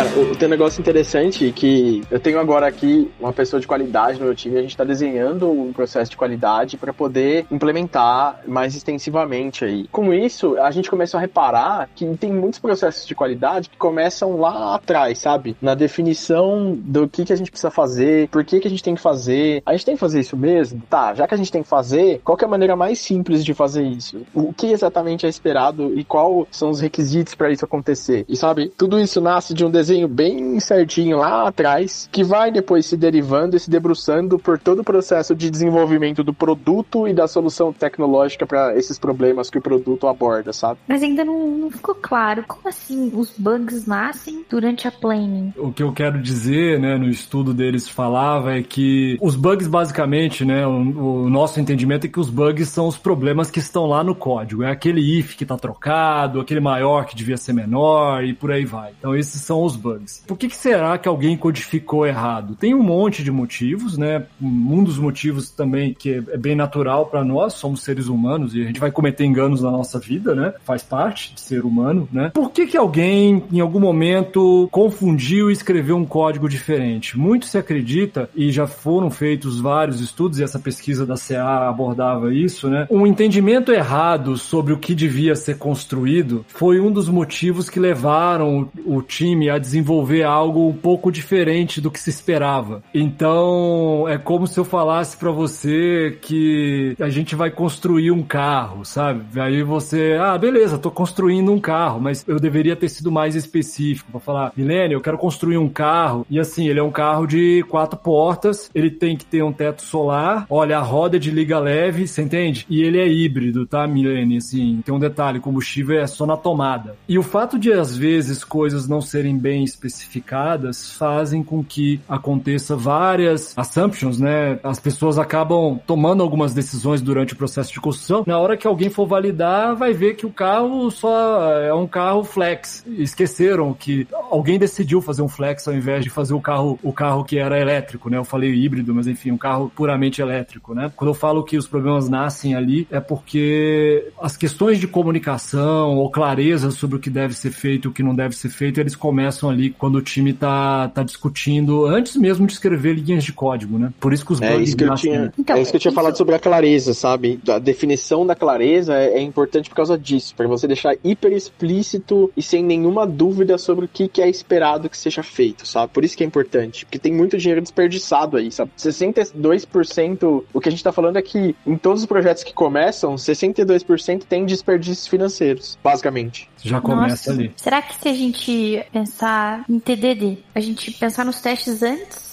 Cara, 0.00 0.18
o, 0.18 0.34
tem 0.34 0.48
um 0.48 0.50
negócio 0.50 0.80
interessante 0.80 1.52
que 1.52 2.02
eu 2.10 2.18
tenho 2.18 2.40
agora 2.40 2.66
aqui 2.66 3.10
uma 3.20 3.34
pessoa 3.34 3.60
de 3.60 3.66
qualidade 3.66 4.18
no 4.18 4.24
meu 4.24 4.34
time, 4.34 4.56
a 4.56 4.62
gente 4.62 4.70
está 4.70 4.82
desenhando 4.82 5.50
um 5.50 5.74
processo 5.74 6.10
de 6.10 6.16
qualidade 6.16 6.78
para 6.78 6.90
poder 6.90 7.44
implementar 7.50 8.40
mais 8.48 8.74
extensivamente 8.74 9.62
aí. 9.62 9.86
Com 9.92 10.14
isso, 10.14 10.56
a 10.56 10.70
gente 10.70 10.88
começou 10.88 11.18
a 11.18 11.20
reparar 11.20 11.90
que 11.94 12.06
tem 12.16 12.32
muitos 12.32 12.58
processos 12.58 13.06
de 13.06 13.14
qualidade 13.14 13.68
que 13.68 13.76
começam 13.76 14.40
lá 14.40 14.74
atrás, 14.74 15.18
sabe? 15.18 15.54
Na 15.60 15.74
definição 15.74 16.74
do 16.74 17.06
que, 17.06 17.26
que 17.26 17.32
a 17.34 17.36
gente 17.36 17.50
precisa 17.50 17.70
fazer, 17.70 18.26
por 18.28 18.42
que, 18.42 18.58
que 18.58 18.68
a 18.68 18.70
gente 18.70 18.82
tem 18.82 18.94
que 18.94 19.02
fazer. 19.02 19.62
A 19.66 19.72
gente 19.72 19.84
tem 19.84 19.96
que 19.96 20.00
fazer 20.00 20.20
isso 20.20 20.34
mesmo? 20.34 20.82
Tá, 20.88 21.12
já 21.12 21.28
que 21.28 21.34
a 21.34 21.36
gente 21.36 21.52
tem 21.52 21.62
que 21.62 21.68
fazer, 21.68 22.22
qual 22.24 22.38
que 22.38 22.44
é 22.44 22.48
a 22.48 22.50
maneira 22.50 22.74
mais 22.74 22.98
simples 23.00 23.44
de 23.44 23.52
fazer 23.52 23.82
isso? 23.82 24.22
O 24.32 24.50
que 24.50 24.68
exatamente 24.68 25.26
é 25.26 25.28
esperado 25.28 25.92
e 25.94 26.04
quais 26.04 26.46
são 26.52 26.70
os 26.70 26.80
requisitos 26.80 27.34
para 27.34 27.52
isso 27.52 27.66
acontecer? 27.66 28.24
E 28.26 28.34
sabe, 28.34 28.72
tudo 28.78 28.98
isso 28.98 29.20
nasce 29.20 29.52
de 29.52 29.62
um 29.62 29.70
desenho 29.70 29.89
bem 30.08 30.58
certinho 30.60 31.18
lá 31.18 31.48
atrás, 31.48 32.08
que 32.10 32.22
vai 32.22 32.50
depois 32.50 32.86
se 32.86 32.96
derivando 32.96 33.56
e 33.56 33.60
se 33.60 33.70
debruçando 33.70 34.38
por 34.38 34.58
todo 34.58 34.80
o 34.80 34.84
processo 34.84 35.34
de 35.34 35.50
desenvolvimento 35.50 36.22
do 36.22 36.32
produto 36.32 37.08
e 37.08 37.14
da 37.14 37.26
solução 37.26 37.72
tecnológica 37.72 38.46
para 38.46 38.76
esses 38.76 38.98
problemas 38.98 39.50
que 39.50 39.58
o 39.58 39.62
produto 39.62 40.06
aborda, 40.06 40.52
sabe? 40.52 40.78
Mas 40.86 41.02
ainda 41.02 41.24
não, 41.24 41.48
não, 41.48 41.70
ficou 41.70 41.94
claro. 41.94 42.44
Como 42.46 42.68
assim 42.68 43.10
os 43.14 43.32
bugs 43.36 43.86
nascem 43.86 44.44
durante 44.48 44.86
a 44.86 44.92
planning? 44.92 45.52
O 45.56 45.72
que 45.72 45.82
eu 45.82 45.92
quero 45.92 46.20
dizer, 46.20 46.78
né, 46.78 46.96
no 46.96 47.08
estudo 47.08 47.52
deles 47.52 47.88
falava 47.88 48.56
é 48.56 48.62
que 48.62 49.18
os 49.20 49.36
bugs 49.36 49.68
basicamente, 49.68 50.44
né, 50.44 50.66
o, 50.66 51.24
o 51.24 51.30
nosso 51.30 51.60
entendimento 51.60 52.06
é 52.06 52.08
que 52.08 52.20
os 52.20 52.30
bugs 52.30 52.68
são 52.68 52.86
os 52.86 52.96
problemas 52.96 53.50
que 53.50 53.58
estão 53.58 53.86
lá 53.86 54.04
no 54.04 54.14
código. 54.14 54.62
É 54.62 54.70
aquele 54.70 55.18
if 55.18 55.36
que 55.36 55.44
está 55.44 55.56
trocado, 55.56 56.40
aquele 56.40 56.60
maior 56.60 57.06
que 57.06 57.16
devia 57.16 57.36
ser 57.36 57.52
menor 57.52 58.24
e 58.24 58.34
por 58.34 58.50
aí 58.50 58.64
vai. 58.64 58.92
Então 58.98 59.14
esses 59.14 59.40
são 59.40 59.62
os 59.62 59.76
bugs. 59.80 60.22
Por 60.26 60.36
que, 60.36 60.48
que 60.48 60.56
será 60.56 60.96
que 60.98 61.08
alguém 61.08 61.36
codificou 61.36 62.06
errado? 62.06 62.54
Tem 62.54 62.74
um 62.74 62.82
monte 62.82 63.24
de 63.24 63.30
motivos, 63.30 63.96
né? 63.96 64.24
Um 64.40 64.84
dos 64.84 64.98
motivos 64.98 65.50
também 65.50 65.94
que 65.94 66.14
é 66.14 66.36
bem 66.36 66.54
natural 66.54 67.06
para 67.06 67.24
nós, 67.24 67.54
somos 67.54 67.82
seres 67.82 68.06
humanos 68.08 68.54
e 68.54 68.62
a 68.62 68.64
gente 68.64 68.80
vai 68.80 68.90
cometer 68.90 69.24
enganos 69.24 69.62
na 69.62 69.70
nossa 69.70 69.98
vida, 69.98 70.34
né? 70.34 70.52
Faz 70.64 70.82
parte 70.82 71.34
de 71.34 71.40
ser 71.40 71.64
humano, 71.64 72.08
né? 72.12 72.30
Por 72.34 72.50
que, 72.50 72.66
que 72.66 72.76
alguém, 72.76 73.42
em 73.52 73.60
algum 73.60 73.80
momento, 73.80 74.68
confundiu 74.70 75.50
e 75.50 75.52
escreveu 75.52 75.96
um 75.96 76.04
código 76.04 76.48
diferente? 76.48 77.18
Muito 77.18 77.46
se 77.46 77.58
acredita, 77.58 78.28
e 78.34 78.50
já 78.50 78.66
foram 78.66 79.10
feitos 79.10 79.60
vários 79.60 80.00
estudos, 80.00 80.38
e 80.38 80.44
essa 80.44 80.58
pesquisa 80.58 81.06
da 81.06 81.14
CA 81.16 81.68
abordava 81.68 82.32
isso, 82.34 82.68
né? 82.68 82.86
Um 82.90 83.06
entendimento 83.06 83.72
errado 83.72 84.36
sobre 84.36 84.72
o 84.72 84.78
que 84.78 84.94
devia 84.94 85.34
ser 85.34 85.58
construído 85.58 86.44
foi 86.48 86.80
um 86.80 86.90
dos 86.90 87.08
motivos 87.08 87.68
que 87.68 87.80
levaram 87.80 88.68
o 88.84 89.02
time 89.02 89.48
a 89.48 89.58
desenvolver 89.60 90.24
algo 90.24 90.68
um 90.68 90.72
pouco 90.72 91.12
diferente 91.12 91.80
do 91.80 91.90
que 91.90 92.00
se 92.00 92.10
esperava. 92.10 92.82
Então, 92.92 94.06
é 94.08 94.18
como 94.18 94.46
se 94.46 94.58
eu 94.58 94.64
falasse 94.64 95.16
para 95.16 95.30
você 95.30 96.18
que 96.20 96.96
a 96.98 97.08
gente 97.08 97.34
vai 97.34 97.50
construir 97.50 98.10
um 98.10 98.22
carro, 98.22 98.84
sabe? 98.84 99.40
Aí 99.40 99.62
você, 99.62 100.16
ah, 100.20 100.36
beleza, 100.36 100.78
tô 100.78 100.90
construindo 100.90 101.52
um 101.52 101.60
carro, 101.60 102.00
mas 102.00 102.24
eu 102.26 102.40
deveria 102.40 102.74
ter 102.74 102.88
sido 102.88 103.12
mais 103.12 103.34
específico 103.34 104.10
para 104.10 104.20
falar, 104.20 104.52
Milene, 104.56 104.94
eu 104.94 105.00
quero 105.00 105.18
construir 105.18 105.58
um 105.58 105.68
carro 105.68 106.26
e 106.30 106.38
assim, 106.38 106.68
ele 106.68 106.80
é 106.80 106.82
um 106.82 106.90
carro 106.90 107.26
de 107.26 107.64
quatro 107.68 107.98
portas, 107.98 108.70
ele 108.74 108.90
tem 108.90 109.16
que 109.16 109.24
ter 109.24 109.42
um 109.42 109.52
teto 109.52 109.82
solar, 109.82 110.46
olha, 110.48 110.78
a 110.78 110.82
roda 110.82 111.18
de 111.18 111.30
liga 111.30 111.58
leve, 111.58 112.06
você 112.06 112.22
entende? 112.22 112.66
E 112.68 112.82
ele 112.82 112.98
é 112.98 113.06
híbrido, 113.06 113.66
tá, 113.66 113.86
Milene? 113.86 114.38
Assim, 114.38 114.80
tem 114.84 114.94
um 114.94 114.98
detalhe, 114.98 115.40
combustível 115.40 115.98
é 115.98 116.06
só 116.06 116.24
na 116.24 116.36
tomada. 116.36 116.96
E 117.08 117.18
o 117.18 117.22
fato 117.22 117.58
de 117.58 117.72
às 117.72 117.96
vezes 117.96 118.44
coisas 118.44 118.88
não 118.88 119.00
serem 119.00 119.36
bem 119.36 119.49
bem 119.50 119.64
especificadas 119.64 120.92
fazem 120.92 121.42
com 121.42 121.64
que 121.64 122.00
aconteça 122.08 122.76
várias 122.76 123.52
assumptions, 123.58 124.20
né? 124.20 124.60
As 124.62 124.78
pessoas 124.78 125.18
acabam 125.18 125.76
tomando 125.84 126.22
algumas 126.22 126.54
decisões 126.54 127.02
durante 127.02 127.32
o 127.32 127.36
processo 127.36 127.72
de 127.72 127.80
construção. 127.80 128.22
Na 128.24 128.38
hora 128.38 128.56
que 128.56 128.64
alguém 128.64 128.88
for 128.88 129.06
validar, 129.08 129.74
vai 129.74 129.92
ver 129.92 130.14
que 130.14 130.24
o 130.24 130.30
carro 130.30 130.88
só 130.92 131.52
é 131.52 131.74
um 131.74 131.88
carro 131.88 132.22
flex. 132.22 132.84
Esqueceram 132.86 133.74
que 133.74 134.06
alguém 134.30 134.56
decidiu 134.56 135.02
fazer 135.02 135.22
um 135.22 135.28
flex 135.28 135.66
ao 135.66 135.74
invés 135.74 136.04
de 136.04 136.10
fazer 136.10 136.32
o 136.32 136.40
carro, 136.40 136.78
o 136.80 136.92
carro 136.92 137.24
que 137.24 137.36
era 137.36 137.58
elétrico, 137.58 138.08
né? 138.08 138.18
Eu 138.18 138.24
falei 138.24 138.54
híbrido, 138.54 138.94
mas 138.94 139.08
enfim, 139.08 139.32
um 139.32 139.38
carro 139.38 139.72
puramente 139.74 140.22
elétrico, 140.22 140.74
né? 140.74 140.92
Quando 140.94 141.10
eu 141.10 141.14
falo 141.14 141.42
que 141.42 141.56
os 141.56 141.66
problemas 141.66 142.08
nascem 142.08 142.54
ali, 142.54 142.86
é 142.88 143.00
porque 143.00 144.12
as 144.22 144.36
questões 144.36 144.78
de 144.78 144.86
comunicação 144.86 145.96
ou 145.96 146.08
clareza 146.08 146.70
sobre 146.70 146.98
o 146.98 147.00
que 147.00 147.10
deve 147.10 147.34
ser 147.34 147.50
feito 147.50 147.86
e 147.86 147.88
o 147.88 147.92
que 147.92 148.02
não 148.02 148.14
deve 148.14 148.36
ser 148.36 148.48
feito, 148.48 148.78
eles 148.78 148.94
começam 148.94 149.39
ali 149.48 149.70
quando 149.70 149.96
o 149.96 150.02
time 150.02 150.32
tá, 150.32 150.88
tá 150.88 151.02
discutindo, 151.02 151.86
antes 151.86 152.16
mesmo 152.16 152.46
de 152.46 152.52
escrever 152.52 152.94
linhas 152.94 153.24
de 153.24 153.32
código, 153.32 153.78
né? 153.78 153.92
Por 154.00 154.12
isso 154.12 154.24
que 154.24 154.32
os 154.32 154.42
é 154.42 154.50
bugs... 154.50 154.68
Isso 154.68 154.76
que 154.76 154.84
eu 154.84 154.94
tinha, 154.94 155.32
então, 155.38 155.56
é 155.56 155.62
isso 155.62 155.70
que 155.70 155.76
eu 155.76 155.80
tinha 155.80 155.90
isso... 155.90 155.94
falado 155.94 156.16
sobre 156.16 156.34
a 156.34 156.38
clareza, 156.38 156.92
sabe? 156.94 157.40
A 157.48 157.58
definição 157.58 158.26
da 158.26 158.34
clareza 158.34 158.94
é, 158.96 159.18
é 159.18 159.22
importante 159.22 159.68
por 159.68 159.76
causa 159.76 159.96
disso, 159.96 160.34
para 160.34 160.46
você 160.46 160.66
deixar 160.66 160.96
hiper 161.02 161.32
explícito 161.32 162.30
e 162.36 162.42
sem 162.42 162.62
nenhuma 162.62 163.06
dúvida 163.06 163.56
sobre 163.58 163.84
o 163.84 163.88
que, 163.88 164.08
que 164.08 164.20
é 164.20 164.28
esperado 164.28 164.88
que 164.88 164.96
seja 164.96 165.22
feito, 165.22 165.66
sabe? 165.66 165.92
Por 165.92 166.04
isso 166.04 166.16
que 166.16 166.24
é 166.24 166.26
importante, 166.26 166.84
porque 166.84 166.98
tem 166.98 167.12
muito 167.12 167.38
dinheiro 167.38 167.60
desperdiçado 167.60 168.36
aí, 168.36 168.50
sabe? 168.50 168.70
62%, 168.76 170.44
o 170.52 170.60
que 170.60 170.68
a 170.68 170.72
gente 170.72 170.84
tá 170.84 170.92
falando 170.92 171.16
é 171.16 171.22
que 171.22 171.54
em 171.66 171.76
todos 171.76 172.02
os 172.02 172.06
projetos 172.06 172.42
que 172.42 172.52
começam, 172.52 173.14
62% 173.14 174.24
tem 174.24 174.44
desperdícios 174.44 175.06
financeiros, 175.06 175.78
basicamente. 175.82 176.48
Já 176.62 176.80
começa 176.80 177.30
Nossa, 177.30 177.32
ali. 177.32 177.52
Será 177.56 177.80
que 177.80 177.94
se 177.94 178.08
a 178.08 178.14
gente 178.14 178.84
pensar 178.92 179.29
em 179.68 179.78
TDD, 179.78 180.38
a 180.54 180.60
gente 180.60 180.90
pensar 180.92 181.24
nos 181.24 181.40
testes 181.40 181.82
antes 181.82 182.30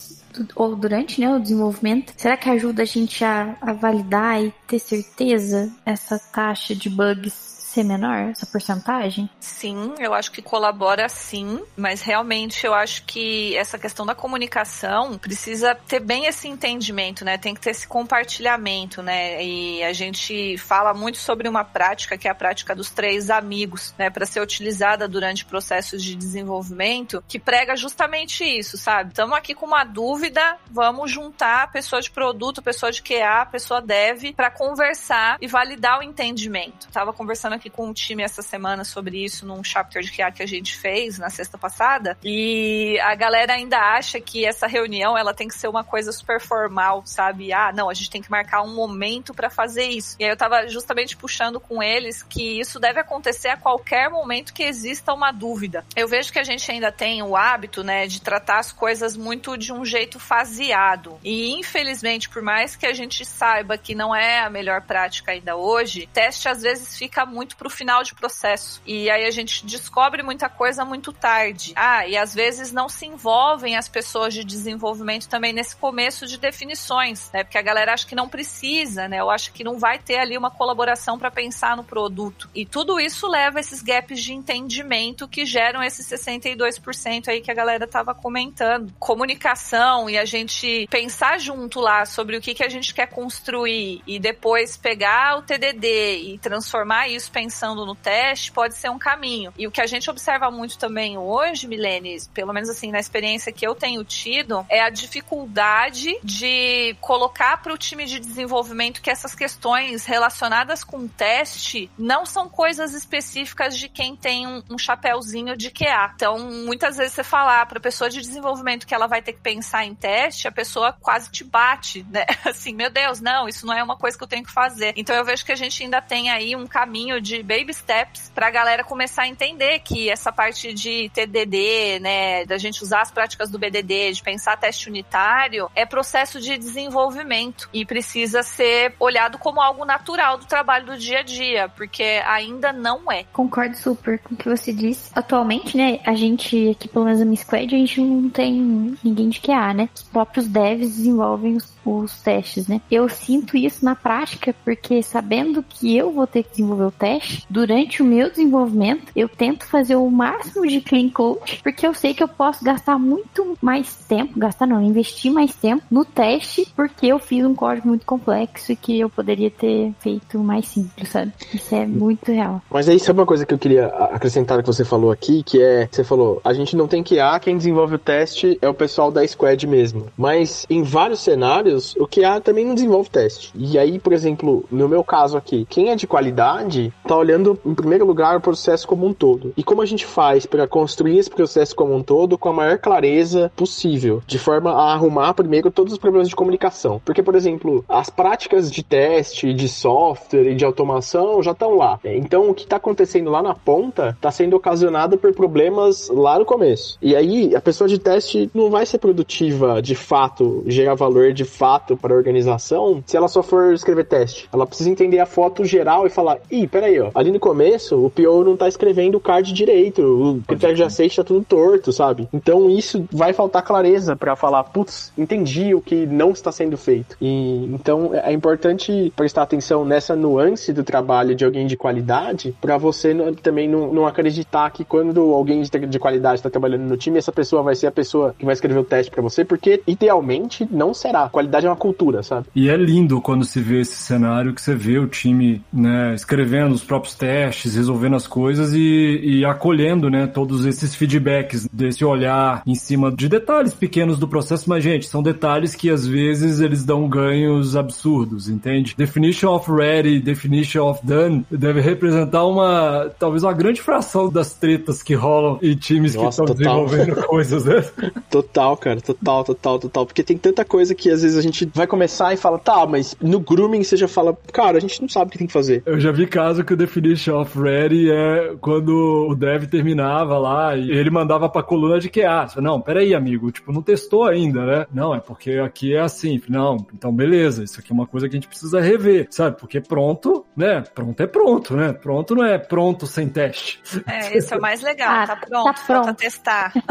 ou 0.55 0.75
durante 0.75 1.19
né, 1.19 1.33
o 1.33 1.39
desenvolvimento, 1.39 2.13
será 2.15 2.37
que 2.37 2.49
ajuda 2.49 2.83
a 2.83 2.85
gente 2.85 3.23
a, 3.23 3.55
a 3.59 3.73
validar 3.73 4.43
e 4.43 4.53
ter 4.67 4.79
certeza 4.79 5.71
essa 5.85 6.19
taxa 6.19 6.75
de 6.75 6.89
bugs 6.89 7.46
ser 7.67 7.83
menor, 7.83 8.29
essa 8.29 8.45
porcentagem? 8.45 9.29
Sim, 9.39 9.93
eu 9.99 10.13
acho 10.13 10.31
que 10.31 10.41
colabora 10.41 11.09
sim, 11.09 11.61
mas 11.75 12.01
realmente 12.01 12.65
eu 12.65 12.73
acho 12.73 13.03
que 13.03 13.55
essa 13.57 13.77
questão 13.77 14.05
da 14.05 14.15
comunicação 14.15 15.17
precisa 15.17 15.75
ter 15.75 15.99
bem 15.99 16.25
esse 16.25 16.47
entendimento, 16.47 17.25
né? 17.25 17.37
Tem 17.37 17.53
que 17.53 17.59
ter 17.59 17.71
esse 17.71 17.87
compartilhamento, 17.87 19.01
né? 19.01 19.43
E 19.43 19.83
a 19.83 19.91
gente 19.91 20.57
fala 20.57 20.93
muito 20.93 21.17
sobre 21.17 21.49
uma 21.49 21.63
prática 21.63 22.17
que 22.17 22.27
é 22.27 22.31
a 22.31 22.35
prática 22.35 22.73
dos 22.73 22.89
três 22.89 23.29
amigos, 23.29 23.93
né? 23.97 24.09
Para 24.09 24.25
ser 24.25 24.39
utilizada 24.39 25.07
durante 25.07 25.45
processos 25.45 26.01
de 26.01 26.15
desenvolvimento, 26.15 27.21
que 27.27 27.37
prega 27.37 27.75
justamente 27.75 28.45
isso, 28.45 28.77
sabe? 28.77 29.09
Estamos 29.09 29.37
aqui 29.37 29.53
com 29.53 29.65
uma 29.65 29.83
dúvida, 29.83 30.57
vamos 30.71 31.11
juntar 31.11 31.71
pessoa 31.71 32.01
de 32.01 32.09
produto, 32.09 32.61
pessoa 32.61 32.91
de 32.91 33.01
QA, 33.01 33.45
pessoa 33.51 33.81
dev, 33.81 34.33
para 34.35 34.49
conversar 34.49 35.37
e 35.41 35.47
validar 35.47 35.99
o 35.99 36.03
entendimento. 36.03 36.87
Tava 36.91 37.11
conversando 37.11 37.56
aqui 37.57 37.69
com 37.69 37.89
o 37.89 37.93
time 37.93 38.23
essa 38.23 38.41
semana 38.41 38.83
sobre 38.83 39.23
isso 39.23 39.45
num 39.45 39.63
chapter 39.63 40.01
de 40.01 40.11
QA 40.11 40.31
que 40.31 40.43
a 40.43 40.47
gente 40.47 40.77
fez 40.77 41.19
na 41.19 41.29
sexta 41.29 41.57
passada. 41.57 42.17
E 42.23 42.97
a 43.01 43.13
galera 43.15 43.53
ainda 43.53 43.77
acha 43.77 44.19
que 44.19 44.45
essa 44.45 44.67
reunião 44.67 45.17
ela 45.17 45.33
tem 45.33 45.47
que 45.47 45.55
ser 45.55 45.67
uma 45.67 45.83
coisa 45.83 46.11
super 46.11 46.39
formal, 46.39 47.03
sabe? 47.05 47.51
Ah, 47.51 47.71
não, 47.73 47.89
a 47.89 47.93
gente 47.93 48.09
tem 48.09 48.21
que 48.21 48.31
marcar 48.31 48.61
um 48.61 48.73
momento 48.73 49.33
para 49.33 49.49
fazer 49.49 49.85
isso. 49.85 50.15
E 50.19 50.23
aí 50.23 50.29
eu 50.29 50.37
tava 50.37 50.67
justamente 50.67 51.17
puxando 51.17 51.59
com 51.59 51.81
eles 51.81 52.23
que 52.23 52.59
isso 52.59 52.79
deve 52.79 52.99
acontecer 52.99 53.49
a 53.49 53.57
qualquer 53.57 54.09
momento 54.09 54.53
que 54.53 54.63
exista 54.63 55.13
uma 55.13 55.31
dúvida. 55.31 55.85
Eu 55.95 56.07
vejo 56.07 56.31
que 56.31 56.39
a 56.39 56.43
gente 56.43 56.69
ainda 56.71 56.91
tem 56.91 57.21
o 57.21 57.35
hábito, 57.35 57.83
né, 57.83 58.07
de 58.07 58.21
tratar 58.21 58.59
as 58.59 58.71
coisas 58.71 59.15
muito 59.15 59.57
de 59.57 59.73
um 59.73 59.83
jeito 59.83 60.19
faseado. 60.19 61.19
E 61.23 61.51
infelizmente, 61.51 62.29
por 62.29 62.41
mais 62.41 62.75
que 62.75 62.85
a 62.85 62.93
gente 62.93 63.25
saiba 63.25 63.77
que 63.77 63.95
não 63.95 64.15
é 64.15 64.39
a 64.39 64.49
melhor 64.49 64.81
prática 64.81 65.31
ainda 65.31 65.55
hoje, 65.55 66.07
teste 66.13 66.49
às 66.49 66.61
vezes 66.61 66.97
fica 66.97 67.25
muito 67.25 67.46
muito 67.47 67.55
pro 67.55 67.69
final 67.69 68.03
de 68.03 68.13
processo. 68.13 68.81
E 68.85 69.09
aí 69.09 69.25
a 69.25 69.31
gente 69.31 69.65
descobre 69.65 70.21
muita 70.21 70.49
coisa 70.49 70.83
muito 70.83 71.13
tarde. 71.13 71.71
Ah, 71.75 72.05
e 72.05 72.17
às 72.17 72.35
vezes 72.35 72.73
não 72.73 72.89
se 72.89 73.05
envolvem 73.05 73.77
as 73.77 73.87
pessoas 73.87 74.33
de 74.33 74.43
desenvolvimento 74.43 75.29
também 75.29 75.53
nesse 75.53 75.75
começo 75.75 76.27
de 76.27 76.37
definições, 76.37 77.31
né? 77.31 77.43
Porque 77.43 77.57
a 77.57 77.61
galera 77.61 77.93
acha 77.93 78.05
que 78.05 78.15
não 78.15 78.27
precisa, 78.27 79.07
né? 79.07 79.21
Eu 79.21 79.29
acho 79.29 79.53
que 79.53 79.63
não 79.63 79.79
vai 79.79 79.97
ter 79.97 80.17
ali 80.17 80.37
uma 80.37 80.51
colaboração 80.51 81.17
para 81.17 81.31
pensar 81.31 81.77
no 81.77 81.83
produto. 81.83 82.49
E 82.53 82.65
tudo 82.65 82.99
isso 82.99 83.27
leva 83.27 83.59
a 83.59 83.61
esses 83.61 83.81
gaps 83.81 84.21
de 84.21 84.33
entendimento 84.33 85.27
que 85.27 85.45
geram 85.45 85.81
esses 85.81 86.05
62% 86.07 87.29
aí 87.29 87.39
que 87.39 87.51
a 87.51 87.55
galera 87.55 87.87
tava 87.87 88.13
comentando. 88.13 88.93
Comunicação 88.99 90.09
e 90.09 90.17
a 90.17 90.25
gente 90.25 90.85
pensar 90.89 91.39
junto 91.39 91.79
lá 91.79 92.05
sobre 92.05 92.35
o 92.35 92.41
que, 92.41 92.53
que 92.53 92.63
a 92.63 92.69
gente 92.69 92.93
quer 92.93 93.07
construir 93.07 94.01
e 94.05 94.19
depois 94.19 94.75
pegar 94.75 95.37
o 95.37 95.41
TDD 95.41 96.33
e 96.33 96.39
transformar 96.39 97.07
isso 97.07 97.31
pensando 97.37 97.85
no 97.85 97.93
teste 97.93 98.51
pode 98.51 98.73
ser 98.73 98.89
um 98.89 98.97
caminho. 98.97 99.53
E 99.55 99.67
o 99.67 99.71
que 99.71 99.79
a 99.79 99.85
gente 99.85 100.09
observa 100.09 100.49
muito 100.49 100.75
também 100.79 101.19
hoje, 101.19 101.67
Milene, 101.67 102.17
pelo 102.33 102.51
menos 102.51 102.67
assim 102.67 102.89
na 102.89 102.99
experiência 102.99 103.51
que 103.51 103.67
eu 103.67 103.75
tenho 103.75 104.03
tido, 104.03 104.65
é 104.67 104.81
a 104.81 104.89
dificuldade 104.89 106.17
de 106.23 106.95
colocar 106.99 107.61
para 107.61 107.71
o 107.71 107.77
time 107.77 108.05
de 108.05 108.19
desenvolvimento 108.19 109.03
que 109.03 109.11
essas 109.11 109.35
questões 109.35 110.03
relacionadas 110.07 110.83
com 110.83 111.07
teste 111.07 111.91
não 111.95 112.25
são 112.25 112.49
coisas 112.49 112.95
específicas 112.95 113.77
de 113.77 113.87
quem 113.87 114.15
tem 114.15 114.47
um, 114.47 114.63
um 114.71 114.77
chapéuzinho 114.79 115.55
de 115.55 115.69
QA. 115.69 116.13
Então, 116.15 116.39
muitas 116.39 116.97
vezes 116.97 117.13
você 117.13 117.23
falar 117.23 117.67
para 117.67 117.77
a 117.77 117.81
pessoa 117.81 118.09
de 118.09 118.19
desenvolvimento 118.19 118.87
que 118.87 118.95
ela 118.95 119.05
vai 119.05 119.21
ter 119.21 119.33
que 119.33 119.41
pensar 119.41 119.85
em 119.85 119.93
teste, 119.93 120.47
a 120.47 120.51
pessoa 120.51 120.91
quase 120.91 121.29
te 121.29 121.43
bate, 121.43 122.03
né? 122.09 122.25
Assim, 122.45 122.73
meu 122.73 122.89
Deus, 122.89 123.21
não, 123.21 123.47
isso 123.47 123.63
não 123.63 123.75
é 123.75 123.83
uma 123.83 123.95
coisa 123.95 124.17
que 124.17 124.23
eu 124.23 124.27
tenho 124.27 124.43
que 124.43 124.51
fazer. 124.51 124.93
Então, 124.97 125.15
eu 125.15 125.23
vejo 125.23 125.45
que 125.45 125.51
a 125.51 125.55
gente 125.55 125.83
ainda 125.83 126.01
tem 126.01 126.31
aí 126.31 126.55
um 126.55 126.65
caminho 126.65 127.26
de 127.27 127.43
baby 127.43 127.73
steps 127.73 128.31
para 128.33 128.47
a 128.47 128.51
galera 128.51 128.83
começar 128.83 129.23
a 129.23 129.27
entender 129.27 129.79
que 129.79 130.09
essa 130.09 130.31
parte 130.31 130.73
de 130.73 131.09
TDD, 131.13 131.99
né, 131.99 132.45
da 132.45 132.57
gente 132.57 132.81
usar 132.81 133.01
as 133.01 133.11
práticas 133.11 133.49
do 133.49 133.59
BDD, 133.59 134.13
de 134.13 134.23
pensar 134.23 134.57
teste 134.57 134.89
unitário, 134.89 135.69
é 135.75 135.85
processo 135.85 136.39
de 136.39 136.57
desenvolvimento 136.57 137.69
e 137.73 137.85
precisa 137.85 138.41
ser 138.43 138.93
olhado 138.99 139.37
como 139.37 139.61
algo 139.61 139.83
natural 139.83 140.37
do 140.37 140.45
trabalho 140.45 140.85
do 140.85 140.97
dia 140.97 141.19
a 141.19 141.23
dia, 141.23 141.69
porque 141.69 142.21
ainda 142.25 142.71
não 142.71 143.11
é. 143.11 143.25
Concordo 143.33 143.75
super 143.75 144.19
com 144.19 144.33
o 144.33 144.37
que 144.37 144.47
você 144.47 144.71
disse. 144.71 145.11
Atualmente, 145.13 145.75
né, 145.75 145.99
a 146.05 146.15
gente 146.15 146.69
aqui 146.69 146.87
pelo 146.87 147.05
menos 147.05 147.19
na 147.19 147.25
minha 147.25 147.37
squad, 147.37 147.75
a 147.75 147.77
gente 147.77 148.01
não 148.01 148.29
tem 148.29 148.97
ninguém 149.03 149.29
de 149.29 149.41
QA, 149.41 149.73
né? 149.73 149.89
Os 149.93 150.03
próprios 150.03 150.47
devs 150.47 150.95
desenvolvem 150.95 151.55
os, 151.55 151.73
os 151.95 152.21
testes, 152.21 152.67
né? 152.67 152.81
Eu 152.89 153.07
sinto 153.09 153.57
isso 153.57 153.83
na 153.83 153.95
prática 153.95 154.55
porque 154.63 155.01
sabendo 155.01 155.63
que 155.63 155.95
eu 155.95 156.11
vou 156.11 156.27
ter 156.27 156.43
que 156.43 156.51
desenvolver 156.51 156.83
o 156.83 156.91
teste, 156.91 157.45
durante 157.49 158.01
o 158.01 158.05
meu 158.05 158.29
desenvolvimento, 158.29 159.11
eu 159.15 159.29
tento 159.29 159.65
fazer 159.65 159.95
o 159.95 160.09
máximo 160.09 160.65
de 160.67 160.81
clean 160.81 161.09
code, 161.09 161.59
porque 161.63 161.85
eu 161.85 161.93
sei 161.93 162.13
que 162.13 162.23
eu 162.23 162.27
posso 162.27 162.63
gastar 162.63 162.97
muito 162.97 163.57
mais 163.61 163.95
tempo, 164.07 164.39
gastar 164.39 164.65
não, 164.65 164.81
investir 164.81 165.31
mais 165.31 165.55
tempo 165.55 165.83
no 165.89 166.03
teste, 166.05 166.67
porque 166.75 167.07
eu 167.07 167.19
fiz 167.19 167.45
um 167.45 167.55
código 167.55 167.87
muito 167.87 168.05
complexo 168.05 168.71
e 168.71 168.75
que 168.75 168.99
eu 168.99 169.09
poderia 169.09 169.49
ter 169.49 169.93
feito 169.99 170.39
mais 170.39 170.67
simples, 170.67 171.09
sabe? 171.09 171.33
Isso 171.53 171.73
é 171.75 171.85
muito 171.85 172.31
real. 172.31 172.61
Mas 172.69 172.87
aí, 172.89 172.99
sabe 172.99 173.19
uma 173.19 173.25
coisa 173.25 173.45
que 173.45 173.53
eu 173.53 173.57
queria 173.57 173.87
acrescentar 173.87 174.61
que 174.61 174.67
você 174.67 174.83
falou 174.83 175.11
aqui, 175.11 175.43
que 175.43 175.61
é, 175.61 175.87
você 175.91 176.03
falou, 176.03 176.41
a 176.43 176.53
gente 176.53 176.75
não 176.75 176.87
tem 176.87 177.03
QA, 177.03 177.39
quem 177.39 177.57
desenvolve 177.57 177.95
o 177.95 177.99
teste 177.99 178.57
é 178.61 178.69
o 178.69 178.73
pessoal 178.73 179.11
da 179.11 179.27
squad 179.27 179.65
mesmo. 179.67 180.07
Mas 180.17 180.65
em 180.69 180.83
vários 180.83 181.19
cenários, 181.19 181.76
o 181.97 182.07
QA 182.07 182.41
também 182.41 182.65
não 182.65 182.75
desenvolve 182.75 183.09
teste. 183.09 183.51
E 183.55 183.77
aí, 183.77 183.99
por 183.99 184.13
exemplo, 184.13 184.65
no 184.71 184.87
meu 184.87 185.03
caso 185.03 185.37
aqui, 185.37 185.65
quem 185.69 185.89
é 185.89 185.95
de 185.95 186.07
qualidade 186.07 186.93
tá 187.07 187.15
olhando 187.15 187.59
em 187.65 187.73
primeiro 187.73 188.05
lugar 188.05 188.37
o 188.37 188.41
processo 188.41 188.87
como 188.87 189.05
um 189.05 189.13
todo. 189.13 189.53
E 189.55 189.63
como 189.63 189.81
a 189.81 189.85
gente 189.85 190.05
faz 190.05 190.45
para 190.45 190.67
construir 190.67 191.17
esse 191.17 191.29
processo 191.29 191.75
como 191.75 191.95
um 191.95 192.03
todo 192.03 192.37
com 192.37 192.49
a 192.49 192.53
maior 192.53 192.77
clareza 192.77 193.51
possível, 193.55 194.21
de 194.25 194.39
forma 194.39 194.71
a 194.71 194.93
arrumar 194.93 195.33
primeiro 195.33 195.71
todos 195.71 195.93
os 195.93 195.99
problemas 195.99 196.29
de 196.29 196.35
comunicação. 196.35 197.01
Porque, 197.03 197.23
por 197.23 197.35
exemplo, 197.35 197.83
as 197.87 198.09
práticas 198.09 198.71
de 198.71 198.83
teste, 198.83 199.53
de 199.53 199.67
software 199.67 200.51
e 200.51 200.55
de 200.55 200.65
automação 200.65 201.41
já 201.41 201.51
estão 201.51 201.75
lá. 201.75 201.99
Então, 202.03 202.49
o 202.49 202.53
que 202.53 202.63
está 202.63 202.77
acontecendo 202.77 203.29
lá 203.29 203.41
na 203.41 203.53
ponta 203.53 204.09
está 204.09 204.31
sendo 204.31 204.55
ocasionado 204.55 205.17
por 205.17 205.33
problemas 205.33 206.09
lá 206.09 206.39
no 206.39 206.45
começo. 206.45 206.97
E 207.01 207.15
aí, 207.15 207.55
a 207.55 207.61
pessoa 207.61 207.87
de 207.87 207.99
teste 207.99 208.49
não 208.53 208.69
vai 208.69 208.85
ser 208.85 208.97
produtiva 208.97 209.81
de 209.81 209.95
fato, 209.95 210.63
gerar 210.65 210.95
valor 210.95 211.33
de 211.33 211.45
fato 211.45 211.66
para 211.97 212.13
a 212.13 212.17
organização 212.17 213.03
se 213.05 213.17
ela 213.17 213.27
só 213.27 213.41
for 213.43 213.73
escrever 213.73 214.05
teste. 214.05 214.47
Ela 214.53 214.65
precisa 214.65 214.89
entender 214.89 215.19
a 215.19 215.25
foto 215.25 215.65
geral 215.65 216.05
e 216.05 216.09
falar: 216.09 216.37
ih, 216.49 216.67
peraí, 216.67 216.99
ó, 216.99 217.11
ali 217.13 217.31
no 217.31 217.39
começo 217.39 218.05
o 218.05 218.09
PO 218.09 218.43
não 218.43 218.53
está 218.53 218.67
escrevendo 218.67 219.15
o 219.15 219.19
card 219.19 219.51
direito, 219.53 220.01
o 220.01 220.41
critério 220.47 220.75
de 220.75 220.83
aceite 220.83 221.11
está 221.11 221.23
tudo 221.23 221.45
torto, 221.45 221.91
sabe? 221.91 222.27
Então, 222.33 222.69
isso 222.69 223.05
vai 223.11 223.33
faltar 223.33 223.63
clareza 223.63 224.15
para 224.15 224.35
falar: 224.35 224.63
putz, 224.65 225.11
entendi 225.17 225.73
o 225.73 225.81
que 225.81 226.05
não 226.05 226.31
está 226.31 226.51
sendo 226.51 226.77
feito. 226.77 227.17
E 227.21 227.65
então 227.73 228.11
é 228.13 228.31
importante 228.31 229.11
prestar 229.15 229.43
atenção 229.43 229.85
nessa 229.85 230.15
nuance 230.15 230.71
do 230.73 230.83
trabalho 230.83 231.35
de 231.35 231.45
alguém 231.45 231.67
de 231.67 231.77
qualidade 231.77 232.55
para 232.61 232.77
você 232.77 233.15
também 233.41 233.67
não, 233.67 233.93
não, 233.93 234.07
acreditar 234.07 234.69
que 234.71 234.83
quando 234.83 235.33
alguém 235.33 235.61
de, 235.61 235.69
de 235.69 235.99
qualidade 235.99 236.39
está 236.39 236.49
trabalhando 236.49 236.83
no 236.83 236.97
time, 236.97 237.17
essa 237.17 237.31
pessoa 237.31 237.61
vai 237.61 237.75
ser 237.75 237.87
a 237.87 237.91
pessoa 237.91 238.35
que 238.37 238.45
vai 238.45 238.53
escrever 238.53 238.79
o 238.79 238.83
teste 238.83 239.11
para 239.11 239.21
você, 239.21 239.43
porque 239.43 239.81
idealmente 239.87 240.67
não 240.69 240.93
será. 240.93 241.29
Qualidade 241.29 241.56
é 241.65 241.69
uma 241.69 241.75
cultura, 241.75 242.23
sabe? 242.23 242.47
E 242.55 242.69
é 242.69 242.75
lindo 242.75 243.21
quando 243.21 243.45
se 243.45 243.59
vê 243.59 243.81
esse 243.81 243.95
cenário 243.95 244.53
que 244.53 244.61
você 244.61 244.75
vê 244.75 244.97
o 244.99 245.07
time, 245.07 245.61
né, 245.71 246.13
escrevendo 246.13 246.73
os 246.73 246.83
próprios 246.83 247.15
testes, 247.15 247.75
resolvendo 247.75 248.15
as 248.15 248.27
coisas 248.27 248.73
e, 248.73 249.19
e 249.23 249.45
acolhendo, 249.45 250.09
né, 250.09 250.27
todos 250.27 250.65
esses 250.65 250.95
feedbacks 250.95 251.67
desse 251.71 252.03
olhar 252.03 252.61
em 252.65 252.75
cima 252.75 253.11
de 253.11 253.27
detalhes 253.27 253.73
pequenos 253.73 254.17
do 254.17 254.27
processo, 254.27 254.69
mas 254.69 254.83
gente, 254.83 255.07
são 255.07 255.21
detalhes 255.21 255.75
que 255.75 255.89
às 255.89 256.05
vezes 256.05 256.59
eles 256.59 256.83
dão 256.83 257.07
ganhos 257.07 257.75
absurdos, 257.75 258.49
entende? 258.49 258.95
Definition 258.97 259.53
of 259.53 259.71
ready, 259.71 260.19
definition 260.19 260.89
of 260.89 261.05
done 261.05 261.45
deve 261.49 261.81
representar 261.81 262.45
uma, 262.45 263.11
talvez 263.19 263.43
uma 263.43 263.53
grande 263.53 263.81
fração 263.81 264.29
das 264.29 264.53
tretas 264.53 265.01
que 265.01 265.13
rolam 265.13 265.59
em 265.61 265.75
times 265.75 266.15
Nossa, 266.15 266.43
que 266.43 266.51
estão 266.51 266.55
desenvolvendo 266.55 267.15
coisas, 267.27 267.65
né? 267.65 267.83
Total, 268.29 268.75
cara, 268.77 269.01
total, 269.01 269.43
total, 269.43 269.79
total. 269.79 270.05
Porque 270.05 270.23
tem 270.23 270.37
tanta 270.37 270.63
coisa 270.65 270.93
que 270.93 271.09
às 271.09 271.21
vezes 271.21 271.36
a 271.37 271.41
gente 271.41 271.69
vai 271.73 271.87
começar 271.87 272.33
e 272.33 272.37
fala, 272.37 272.57
tá, 272.59 272.85
mas 272.85 273.15
no 273.21 273.39
grooming 273.39 273.83
você 273.83 273.95
já 273.95 274.07
fala, 274.07 274.37
cara, 274.51 274.77
a 274.77 274.81
gente 274.81 275.01
não 275.01 275.09
sabe 275.09 275.27
o 275.27 275.31
que 275.31 275.37
tem 275.37 275.47
que 275.47 275.53
fazer. 275.53 275.83
Eu 275.85 275.99
já 275.99 276.11
vi 276.11 276.27
caso 276.27 276.63
que 276.63 276.73
o 276.73 276.77
definition 276.77 277.41
of 277.41 277.59
ready 277.59 278.09
é 278.11 278.55
quando 278.59 279.27
o 279.29 279.35
dev 279.35 279.65
terminava 279.65 280.37
lá 280.37 280.75
e 280.75 280.89
ele 280.91 281.09
mandava 281.09 281.49
pra 281.49 281.63
coluna 281.63 281.99
de 281.99 282.09
QA. 282.09 282.47
Não, 282.57 282.81
peraí, 282.81 283.13
amigo, 283.13 283.51
tipo, 283.51 283.71
não 283.71 283.81
testou 283.81 284.25
ainda, 284.25 284.65
né? 284.65 284.85
Não, 284.93 285.13
é 285.13 285.19
porque 285.19 285.51
aqui 285.53 285.95
é 285.95 285.99
assim. 285.99 286.41
Não, 286.47 286.77
então 286.93 287.13
beleza, 287.13 287.63
isso 287.63 287.79
aqui 287.79 287.91
é 287.91 287.95
uma 287.95 288.07
coisa 288.07 288.27
que 288.27 288.35
a 288.35 288.37
gente 288.37 288.47
precisa 288.47 288.79
rever, 288.79 289.27
sabe? 289.29 289.59
Porque 289.59 289.81
pronto, 289.81 290.45
né? 290.55 290.83
Pronto 290.93 291.21
é 291.21 291.27
pronto, 291.27 291.75
né? 291.75 291.93
Pronto 291.93 292.35
não 292.35 292.45
é 292.45 292.57
pronto 292.57 293.05
sem 293.05 293.27
teste. 293.27 293.81
É, 294.07 294.37
isso 294.37 294.53
é 294.53 294.59
mais 294.59 294.81
legal. 294.81 295.09
Ah, 295.09 295.27
tá 295.27 295.35
pronto, 295.35 295.65
tá 295.65 295.73
pronto. 295.73 296.05
falta 296.05 296.13
testar. 296.13 296.73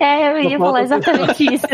É, 0.00 0.32
eu 0.32 0.50
ia 0.50 0.58
falar 0.58 0.82
exatamente 0.82 1.54
isso. 1.54 1.66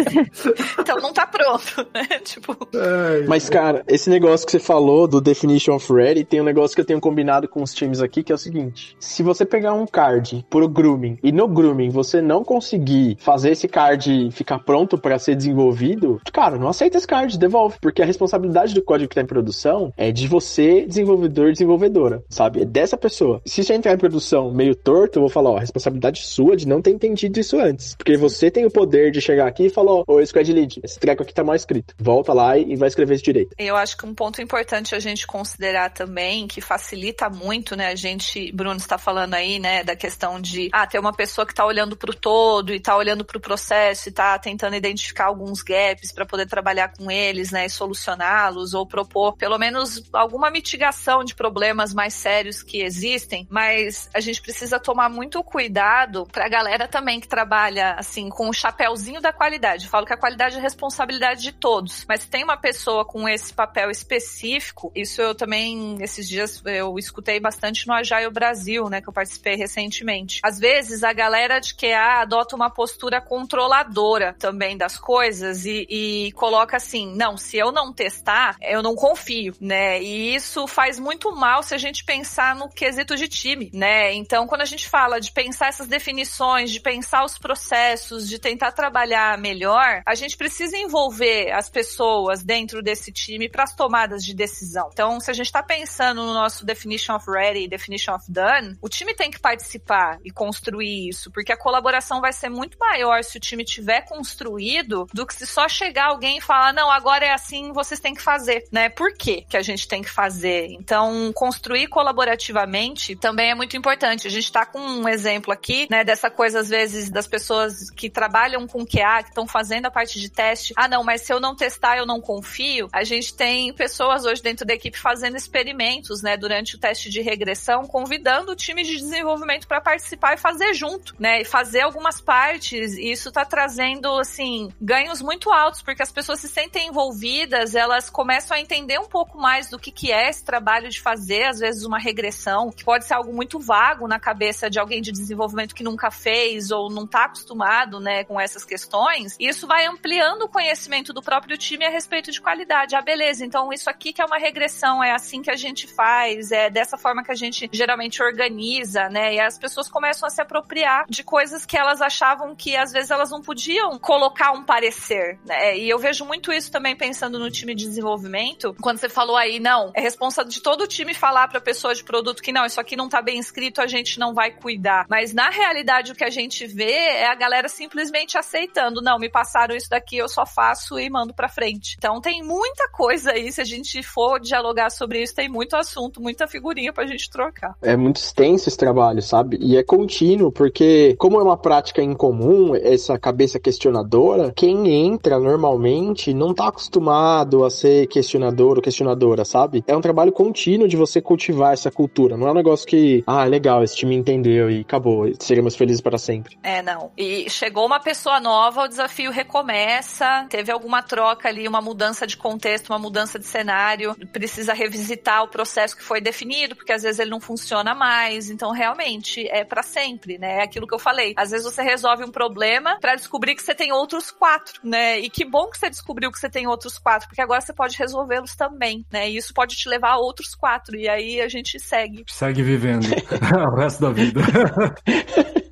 então 0.78 0.98
não 0.98 1.12
tá 1.12 1.26
pronto, 1.26 1.88
né? 1.99 2.18
Tipo. 2.22 2.57
É, 2.74 3.26
Mas, 3.26 3.49
cara, 3.49 3.82
esse 3.88 4.09
negócio 4.11 4.46
que 4.46 4.53
você 4.53 4.59
falou 4.59 5.09
do 5.09 5.20
Definition 5.20 5.74
of 5.74 5.92
Ready, 5.92 6.24
tem 6.24 6.40
um 6.40 6.44
negócio 6.44 6.74
que 6.74 6.80
eu 6.80 6.84
tenho 6.84 7.01
combinado 7.01 7.49
com 7.49 7.62
os 7.62 7.74
times 7.74 8.01
aqui, 8.01 8.22
que 8.22 8.32
é 8.32 8.34
o 8.34 8.38
seguinte: 8.38 8.96
se 9.01 9.22
você 9.22 9.44
pegar 9.44 9.72
um 9.72 9.86
card 9.86 10.44
pro 10.49 10.68
grooming 10.68 11.18
e 11.22 11.32
no 11.32 11.49
grooming 11.49 11.90
você 11.90 12.20
não 12.20 12.44
conseguir 12.44 13.16
fazer 13.20 13.51
esse 13.51 13.66
card 13.66 14.30
ficar 14.32 14.59
pronto 14.61 14.99
para 14.99 15.18
ser 15.18 15.34
desenvolvido, 15.34 16.20
cara, 16.32 16.59
não 16.59 16.68
aceita 16.68 16.99
esse 16.99 17.07
card, 17.07 17.38
devolve, 17.38 17.76
porque 17.80 18.03
a 18.03 18.07
responsabilidade 18.07 18.74
do 18.74 18.82
código 18.82 19.09
que 19.09 19.14
tá 19.14 19.22
em 19.22 19.26
produção 19.26 19.92
é 19.96 20.12
de 20.12 20.28
você, 20.28 20.86
desenvolvedor, 20.86 21.53
desenvolvedora, 21.53 22.22
sabe? 22.28 22.62
É 22.62 22.64
dessa 22.64 22.96
pessoa. 22.96 23.40
Se 23.44 23.61
isso 23.61 23.72
entrar 23.72 23.94
em 23.94 23.99
produção 23.99 24.53
meio 24.53 24.74
torto, 24.74 25.18
eu 25.18 25.22
vou 25.22 25.30
falar, 25.30 25.51
ó, 25.51 25.57
a 25.57 25.61
responsabilidade 25.61 26.26
sua 26.26 26.57
de 26.57 26.68
não 26.68 26.82
ter 26.82 26.90
entendido 26.90 27.38
isso 27.38 27.59
antes. 27.59 27.94
Porque 27.96 28.16
você 28.16 28.51
tem 28.51 28.66
o 28.66 28.70
poder 28.70 29.11
de 29.11 29.20
chegar 29.20 29.46
aqui 29.46 29.66
e 29.66 29.70
falar, 29.70 29.92
ó, 29.92 30.05
ô, 30.07 30.24
Squad 30.24 30.53
Lead, 30.53 30.80
esse 30.82 30.99
treco 30.99 31.22
aqui 31.22 31.32
tá 31.32 31.44
mal 31.44 31.55
escrito. 31.55 31.88
Volta 31.99 32.32
lá 32.32 32.57
e 32.59 32.76
vai 32.76 32.89
escrever 32.89 33.14
isso 33.14 33.24
direito. 33.24 33.55
Eu 33.59 33.76
acho 33.76 33.97
que 33.97 34.07
um 34.07 34.14
ponto 34.14 34.41
importante 34.43 34.95
a 34.95 35.01
gente 35.01 35.26
considerar 35.26 35.91
também, 35.91 36.47
que 36.47 36.61
facilita 36.61 37.28
muito, 37.30 37.76
né, 37.76 37.89
a 37.89 37.95
gente, 37.95 38.53
Bruno 38.53 38.76
está 38.76 38.99
falando 38.99 39.34
aí, 39.34 39.59
né, 39.59 39.84
da 39.84 39.97
questão 39.97 40.41
de, 40.41 40.68
ah, 40.72 40.86
ter 40.86 40.99
uma 40.99 41.12
pessoa 41.12 41.47
que 41.47 41.55
tá 41.55 41.64
olhando 41.64 41.97
pro 41.97 42.14
todo 42.14 42.72
e 42.72 42.80
tá 42.80 42.97
olhando 42.97 43.24
pro 43.24 43.41
processo 43.41 44.09
e 44.09 44.12
tá 44.12 44.39
tentando 44.39 44.76
identificar 44.76 45.26
alguns 45.26 45.62
gaps 45.62 46.12
para 46.12 46.26
poder 46.26 46.47
trabalhar 46.47 46.93
com 46.97 47.11
eles, 47.11 47.51
né, 47.51 47.66
e 47.66 47.70
solucioná-los 47.70 48.74
ou 48.74 48.86
propor 48.86 49.36
pelo 49.36 49.59
menos 49.59 50.03
alguma 50.12 50.51
mitigação 50.51 51.24
de 51.24 51.34
problemas 51.34 51.95
mais 51.95 52.14
sérios 52.14 52.62
que 52.62 52.82
existem, 52.82 53.47
mas 53.51 54.09
a 54.14 54.20
gente 54.20 54.41
precisa 54.43 54.78
tomar 54.78 55.09
muito 55.09 55.43
cuidado 55.43 56.26
para 56.30 56.47
a 56.47 56.49
galera 56.49 56.89
também 56.89 57.20
que 57.20 57.28
trabalha 57.28 57.95
assim 57.95 58.28
com 58.28 58.49
o 58.49 58.53
chapéuzinho 58.53 59.20
da 59.20 59.32
qualidade. 59.32 59.84
Eu 59.84 59.91
falo 59.91 60.07
que 60.07 60.12
a 60.12 60.16
qualidade 60.16 60.57
é 60.57 60.61
responsabilidade 60.61 61.43
de 61.43 61.53
todos, 61.53 61.78
mas 62.09 62.22
se 62.22 62.29
tem 62.29 62.45
uma 62.45 62.57
pessoa 62.57 63.05
com 63.05 63.29
esse 63.29 63.53
papel 63.53 63.91
específico, 63.91 64.93
isso 64.95 65.20
eu 65.20 65.35
também 65.35 65.97
esses 66.03 66.29
dias 66.29 66.62
eu 66.64 66.99
escutei 66.99 67.41
bastante 67.41 67.87
no 67.87 67.95
Agile 67.95 68.31
Brasil, 68.31 68.89
né, 68.89 69.01
que 69.01 69.09
eu 69.09 69.12
participei 69.12 69.57
recentemente. 69.57 70.41
Às 70.43 70.59
vezes 70.59 71.03
a 71.03 71.12
galera 71.12 71.59
de 71.59 71.74
QA 71.74 72.22
adota 72.22 72.57
uma 72.57 72.70
postura 72.70 73.20
controladora 73.20 74.35
também 74.39 74.76
das 74.76 74.99
coisas 74.99 75.64
e, 75.64 75.87
e 75.89 76.33
coloca 76.33 76.76
assim, 76.76 77.14
não, 77.14 77.37
se 77.37 77.57
eu 77.57 77.72
não 77.72 77.93
testar, 77.93 78.57
eu 78.61 78.83
não 78.83 78.95
confio, 78.95 79.55
né? 79.61 80.03
E 80.03 80.35
isso 80.35 80.66
faz 80.66 80.99
muito 80.99 81.35
mal 81.35 81.62
se 81.62 81.74
a 81.74 81.79
gente 81.79 82.05
pensar 82.05 82.55
no 82.55 82.68
quesito 82.68 83.16
de 83.16 83.29
time, 83.29 83.70
né? 83.72 84.12
Então, 84.14 84.47
quando 84.47 84.62
a 84.62 84.66
gente 84.66 84.89
fala 84.89 85.20
de 85.20 85.33
pensar 85.33 85.68
essas 85.68 85.87
definições, 85.87 86.70
de 86.70 86.81
pensar 86.81 87.24
os 87.24 87.39
processos, 87.39 88.29
de 88.29 88.39
tentar 88.39 88.72
trabalhar 88.72 89.39
melhor, 89.39 90.03
a 90.05 90.14
gente 90.14 90.37
precisa 90.37 90.76
envolver 90.76 91.51
as 91.53 91.68
pessoas 91.69 92.43
dentro 92.43 92.83
desse 92.83 93.12
time 93.12 93.49
para 93.49 93.64
as 93.64 93.75
tomadas 93.75 94.25
de 94.25 94.35
decisão. 94.35 94.89
Então, 94.93 95.21
se 95.21 95.31
a 95.31 95.35
gente 95.35 95.47
está 95.47 95.62
pensando 95.62 96.25
no 96.25 96.33
nosso 96.33 96.64
definition 96.64 97.14
of 97.14 97.31
ready 97.31 97.64
e 97.64 97.69
definition 97.69 98.14
of 98.14 98.25
done, 98.29 98.77
o 98.81 98.89
time 98.89 99.14
tem 99.14 99.31
que 99.31 99.41
participar 99.41 100.19
e 100.25 100.31
construir 100.31 101.09
isso, 101.09 101.31
porque 101.31 101.53
a 101.53 101.57
colaboração 101.57 102.21
vai 102.21 102.33
ser 102.33 102.49
muito 102.49 102.79
maior 102.79 103.23
se 103.23 103.37
o 103.37 103.41
time 103.41 103.64
tiver 103.64 104.03
construído 104.03 105.07
do 105.12 105.27
que 105.27 105.35
se 105.35 105.47
só 105.47 105.69
chegar 105.69 106.07
alguém 106.07 106.39
e 106.39 106.41
falar, 106.41 106.73
não, 106.73 106.91
agora 106.91 107.25
é 107.25 107.33
assim, 107.33 107.73
vocês 107.73 108.01
têm 108.01 108.14
que 108.14 108.23
fazer, 108.23 108.64
né? 108.73 108.89
Por 108.89 109.12
quê 109.14 109.45
que 109.49 109.57
a 109.57 109.62
gente 109.62 109.87
tem 109.87 110.03
que 110.03 110.11
fazer? 110.11 110.69
Então, 110.73 111.33
construir 111.35 111.89
colaborativamente 111.89 113.16
também 113.16 113.51
é 113.51 113.55
muito 113.55 113.77
importante. 113.77 114.27
A 114.27 114.31
gente 114.31 114.45
está 114.45 114.64
com 114.64 114.81
um 114.81 115.09
exemplo 115.09 115.53
aqui, 115.53 115.87
né, 115.91 116.05
dessa 116.05 116.31
coisa, 116.31 116.61
às 116.61 116.69
vezes, 116.69 117.11
das 117.11 117.27
pessoas 117.27 117.91
que 117.91 118.09
trabalham 118.09 118.66
com 118.66 118.87
QA, 118.87 119.23
que 119.23 119.31
estão 119.31 119.47
fazendo 119.47 119.87
a 119.87 119.91
parte 119.91 120.21
de 120.21 120.31
teste. 120.31 120.73
Ah, 120.77 120.89
não, 120.89 121.03
mas 121.05 121.23
se 121.23 121.33
eu 121.33 121.41
não 121.41 121.55
testar, 121.59 121.98
eu 121.98 122.06
não 122.06 122.20
confio. 122.20 122.88
A 122.92 123.04
gente 123.04 123.34
tem 123.34 123.72
pessoas 123.72 124.24
hoje 124.24 124.42
dentro 124.42 124.64
da 124.64 124.74
equipe 124.74 124.98
fazendo 124.98 125.36
experimentos, 125.36 126.22
né, 126.22 126.36
durante 126.36 126.76
o 126.76 126.78
teste 126.78 127.11
de 127.11 127.20
regressão, 127.20 127.86
convidando 127.86 128.52
o 128.52 128.56
time 128.56 128.82
de 128.82 128.96
desenvolvimento 128.96 129.66
para 129.66 129.80
participar 129.80 130.34
e 130.34 130.38
fazer 130.38 130.72
junto, 130.74 131.14
né, 131.18 131.42
e 131.42 131.44
fazer 131.44 131.80
algumas 131.80 132.20
partes. 132.20 132.94
E 132.96 133.11
isso 133.11 133.28
está 133.28 133.44
trazendo, 133.44 134.09
assim, 134.18 134.72
ganhos 134.80 135.20
muito 135.20 135.50
altos, 135.52 135.82
porque 135.82 136.02
as 136.02 136.12
pessoas 136.12 136.40
se 136.40 136.48
sentem 136.48 136.88
envolvidas, 136.88 137.74
elas 137.74 138.09
começam 138.09 138.56
a 138.56 138.61
entender 138.61 138.98
um 138.98 139.09
pouco 139.09 139.38
mais 139.38 139.68
do 139.68 139.78
que, 139.78 139.90
que 139.90 140.12
é 140.12 140.28
esse 140.28 140.44
trabalho 140.44 140.88
de 140.88 141.00
fazer, 141.00 141.44
às 141.44 141.59
vezes, 141.59 141.84
uma 141.84 141.98
regressão, 141.98 142.70
que 142.70 142.84
pode 142.84 143.04
ser 143.04 143.14
algo 143.14 143.32
muito 143.32 143.59
vago 143.59 144.06
na 144.06 144.20
cabeça 144.20 144.70
de 144.70 144.78
alguém 144.78 145.02
de 145.02 145.11
desenvolvimento 145.11 145.74
que 145.74 145.82
nunca 145.82 146.11
fez 146.11 146.70
ou 146.70 146.90
não 146.90 147.04
está 147.04 147.24
acostumado, 147.24 148.00
né, 148.00 148.24
com 148.24 148.40
essas 148.40 148.64
questões. 148.64 149.36
E 149.38 149.48
isso 149.48 149.66
vai 149.66 149.86
ampliando 149.86 150.42
o 150.42 150.48
conhecimento 150.48 151.12
do 151.12 151.22
próprio 151.22 151.47
time 151.57 151.84
a 151.84 151.90
respeito 151.90 152.30
de 152.30 152.40
qualidade. 152.40 152.94
Ah, 152.94 153.03
beleza, 153.03 153.44
então 153.44 153.72
isso 153.72 153.88
aqui 153.88 154.12
que 154.12 154.20
é 154.20 154.24
uma 154.24 154.38
regressão, 154.38 155.03
é 155.03 155.12
assim 155.12 155.42
que 155.42 155.51
a 155.51 155.57
gente 155.57 155.86
faz, 155.86 156.53
é 156.53 156.68
dessa 156.68 156.99
forma 156.99 157.22
que 157.22 157.32
a 157.32 157.34
gente 157.34 157.68
geralmente 157.72 158.22
organiza, 158.22 159.09
né? 159.09 159.34
E 159.34 159.40
as 159.40 159.59
pessoas 159.59 159.88
começam 159.88 160.26
a 160.26 160.30
se 160.30 160.40
apropriar 160.40 161.05
de 161.09 161.22
coisas 161.22 161.64
que 161.64 161.76
elas 161.76 162.01
achavam 162.01 162.55
que 162.55 162.76
às 162.76 162.92
vezes 162.92 163.11
elas 163.11 163.30
não 163.30 163.40
podiam 163.40 163.99
colocar 163.99 164.53
um 164.53 164.64
parecer, 164.64 165.38
né? 165.44 165.78
E 165.78 165.88
eu 165.88 165.99
vejo 165.99 166.24
muito 166.24 166.53
isso 166.53 166.70
também 166.70 166.96
pensando 166.96 167.38
no 167.38 167.51
time 167.51 167.74
de 167.74 167.86
desenvolvimento. 167.86 168.74
Quando 168.80 168.99
você 168.99 169.09
falou 169.09 169.36
aí, 169.36 169.61
não, 169.61 169.92
é 169.94 170.01
responsável 170.01 170.51
de 170.51 170.61
todo 170.61 170.82
o 170.82 170.86
time 170.86 171.14
falar 171.14 171.49
para 171.49 171.59
a 171.59 171.62
pessoa 171.62 171.94
de 171.94 172.05
produto 172.05 172.42
que 172.42 172.53
não, 172.53 172.66
isso 172.66 172.80
aqui 172.80 172.96
não 172.96 173.09
tá 173.09 173.22
bem 173.22 173.38
escrito, 173.38 173.80
a 173.80 173.86
gente 173.86 174.18
não 174.18 174.34
vai 174.34 174.51
cuidar. 174.51 175.07
Mas 175.09 175.32
na 175.32 175.51
realidade 175.51 176.12
o 176.12 176.14
que 176.14 176.24
a 176.24 176.30
gente 176.30 176.66
vê 176.66 176.92
é 176.92 177.26
a 177.26 177.34
galera 177.34 177.68
simplesmente 177.68 178.36
aceitando, 178.36 179.03
não, 179.03 179.18
me 179.18 179.28
passaram 179.28 179.74
isso 179.74 179.88
daqui, 179.88 180.16
eu 180.16 180.28
só 180.28 180.44
faço 180.44 180.99
e 180.99 181.09
mando 181.09 181.34
para 181.39 181.49
frente. 181.49 181.95
Então 181.97 182.20
tem 182.20 182.43
muita 182.43 182.91
coisa 182.91 183.30
aí, 183.30 183.53
se 183.53 183.61
a 183.61 183.64
gente 183.64 184.03
for 184.03 184.41
dialogar 184.41 184.91
sobre 184.91 185.22
isso, 185.22 185.36
tem 185.36 185.49
muito 185.49 185.76
assunto, 185.76 186.20
muita 186.20 186.49
figurinha 186.49 186.93
pra 186.93 187.07
gente 187.07 187.30
trocar. 187.30 187.76
É 187.80 187.97
muito 187.97 188.16
extenso 188.16 188.68
esse 188.68 188.76
trabalho, 188.76 189.22
sabe? 189.22 189.57
E 189.61 189.76
é 189.76 189.84
contínuo, 189.84 190.51
porque 190.51 191.14
como 191.16 191.39
é 191.39 191.43
uma 191.43 191.57
prática 191.57 192.03
incomum, 192.03 192.74
essa 192.74 193.16
cabeça 193.16 193.61
questionadora, 193.61 194.53
quem 194.57 194.89
entra 195.07 195.39
normalmente 195.39 196.34
não 196.34 196.53
tá 196.53 196.66
acostumado 196.66 197.64
a 197.64 197.70
ser 197.70 198.09
questionador 198.09 198.76
ou 198.76 198.82
questionadora, 198.82 199.45
sabe? 199.45 199.84
É 199.86 199.97
um 199.97 200.01
trabalho 200.01 200.32
contínuo 200.32 200.89
de 200.89 200.97
você 200.97 201.20
cultivar 201.20 201.72
essa 201.72 201.91
cultura. 201.91 202.36
Não 202.36 202.49
é 202.49 202.51
um 202.51 202.55
negócio 202.55 202.84
que, 202.84 203.22
ah, 203.28 203.45
legal, 203.45 203.84
esse 203.84 203.95
time 203.95 204.16
entendeu 204.16 204.68
e 204.68 204.80
acabou, 204.80 205.30
seremos 205.39 205.76
felizes 205.76 206.01
para 206.01 206.18
sempre. 206.18 206.59
É, 206.64 206.82
não. 206.82 207.12
E 207.16 207.49
chegou 207.49 207.86
uma 207.86 208.01
pessoa 208.01 208.41
nova, 208.41 208.82
o 208.82 208.89
desafio 208.89 209.30
recomeça, 209.30 210.45
teve 210.51 210.72
alguma 210.72 211.01
troca 211.01 211.18
ali, 211.45 211.66
uma 211.66 211.81
mudança 211.81 212.27
de 212.27 212.37
contexto, 212.37 212.91
uma 212.91 212.99
mudança 212.99 213.39
de 213.39 213.47
cenário, 213.47 214.14
precisa 214.33 214.73
revisitar 214.73 215.43
o 215.43 215.49
processo 215.49 215.97
que 215.97 216.03
foi 216.03 216.21
definido, 216.21 216.77
porque 216.77 216.93
às 216.93 217.03
vezes 217.03 217.19
ele 217.19 217.31
não 217.31 217.41
funciona 217.41 217.95
mais. 217.95 218.51
Então, 218.51 218.71
realmente, 218.71 219.47
é 219.49 219.64
para 219.64 219.83
sempre, 219.83 220.39
né? 220.39 220.59
É 220.59 220.62
aquilo 220.62 220.87
que 220.87 220.95
eu 220.95 220.99
falei. 220.99 221.35
Às 221.37 221.51
vezes 221.51 221.64
você 221.64 221.83
resolve 221.83 222.25
um 222.25 222.31
problema 222.31 222.99
para 223.01 223.14
descobrir 223.14 223.55
que 223.55 223.62
você 223.62 223.75
tem 223.75 223.93
outros 223.93 224.31
quatro, 224.31 224.81
né? 224.85 225.19
E 225.19 225.31
que 225.31 225.45
bom 225.45 225.69
que 225.71 225.79
você 225.79 225.91
descobriu 225.91 226.31
que 226.31 226.39
você 226.39 226.49
tem 226.49 226.66
outros 226.66 226.99
quatro, 226.99 227.29
porque 227.29 227.43
agora 227.43 227.61
você 227.61 227.73
pode 227.73 227.97
resolvê-los 227.97 228.55
também, 228.55 229.05
né? 229.11 229.29
E 229.29 229.37
isso 229.37 229.53
pode 229.55 229.77
te 229.77 229.89
levar 229.89 230.12
a 230.12 230.19
outros 230.19 230.55
quatro. 230.55 230.97
E 230.97 231.09
aí 231.09 231.41
a 231.41 231.49
gente 231.49 231.79
segue. 231.79 232.25
Segue 232.29 232.62
vivendo 232.62 233.07
o 233.73 233.77
resto 233.77 234.03
da 234.03 234.11
vida. 234.11 234.41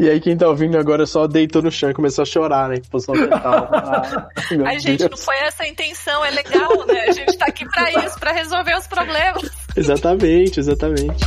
E 0.00 0.08
aí 0.08 0.20
quem 0.20 0.36
tá 0.36 0.48
ouvindo 0.48 0.78
agora 0.78 1.04
só 1.06 1.26
deitou 1.26 1.60
no 1.60 1.72
chão 1.72 1.90
e 1.90 1.94
começou 1.94 2.22
a 2.22 2.24
chorar, 2.24 2.68
né? 2.68 2.76
Posição 2.88 3.16
fetal. 3.16 3.68
Ah, 3.72 4.28
Ai, 4.64 4.78
gente, 4.78 4.98
Deus. 5.00 5.10
não 5.10 5.18
foi 5.18 5.36
essa 5.38 5.64
a 5.64 5.68
intenção, 5.68 6.24
é 6.24 6.30
legal, 6.30 6.86
né? 6.86 7.00
A 7.08 7.10
gente 7.12 7.36
tá 7.36 7.46
aqui 7.46 7.64
pra 7.68 7.90
isso, 8.06 8.18
pra 8.20 8.30
resolver 8.32 8.76
os 8.76 8.86
problemas. 8.86 9.50
Exatamente, 9.76 10.60
exatamente. 10.60 11.24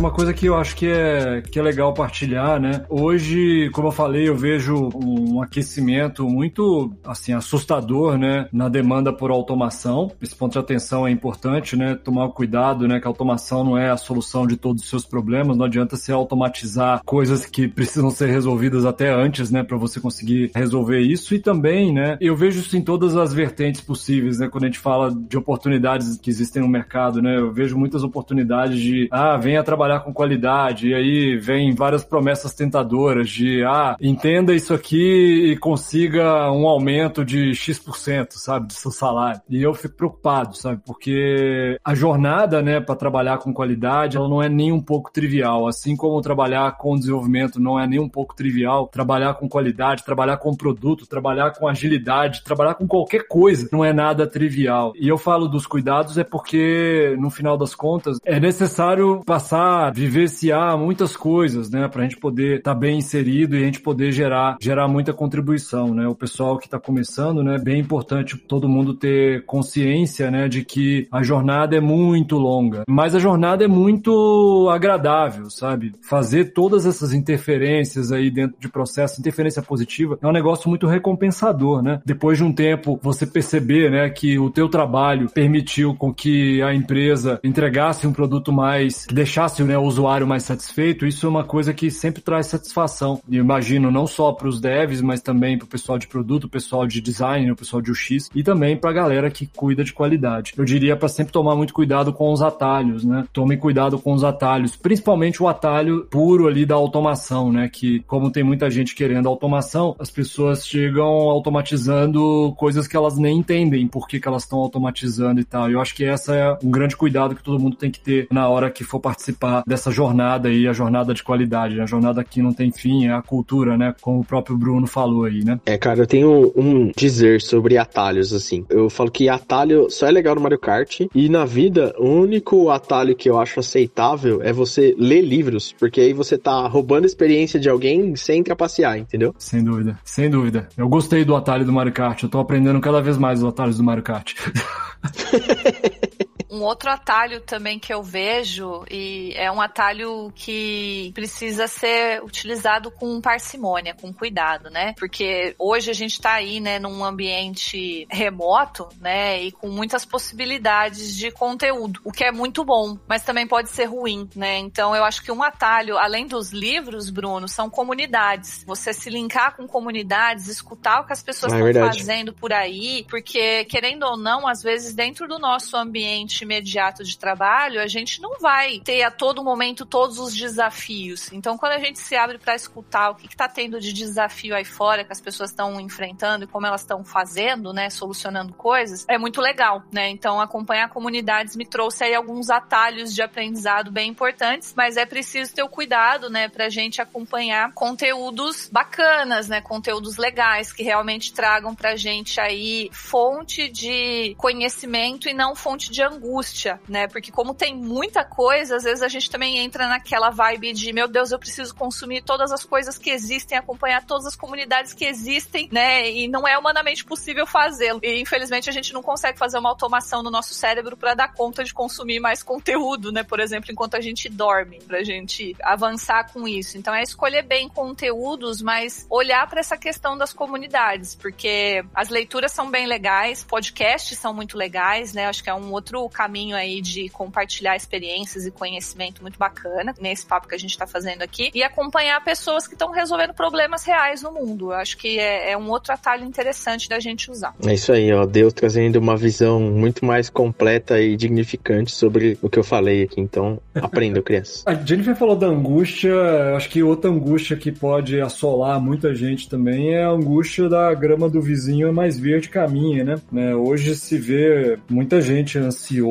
É 0.00 0.02
uma 0.02 0.10
coisa 0.10 0.32
que 0.32 0.46
eu 0.46 0.56
acho 0.56 0.74
que 0.76 0.86
é, 0.86 1.42
que 1.42 1.58
é 1.58 1.62
legal 1.62 1.92
partilhar, 1.92 2.58
né? 2.58 2.86
Hoje, 2.88 3.68
como 3.74 3.88
eu 3.88 3.92
falei, 3.92 4.26
eu 4.26 4.34
vejo 4.34 4.88
um 4.94 5.42
aquecimento 5.42 6.26
muito, 6.26 6.90
assim, 7.04 7.34
assustador, 7.34 8.16
né? 8.16 8.48
Na 8.50 8.70
demanda 8.70 9.12
por 9.12 9.30
automação. 9.30 10.10
Esse 10.22 10.34
ponto 10.34 10.52
de 10.52 10.58
atenção 10.58 11.06
é 11.06 11.10
importante, 11.10 11.76
né? 11.76 11.94
Tomar 11.94 12.30
cuidado, 12.30 12.88
né? 12.88 12.98
Que 12.98 13.06
a 13.06 13.10
automação 13.10 13.62
não 13.62 13.76
é 13.76 13.90
a 13.90 13.96
solução 13.98 14.46
de 14.46 14.56
todos 14.56 14.82
os 14.82 14.88
seus 14.88 15.04
problemas. 15.04 15.58
Não 15.58 15.66
adianta 15.66 15.96
você 15.96 16.10
automatizar 16.12 17.02
coisas 17.04 17.44
que 17.44 17.68
precisam 17.68 18.10
ser 18.10 18.30
resolvidas 18.30 18.86
até 18.86 19.12
antes, 19.12 19.50
né? 19.50 19.62
Para 19.62 19.76
você 19.76 20.00
conseguir 20.00 20.50
resolver 20.54 21.00
isso. 21.00 21.34
E 21.34 21.38
também, 21.38 21.92
né? 21.92 22.16
Eu 22.22 22.34
vejo 22.34 22.60
isso 22.60 22.74
em 22.74 22.82
todas 22.82 23.18
as 23.18 23.34
vertentes 23.34 23.82
possíveis, 23.82 24.38
né? 24.38 24.48
Quando 24.48 24.64
a 24.64 24.66
gente 24.68 24.78
fala 24.78 25.14
de 25.14 25.36
oportunidades 25.36 26.16
que 26.16 26.30
existem 26.30 26.62
no 26.62 26.68
mercado, 26.68 27.20
né? 27.20 27.36
Eu 27.38 27.52
vejo 27.52 27.76
muitas 27.76 28.02
oportunidades 28.02 28.80
de, 28.80 29.06
ah, 29.10 29.36
venha 29.36 29.62
trabalhar 29.62 29.89
trabalhar 29.90 30.00
com 30.00 30.12
qualidade, 30.12 30.88
e 30.88 30.94
aí 30.94 31.36
vem 31.36 31.74
várias 31.74 32.04
promessas 32.04 32.54
tentadoras 32.54 33.28
de, 33.28 33.64
ah, 33.64 33.96
entenda 34.00 34.54
isso 34.54 34.72
aqui 34.72 35.50
e 35.50 35.56
consiga 35.56 36.50
um 36.52 36.68
aumento 36.68 37.24
de 37.24 37.54
X%, 37.54 38.32
sabe, 38.32 38.68
do 38.68 38.72
seu 38.72 38.90
salário. 38.90 39.40
E 39.48 39.62
eu 39.62 39.74
fico 39.74 39.96
preocupado, 39.96 40.56
sabe, 40.56 40.80
porque 40.86 41.76
a 41.84 41.94
jornada, 41.94 42.62
né, 42.62 42.80
para 42.80 42.94
trabalhar 42.94 43.38
com 43.38 43.52
qualidade, 43.52 44.16
ela 44.16 44.28
não 44.28 44.42
é 44.42 44.48
nem 44.48 44.72
um 44.72 44.80
pouco 44.80 45.12
trivial, 45.12 45.66
assim 45.66 45.96
como 45.96 46.20
trabalhar 46.20 46.76
com 46.76 46.96
desenvolvimento 46.96 47.60
não 47.60 47.78
é 47.78 47.86
nem 47.86 47.98
um 47.98 48.08
pouco 48.08 48.34
trivial, 48.36 48.86
trabalhar 48.86 49.34
com 49.34 49.48
qualidade, 49.48 50.04
trabalhar 50.04 50.36
com 50.36 50.54
produto, 50.54 51.06
trabalhar 51.06 51.52
com 51.52 51.66
agilidade, 51.66 52.44
trabalhar 52.44 52.74
com 52.74 52.86
qualquer 52.86 53.26
coisa, 53.26 53.68
não 53.72 53.84
é 53.84 53.92
nada 53.92 54.26
trivial. 54.26 54.92
E 54.94 55.08
eu 55.08 55.18
falo 55.18 55.48
dos 55.48 55.66
cuidados 55.66 56.16
é 56.18 56.24
porque, 56.24 57.16
no 57.18 57.30
final 57.30 57.56
das 57.56 57.74
contas, 57.74 58.18
é 58.24 58.38
necessário 58.38 59.22
passar 59.24 59.79
vivenciar 59.88 60.76
muitas 60.76 61.16
coisas, 61.16 61.70
né, 61.70 61.88
para 61.88 62.02
a 62.02 62.04
gente 62.04 62.18
poder 62.18 62.58
estar 62.58 62.74
tá 62.74 62.78
bem 62.78 62.98
inserido 62.98 63.56
e 63.56 63.62
a 63.62 63.64
gente 63.64 63.80
poder 63.80 64.12
gerar, 64.12 64.58
gerar 64.60 64.86
muita 64.88 65.12
contribuição, 65.14 65.94
né? 65.94 66.06
O 66.06 66.14
pessoal 66.14 66.58
que 66.58 66.66
está 66.66 66.78
começando, 66.78 67.42
né, 67.42 67.56
bem 67.58 67.80
importante 67.80 68.36
todo 68.36 68.68
mundo 68.68 68.94
ter 68.94 69.44
consciência, 69.46 70.30
né, 70.30 70.48
de 70.48 70.64
que 70.64 71.06
a 71.10 71.22
jornada 71.22 71.76
é 71.76 71.80
muito 71.80 72.36
longa, 72.36 72.84
mas 72.88 73.14
a 73.14 73.18
jornada 73.18 73.64
é 73.64 73.68
muito 73.68 74.68
agradável, 74.70 75.48
sabe? 75.48 75.92
Fazer 76.02 76.52
todas 76.52 76.84
essas 76.84 77.12
interferências 77.12 78.10
aí 78.12 78.30
dentro 78.30 78.56
de 78.60 78.68
processo, 78.68 79.20
interferência 79.20 79.62
positiva, 79.62 80.18
é 80.20 80.26
um 80.26 80.32
negócio 80.32 80.68
muito 80.68 80.86
recompensador, 80.86 81.82
né? 81.82 82.00
Depois 82.04 82.38
de 82.38 82.44
um 82.44 82.52
tempo 82.52 82.98
você 83.02 83.26
perceber, 83.26 83.90
né, 83.90 84.10
que 84.10 84.38
o 84.38 84.50
teu 84.50 84.68
trabalho 84.68 85.30
permitiu 85.30 85.94
com 85.94 86.12
que 86.12 86.60
a 86.62 86.74
empresa 86.74 87.38
entregasse 87.44 88.06
um 88.06 88.12
produto 88.12 88.52
mais, 88.52 89.06
que 89.06 89.14
deixasse 89.14 89.62
o 89.62 89.66
né, 89.70 89.78
o 89.78 89.82
usuário 89.82 90.26
mais 90.26 90.42
satisfeito, 90.42 91.06
isso 91.06 91.24
é 91.26 91.28
uma 91.28 91.44
coisa 91.44 91.72
que 91.72 91.92
sempre 91.92 92.20
traz 92.20 92.46
satisfação. 92.46 93.20
E 93.28 93.36
imagino 93.36 93.88
não 93.90 94.04
só 94.04 94.32
para 94.32 94.48
os 94.48 94.60
devs, 94.60 95.00
mas 95.00 95.20
também 95.20 95.56
para 95.56 95.64
o 95.64 95.68
pessoal 95.68 95.96
de 95.96 96.08
produto, 96.08 96.44
o 96.44 96.48
pessoal 96.48 96.86
de 96.88 97.00
design, 97.00 97.52
o 97.52 97.56
pessoal 97.56 97.80
de 97.80 97.92
UX 97.92 98.28
e 98.34 98.42
também 98.42 98.76
para 98.76 98.90
a 98.90 98.92
galera 98.92 99.30
que 99.30 99.46
cuida 99.46 99.84
de 99.84 99.92
qualidade. 99.92 100.54
Eu 100.56 100.64
diria 100.64 100.96
para 100.96 101.08
sempre 101.08 101.32
tomar 101.32 101.54
muito 101.54 101.72
cuidado 101.72 102.12
com 102.12 102.32
os 102.32 102.42
atalhos, 102.42 103.04
né? 103.04 103.24
Tome 103.32 103.56
cuidado 103.56 103.96
com 103.98 104.12
os 104.12 104.24
atalhos, 104.24 104.74
principalmente 104.74 105.40
o 105.40 105.46
atalho 105.46 106.06
puro 106.10 106.48
ali 106.48 106.66
da 106.66 106.74
automação, 106.74 107.52
né? 107.52 107.68
Que 107.68 108.00
como 108.00 108.30
tem 108.30 108.42
muita 108.42 108.68
gente 108.68 108.94
querendo 108.94 109.28
automação, 109.28 109.94
as 110.00 110.10
pessoas 110.10 110.66
chegam 110.66 111.04
automatizando 111.04 112.52
coisas 112.56 112.88
que 112.88 112.96
elas 112.96 113.16
nem 113.16 113.38
entendem 113.38 113.86
por 113.86 114.08
que, 114.08 114.18
que 114.18 114.26
elas 114.26 114.42
estão 114.42 114.58
automatizando 114.58 115.38
e 115.40 115.44
tal. 115.44 115.70
Eu 115.70 115.80
acho 115.80 115.94
que 115.94 116.04
essa 116.04 116.34
é 116.34 116.58
um 116.64 116.70
grande 116.72 116.96
cuidado 116.96 117.36
que 117.36 117.42
todo 117.42 117.60
mundo 117.60 117.76
tem 117.76 117.90
que 117.90 118.00
ter 118.00 118.26
na 118.32 118.48
hora 118.48 118.68
que 118.68 118.82
for 118.82 118.98
participar 118.98 119.49
dessa 119.66 119.90
jornada 119.90 120.48
aí, 120.48 120.66
a 120.66 120.72
jornada 120.72 121.14
de 121.14 121.22
qualidade. 121.22 121.76
Né? 121.76 121.82
A 121.82 121.86
jornada 121.86 122.24
que 122.24 122.42
não 122.42 122.52
tem 122.52 122.70
fim, 122.70 123.06
é 123.06 123.12
a 123.12 123.22
cultura, 123.22 123.76
né? 123.76 123.94
Como 124.00 124.20
o 124.20 124.24
próprio 124.24 124.56
Bruno 124.56 124.86
falou 124.86 125.24
aí, 125.24 125.44
né? 125.44 125.60
É, 125.66 125.76
cara, 125.78 126.00
eu 126.00 126.06
tenho 126.06 126.52
um 126.56 126.90
dizer 126.96 127.40
sobre 127.40 127.76
atalhos, 127.76 128.32
assim. 128.32 128.64
Eu 128.68 128.88
falo 128.90 129.10
que 129.10 129.28
atalho 129.28 129.88
só 129.90 130.06
é 130.06 130.10
legal 130.10 130.34
no 130.34 130.40
Mario 130.40 130.58
Kart 130.58 131.00
e 131.14 131.28
na 131.28 131.44
vida, 131.44 131.94
o 131.98 132.08
único 132.08 132.70
atalho 132.70 133.14
que 133.14 133.28
eu 133.28 133.38
acho 133.38 133.60
aceitável 133.60 134.42
é 134.42 134.52
você 134.52 134.94
ler 134.98 135.22
livros, 135.22 135.74
porque 135.78 136.00
aí 136.00 136.12
você 136.12 136.36
tá 136.36 136.66
roubando 136.66 137.04
a 137.04 137.06
experiência 137.06 137.58
de 137.58 137.68
alguém 137.68 138.14
sem 138.16 138.42
trapacear, 138.42 138.98
entendeu? 138.98 139.34
Sem 139.38 139.62
dúvida, 139.62 139.98
sem 140.04 140.30
dúvida. 140.30 140.68
Eu 140.76 140.88
gostei 140.88 141.24
do 141.24 141.36
atalho 141.36 141.64
do 141.64 141.72
Mario 141.72 141.92
Kart, 141.92 142.22
eu 142.22 142.28
tô 142.28 142.38
aprendendo 142.38 142.80
cada 142.80 143.00
vez 143.00 143.16
mais 143.16 143.42
os 143.42 143.48
atalhos 143.48 143.76
do 143.76 143.84
Mario 143.84 144.02
Kart. 144.02 144.34
Um 146.50 146.62
outro 146.62 146.90
atalho 146.90 147.40
também 147.40 147.78
que 147.78 147.92
eu 147.92 148.02
vejo, 148.02 148.84
e 148.90 149.32
é 149.36 149.50
um 149.52 149.60
atalho 149.60 150.32
que 150.34 151.12
precisa 151.14 151.68
ser 151.68 152.22
utilizado 152.24 152.90
com 152.90 153.20
parcimônia, 153.20 153.94
com 153.94 154.12
cuidado, 154.12 154.68
né? 154.68 154.94
Porque 154.98 155.54
hoje 155.58 155.90
a 155.90 155.94
gente 155.94 156.12
está 156.12 156.34
aí, 156.34 156.58
né, 156.58 156.78
num 156.78 157.04
ambiente 157.04 158.06
remoto, 158.10 158.88
né, 159.00 159.42
e 159.42 159.52
com 159.52 159.68
muitas 159.68 160.04
possibilidades 160.04 161.16
de 161.16 161.30
conteúdo, 161.30 162.00
o 162.04 162.10
que 162.10 162.24
é 162.24 162.32
muito 162.32 162.64
bom, 162.64 162.98
mas 163.06 163.22
também 163.22 163.46
pode 163.46 163.70
ser 163.70 163.84
ruim, 163.84 164.28
né? 164.34 164.58
Então 164.58 164.94
eu 164.94 165.04
acho 165.04 165.22
que 165.22 165.30
um 165.30 165.42
atalho, 165.42 165.96
além 165.98 166.26
dos 166.26 166.50
livros, 166.50 167.10
Bruno, 167.10 167.46
são 167.48 167.70
comunidades. 167.70 168.64
Você 168.66 168.92
se 168.92 169.08
linkar 169.08 169.56
com 169.56 169.66
comunidades, 169.66 170.48
escutar 170.48 171.00
o 171.00 171.06
que 171.06 171.12
as 171.12 171.22
pessoas 171.22 171.52
estão 171.52 171.68
é 171.68 171.86
fazendo 171.86 172.32
por 172.32 172.52
aí, 172.52 173.06
porque 173.08 173.64
querendo 173.66 174.04
ou 174.04 174.16
não, 174.16 174.48
às 174.48 174.62
vezes 174.62 174.94
dentro 174.94 175.28
do 175.28 175.38
nosso 175.38 175.76
ambiente 175.76 176.39
ambiente 176.40 176.60
imediato 176.60 177.04
de 177.04 177.16
trabalho, 177.16 177.80
a 177.80 177.86
gente 177.86 178.20
não 178.20 178.38
vai 178.38 178.80
ter 178.80 179.02
a 179.02 179.10
todo 179.10 179.42
momento 179.42 179.86
todos 179.86 180.18
os 180.18 180.34
desafios. 180.34 181.32
Então, 181.32 181.56
quando 181.56 181.72
a 181.72 181.78
gente 181.78 181.98
se 181.98 182.16
abre 182.16 182.38
para 182.38 182.54
escutar 182.54 183.10
o 183.10 183.14
que 183.14 183.26
está 183.26 183.48
tendo 183.48 183.80
de 183.80 183.92
desafio 183.92 184.54
aí 184.54 184.64
fora, 184.64 185.04
que 185.04 185.12
as 185.12 185.20
pessoas 185.20 185.50
estão 185.50 185.80
enfrentando 185.80 186.44
e 186.44 186.46
como 186.46 186.66
elas 186.66 186.82
estão 186.82 187.04
fazendo, 187.04 187.72
né, 187.72 187.90
solucionando 187.90 188.52
coisas, 188.52 189.04
é 189.08 189.18
muito 189.18 189.40
legal, 189.40 189.82
né? 189.92 190.08
Então, 190.08 190.40
acompanhar 190.40 190.88
comunidades 190.90 191.56
me 191.56 191.66
trouxe 191.66 192.04
aí 192.04 192.14
alguns 192.14 192.50
atalhos 192.50 193.14
de 193.14 193.22
aprendizado 193.22 193.90
bem 193.90 194.10
importantes, 194.10 194.74
mas 194.76 194.96
é 194.96 195.06
preciso 195.06 195.54
ter 195.54 195.62
o 195.62 195.68
cuidado, 195.68 196.28
né, 196.28 196.48
para 196.48 196.66
a 196.66 196.70
gente 196.70 197.00
acompanhar 197.00 197.72
conteúdos 197.72 198.68
bacanas, 198.70 199.48
né, 199.48 199.60
conteúdos 199.60 200.16
legais 200.16 200.72
que 200.72 200.82
realmente 200.82 201.32
tragam 201.32 201.74
para 201.74 201.92
a 201.92 201.96
gente 201.96 202.40
aí 202.40 202.90
fonte 202.92 203.68
de 203.68 204.34
conhecimento 204.36 205.28
e 205.28 205.34
não 205.34 205.54
fonte 205.54 205.90
de 205.90 206.02
angústia 206.02 206.29
angústia, 206.30 206.80
né? 206.88 207.08
Porque 207.08 207.32
como 207.32 207.52
tem 207.54 207.74
muita 207.74 208.24
coisa, 208.24 208.76
às 208.76 208.84
vezes 208.84 209.02
a 209.02 209.08
gente 209.08 209.28
também 209.30 209.58
entra 209.58 209.88
naquela 209.88 210.30
vibe 210.30 210.72
de, 210.72 210.92
meu 210.92 211.08
Deus, 211.08 211.32
eu 211.32 211.38
preciso 211.38 211.74
consumir 211.74 212.22
todas 212.22 212.52
as 212.52 212.64
coisas 212.64 212.96
que 212.96 213.10
existem, 213.10 213.58
acompanhar 213.58 214.04
todas 214.04 214.26
as 214.26 214.36
comunidades 214.36 214.94
que 214.94 215.04
existem, 215.04 215.68
né? 215.72 216.10
E 216.10 216.28
não 216.28 216.46
é 216.46 216.56
humanamente 216.56 217.04
possível 217.04 217.46
fazê-lo. 217.46 218.00
E 218.02 218.20
infelizmente 218.20 218.70
a 218.70 218.72
gente 218.72 218.92
não 218.92 219.02
consegue 219.02 219.38
fazer 219.38 219.58
uma 219.58 219.68
automação 219.68 220.22
no 220.22 220.30
nosso 220.30 220.54
cérebro 220.54 220.96
para 220.96 221.14
dar 221.14 221.32
conta 221.32 221.64
de 221.64 221.74
consumir 221.74 222.20
mais 222.20 222.42
conteúdo, 222.42 223.10
né? 223.10 223.22
Por 223.22 223.40
exemplo, 223.40 223.72
enquanto 223.72 223.96
a 223.96 224.00
gente 224.00 224.28
dorme, 224.28 224.78
pra 224.86 225.02
gente 225.02 225.56
avançar 225.62 226.32
com 226.32 226.46
isso. 226.46 226.78
Então 226.78 226.94
é 226.94 227.02
escolher 227.02 227.42
bem 227.42 227.68
conteúdos, 227.68 228.62
mas 228.62 229.06
olhar 229.10 229.48
para 229.48 229.60
essa 229.60 229.76
questão 229.76 230.16
das 230.16 230.32
comunidades, 230.32 231.14
porque 231.14 231.84
as 231.94 232.08
leituras 232.08 232.52
são 232.52 232.70
bem 232.70 232.86
legais, 232.86 233.42
podcasts 233.42 234.18
são 234.18 234.32
muito 234.32 234.56
legais, 234.56 235.12
né? 235.12 235.26
Acho 235.26 235.42
que 235.42 235.50
é 235.50 235.54
um 235.54 235.72
outro 235.72 236.08
caminho 236.20 236.54
aí 236.54 236.82
de 236.82 237.08
compartilhar 237.08 237.74
experiências 237.74 238.44
e 238.44 238.50
conhecimento 238.50 239.22
muito 239.22 239.38
bacana 239.38 239.94
nesse 239.98 240.26
papo 240.26 240.46
que 240.46 240.54
a 240.54 240.58
gente 240.58 240.72
está 240.72 240.86
fazendo 240.86 241.22
aqui 241.22 241.50
e 241.54 241.62
acompanhar 241.62 242.22
pessoas 242.22 242.66
que 242.66 242.74
estão 242.74 242.90
resolvendo 242.90 243.32
problemas 243.32 243.84
reais 243.84 244.20
no 244.20 244.30
mundo. 244.30 244.66
Eu 244.66 244.74
acho 244.74 244.98
que 244.98 245.18
é, 245.18 245.52
é, 245.52 245.56
um 245.56 245.70
outro 245.70 245.94
atalho 245.94 246.26
interessante 246.26 246.90
da 246.90 247.00
gente 247.00 247.30
usar. 247.30 247.54
É 247.66 247.72
isso 247.72 247.90
aí, 247.90 248.12
ó. 248.12 248.26
Deus 248.26 248.52
trazendo 248.52 248.96
uma 248.96 249.16
visão 249.16 249.58
muito 249.60 250.04
mais 250.04 250.28
completa 250.28 251.00
e 251.00 251.16
dignificante 251.16 251.90
sobre 251.90 252.36
o 252.42 252.50
que 252.50 252.58
eu 252.58 252.64
falei 252.64 253.04
aqui. 253.04 253.18
Então, 253.18 253.58
aprenda, 253.74 254.20
criança. 254.22 254.62
A 254.66 254.74
Jennifer 254.74 255.16
falou 255.16 255.36
da 255.36 255.46
angústia. 255.46 256.12
Acho 256.54 256.68
que 256.68 256.82
outra 256.82 257.10
angústia 257.10 257.56
que 257.56 257.72
pode 257.72 258.20
assolar 258.20 258.78
muita 258.78 259.14
gente 259.14 259.48
também 259.48 259.94
é 259.94 260.04
a 260.04 260.10
angústia 260.10 260.68
da 260.68 260.92
grama 260.92 261.30
do 261.30 261.40
vizinho 261.40 261.88
é 261.88 261.92
mais 261.92 262.18
verde 262.18 262.50
caminha, 262.50 263.04
né? 263.04 263.14
né? 263.32 263.54
Hoje 263.54 263.96
se 263.96 264.18
vê 264.18 264.78
muita 264.86 265.22
gente 265.22 265.56
ansiosa 265.56 266.09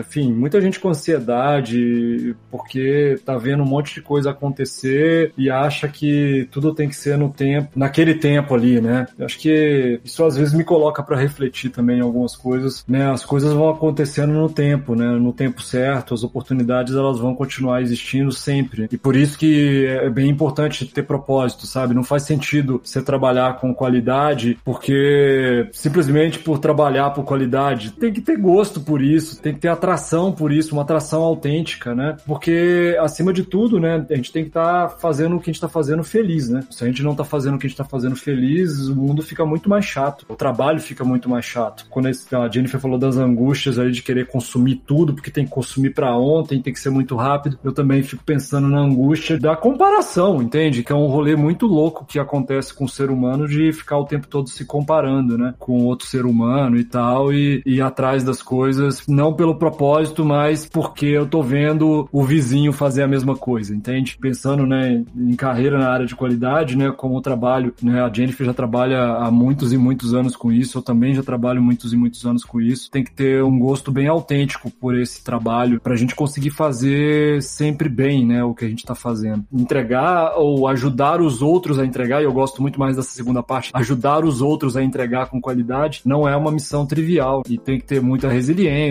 enfim, 0.00 0.32
muita 0.32 0.60
gente 0.60 0.80
com 0.80 0.88
ansiedade 0.88 2.34
porque 2.50 3.18
tá 3.24 3.36
vendo 3.36 3.62
um 3.62 3.66
monte 3.66 3.94
de 3.94 4.02
coisa 4.02 4.30
acontecer 4.30 5.32
e 5.36 5.50
acha 5.50 5.88
que 5.88 6.48
tudo 6.50 6.74
tem 6.74 6.88
que 6.88 6.96
ser 6.96 7.16
no 7.16 7.30
tempo, 7.30 7.70
naquele 7.74 8.14
tempo 8.14 8.54
ali, 8.54 8.80
né? 8.80 9.06
Acho 9.20 9.38
que 9.38 10.00
isso 10.04 10.24
às 10.24 10.36
vezes 10.36 10.54
me 10.54 10.64
coloca 10.64 11.02
para 11.02 11.16
refletir 11.16 11.70
também 11.70 12.00
algumas 12.00 12.36
coisas, 12.36 12.84
né? 12.88 13.10
As 13.10 13.24
coisas 13.24 13.52
vão 13.52 13.68
acontecendo 13.70 14.32
no 14.32 14.48
tempo, 14.48 14.94
né? 14.94 15.06
No 15.12 15.32
tempo 15.32 15.62
certo, 15.62 16.14
as 16.14 16.22
oportunidades 16.22 16.94
elas 16.94 17.18
vão 17.18 17.34
continuar 17.34 17.82
existindo 17.82 18.32
sempre. 18.32 18.88
E 18.90 18.96
por 18.96 19.16
isso 19.16 19.38
que 19.38 19.86
é 19.86 20.10
bem 20.10 20.28
importante 20.28 20.86
ter 20.86 21.02
propósito, 21.02 21.66
sabe? 21.66 21.94
Não 21.94 22.04
faz 22.04 22.24
sentido 22.24 22.80
você 22.82 23.02
trabalhar 23.02 23.58
com 23.58 23.74
qualidade 23.74 24.58
porque 24.64 25.68
simplesmente 25.72 26.38
por 26.38 26.58
trabalhar 26.58 27.10
por 27.10 27.24
qualidade, 27.24 27.92
tem 27.92 28.12
que 28.12 28.20
ter 28.20 28.36
gosto 28.36 28.80
por 28.80 29.02
isso 29.02 29.11
isso, 29.14 29.40
tem 29.40 29.54
que 29.54 29.60
ter 29.60 29.68
atração 29.68 30.32
por 30.32 30.52
isso, 30.52 30.74
uma 30.74 30.82
atração 30.82 31.22
autêntica, 31.22 31.94
né? 31.94 32.16
Porque, 32.26 32.96
acima 33.00 33.32
de 33.32 33.42
tudo, 33.42 33.78
né, 33.80 34.04
a 34.10 34.14
gente 34.14 34.32
tem 34.32 34.42
que 34.42 34.50
estar 34.50 34.88
tá 34.88 34.96
fazendo 34.96 35.36
o 35.36 35.38
que 35.38 35.50
a 35.50 35.52
gente 35.52 35.56
está 35.56 35.68
fazendo 35.68 36.04
feliz, 36.04 36.48
né? 36.48 36.64
Se 36.70 36.84
a 36.84 36.86
gente 36.86 37.02
não 37.02 37.12
está 37.12 37.24
fazendo 37.24 37.54
o 37.54 37.58
que 37.58 37.66
a 37.66 37.68
gente 37.68 37.74
está 37.74 37.84
fazendo 37.84 38.16
feliz, 38.16 38.88
o 38.88 38.96
mundo 38.96 39.22
fica 39.22 39.44
muito 39.44 39.68
mais 39.68 39.84
chato, 39.84 40.24
o 40.28 40.34
trabalho 40.34 40.80
fica 40.80 41.04
muito 41.04 41.28
mais 41.28 41.44
chato. 41.44 41.86
Quando 41.90 42.08
a 42.08 42.48
Jennifer 42.48 42.80
falou 42.80 42.98
das 42.98 43.16
angústias 43.16 43.78
aí 43.78 43.90
de 43.90 44.02
querer 44.02 44.26
consumir 44.26 44.82
tudo, 44.86 45.14
porque 45.14 45.30
tem 45.30 45.44
que 45.44 45.50
consumir 45.50 45.90
para 45.90 46.16
ontem, 46.16 46.60
tem 46.60 46.72
que 46.72 46.80
ser 46.80 46.90
muito 46.90 47.16
rápido, 47.16 47.58
eu 47.62 47.72
também 47.72 48.02
fico 48.02 48.22
pensando 48.24 48.68
na 48.68 48.80
angústia 48.80 49.38
da 49.38 49.56
comparação, 49.56 50.42
entende? 50.42 50.82
Que 50.82 50.92
é 50.92 50.94
um 50.94 51.06
rolê 51.06 51.36
muito 51.36 51.66
louco 51.66 52.04
que 52.04 52.18
acontece 52.18 52.74
com 52.74 52.84
o 52.84 52.88
ser 52.88 53.10
humano 53.10 53.48
de 53.48 53.72
ficar 53.72 53.98
o 53.98 54.04
tempo 54.04 54.26
todo 54.26 54.48
se 54.48 54.64
comparando, 54.64 55.36
né? 55.36 55.54
Com 55.58 55.84
outro 55.84 56.06
ser 56.06 56.24
humano 56.24 56.76
e 56.76 56.84
tal, 56.84 57.32
e 57.32 57.62
ir 57.64 57.80
atrás 57.80 58.24
das 58.24 58.42
coisas 58.42 58.91
não 59.08 59.34
pelo 59.34 59.54
propósito, 59.54 60.24
mas 60.24 60.66
porque 60.66 61.06
eu 61.06 61.26
tô 61.26 61.42
vendo 61.42 62.08
o 62.12 62.24
vizinho 62.24 62.72
fazer 62.72 63.02
a 63.02 63.08
mesma 63.08 63.36
coisa, 63.36 63.74
entende? 63.74 64.18
Pensando, 64.20 64.66
né, 64.66 65.04
em 65.16 65.34
carreira 65.34 65.78
na 65.78 65.88
área 65.88 66.06
de 66.06 66.14
qualidade, 66.14 66.76
né, 66.76 66.90
como 66.90 67.16
eu 67.16 67.20
trabalho, 67.20 67.74
né, 67.82 68.02
a 68.02 68.12
Jennifer 68.12 68.46
já 68.46 68.54
trabalha 68.54 69.02
há 69.02 69.30
muitos 69.30 69.72
e 69.72 69.76
muitos 69.76 70.14
anos 70.14 70.36
com 70.36 70.52
isso, 70.52 70.78
eu 70.78 70.82
também 70.82 71.14
já 71.14 71.22
trabalho 71.22 71.62
muitos 71.62 71.92
e 71.92 71.96
muitos 71.96 72.24
anos 72.26 72.44
com 72.44 72.60
isso. 72.60 72.90
Tem 72.90 73.04
que 73.04 73.12
ter 73.12 73.42
um 73.42 73.58
gosto 73.58 73.90
bem 73.90 74.08
autêntico 74.08 74.70
por 74.70 74.96
esse 74.96 75.22
trabalho 75.22 75.80
pra 75.80 75.96
gente 75.96 76.14
conseguir 76.14 76.50
fazer 76.50 77.42
sempre 77.42 77.88
bem, 77.88 78.26
né, 78.26 78.42
o 78.42 78.54
que 78.54 78.64
a 78.64 78.68
gente 78.68 78.84
tá 78.84 78.94
fazendo. 78.94 79.44
Entregar 79.52 80.34
ou 80.36 80.68
ajudar 80.68 81.20
os 81.20 81.42
outros 81.42 81.78
a 81.78 81.84
entregar, 81.84 82.20
e 82.20 82.24
eu 82.24 82.32
gosto 82.32 82.60
muito 82.60 82.78
mais 82.78 82.96
dessa 82.96 83.10
segunda 83.10 83.42
parte, 83.42 83.70
ajudar 83.74 84.24
os 84.24 84.40
outros 84.42 84.76
a 84.76 84.82
entregar 84.82 85.26
com 85.26 85.40
qualidade, 85.40 86.00
não 86.04 86.28
é 86.28 86.36
uma 86.36 86.50
missão 86.50 86.86
trivial 86.86 87.42
e 87.48 87.58
tem 87.58 87.78
que 87.78 87.84
ter 87.84 88.00
muita 88.00 88.28
resiliência 88.28 88.81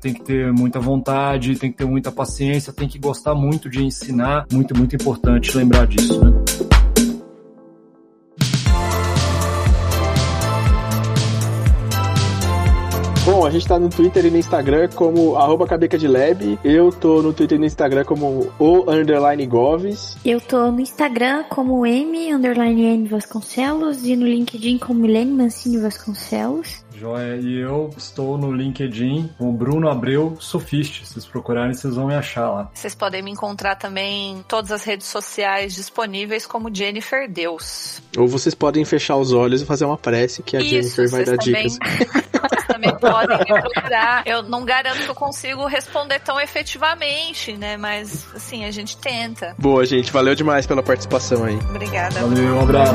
tem 0.00 0.14
que 0.14 0.22
ter 0.22 0.52
muita 0.52 0.80
vontade, 0.80 1.56
tem 1.56 1.70
que 1.70 1.78
ter 1.78 1.86
muita 1.86 2.10
paciência, 2.10 2.72
tem 2.72 2.88
que 2.88 2.98
gostar 2.98 3.34
muito 3.34 3.68
de 3.68 3.84
ensinar. 3.84 4.46
Muito, 4.52 4.76
muito 4.76 4.94
importante 4.94 5.56
lembrar 5.56 5.86
disso, 5.86 6.24
né? 6.24 6.32
Bom, 13.30 13.44
a 13.44 13.50
gente 13.50 13.68
tá 13.68 13.78
no 13.78 13.90
Twitter 13.90 14.24
e 14.24 14.30
no 14.30 14.38
Instagram 14.38 14.88
como 14.94 15.36
arroba. 15.36 15.66
Eu 16.64 16.90
tô 16.90 17.20
no 17.20 17.34
Twitter 17.34 17.56
e 17.56 17.60
no 17.60 17.66
Instagram 17.66 18.02
como 18.02 18.50
o 18.58 18.90
underline 18.90 19.46
goves. 19.46 20.16
Eu 20.24 20.40
tô 20.40 20.70
no 20.70 20.80
Instagram 20.80 21.44
como 21.44 21.84
M, 21.84 22.32
underline 22.32 22.82
M 22.86 23.06
Vasconcelos 23.06 24.02
e 24.06 24.16
no 24.16 24.26
LinkedIn 24.26 24.78
como 24.78 25.00
Milene 25.00 25.30
Mancini 25.30 25.76
Vasconcelos. 25.76 26.82
Joia, 26.98 27.36
e 27.36 27.58
eu 27.60 27.90
estou 27.96 28.36
no 28.36 28.50
LinkedIn 28.52 29.30
com 29.38 29.52
Bruno 29.52 29.88
Abreu 29.88 30.36
Sofiste. 30.40 31.06
Se 31.06 31.12
vocês 31.14 31.26
procurarem, 31.26 31.72
vocês 31.74 31.94
vão 31.94 32.06
me 32.08 32.14
achar 32.14 32.50
lá. 32.50 32.70
Vocês 32.74 32.94
podem 32.94 33.22
me 33.22 33.30
encontrar 33.30 33.76
também 33.76 34.32
em 34.32 34.42
todas 34.42 34.72
as 34.72 34.84
redes 34.84 35.06
sociais 35.06 35.74
disponíveis 35.74 36.46
como 36.46 36.74
Jennifer 36.74 37.30
Deus. 37.30 38.02
Ou 38.16 38.26
vocês 38.26 38.54
podem 38.54 38.84
fechar 38.84 39.16
os 39.16 39.32
olhos 39.32 39.62
e 39.62 39.66
fazer 39.66 39.84
uma 39.84 39.96
prece 39.96 40.42
que 40.42 40.56
a 40.56 40.60
Isso, 40.60 40.96
Jennifer 40.96 41.10
vai 41.10 41.24
dar 41.24 41.36
também- 41.36 41.66
dicas. 41.68 41.78
Vocês 42.38 42.66
também 42.68 42.94
podem 42.98 43.36
me 43.38 43.44
procurar. 43.62 44.22
Eu 44.26 44.42
não 44.44 44.64
garanto 44.64 44.98
que 45.02 45.08
eu 45.10 45.14
consigo 45.14 45.66
responder 45.66 46.20
tão 46.20 46.40
efetivamente, 46.40 47.56
né? 47.56 47.76
Mas, 47.76 48.26
assim, 48.34 48.64
a 48.64 48.70
gente 48.70 48.96
tenta. 48.96 49.54
Boa, 49.58 49.84
gente. 49.84 50.12
Valeu 50.12 50.34
demais 50.34 50.66
pela 50.66 50.82
participação 50.82 51.44
aí. 51.44 51.56
Obrigada. 51.70 52.20
Valeu, 52.20 52.54
um 52.56 52.60
abraço. 52.60 52.94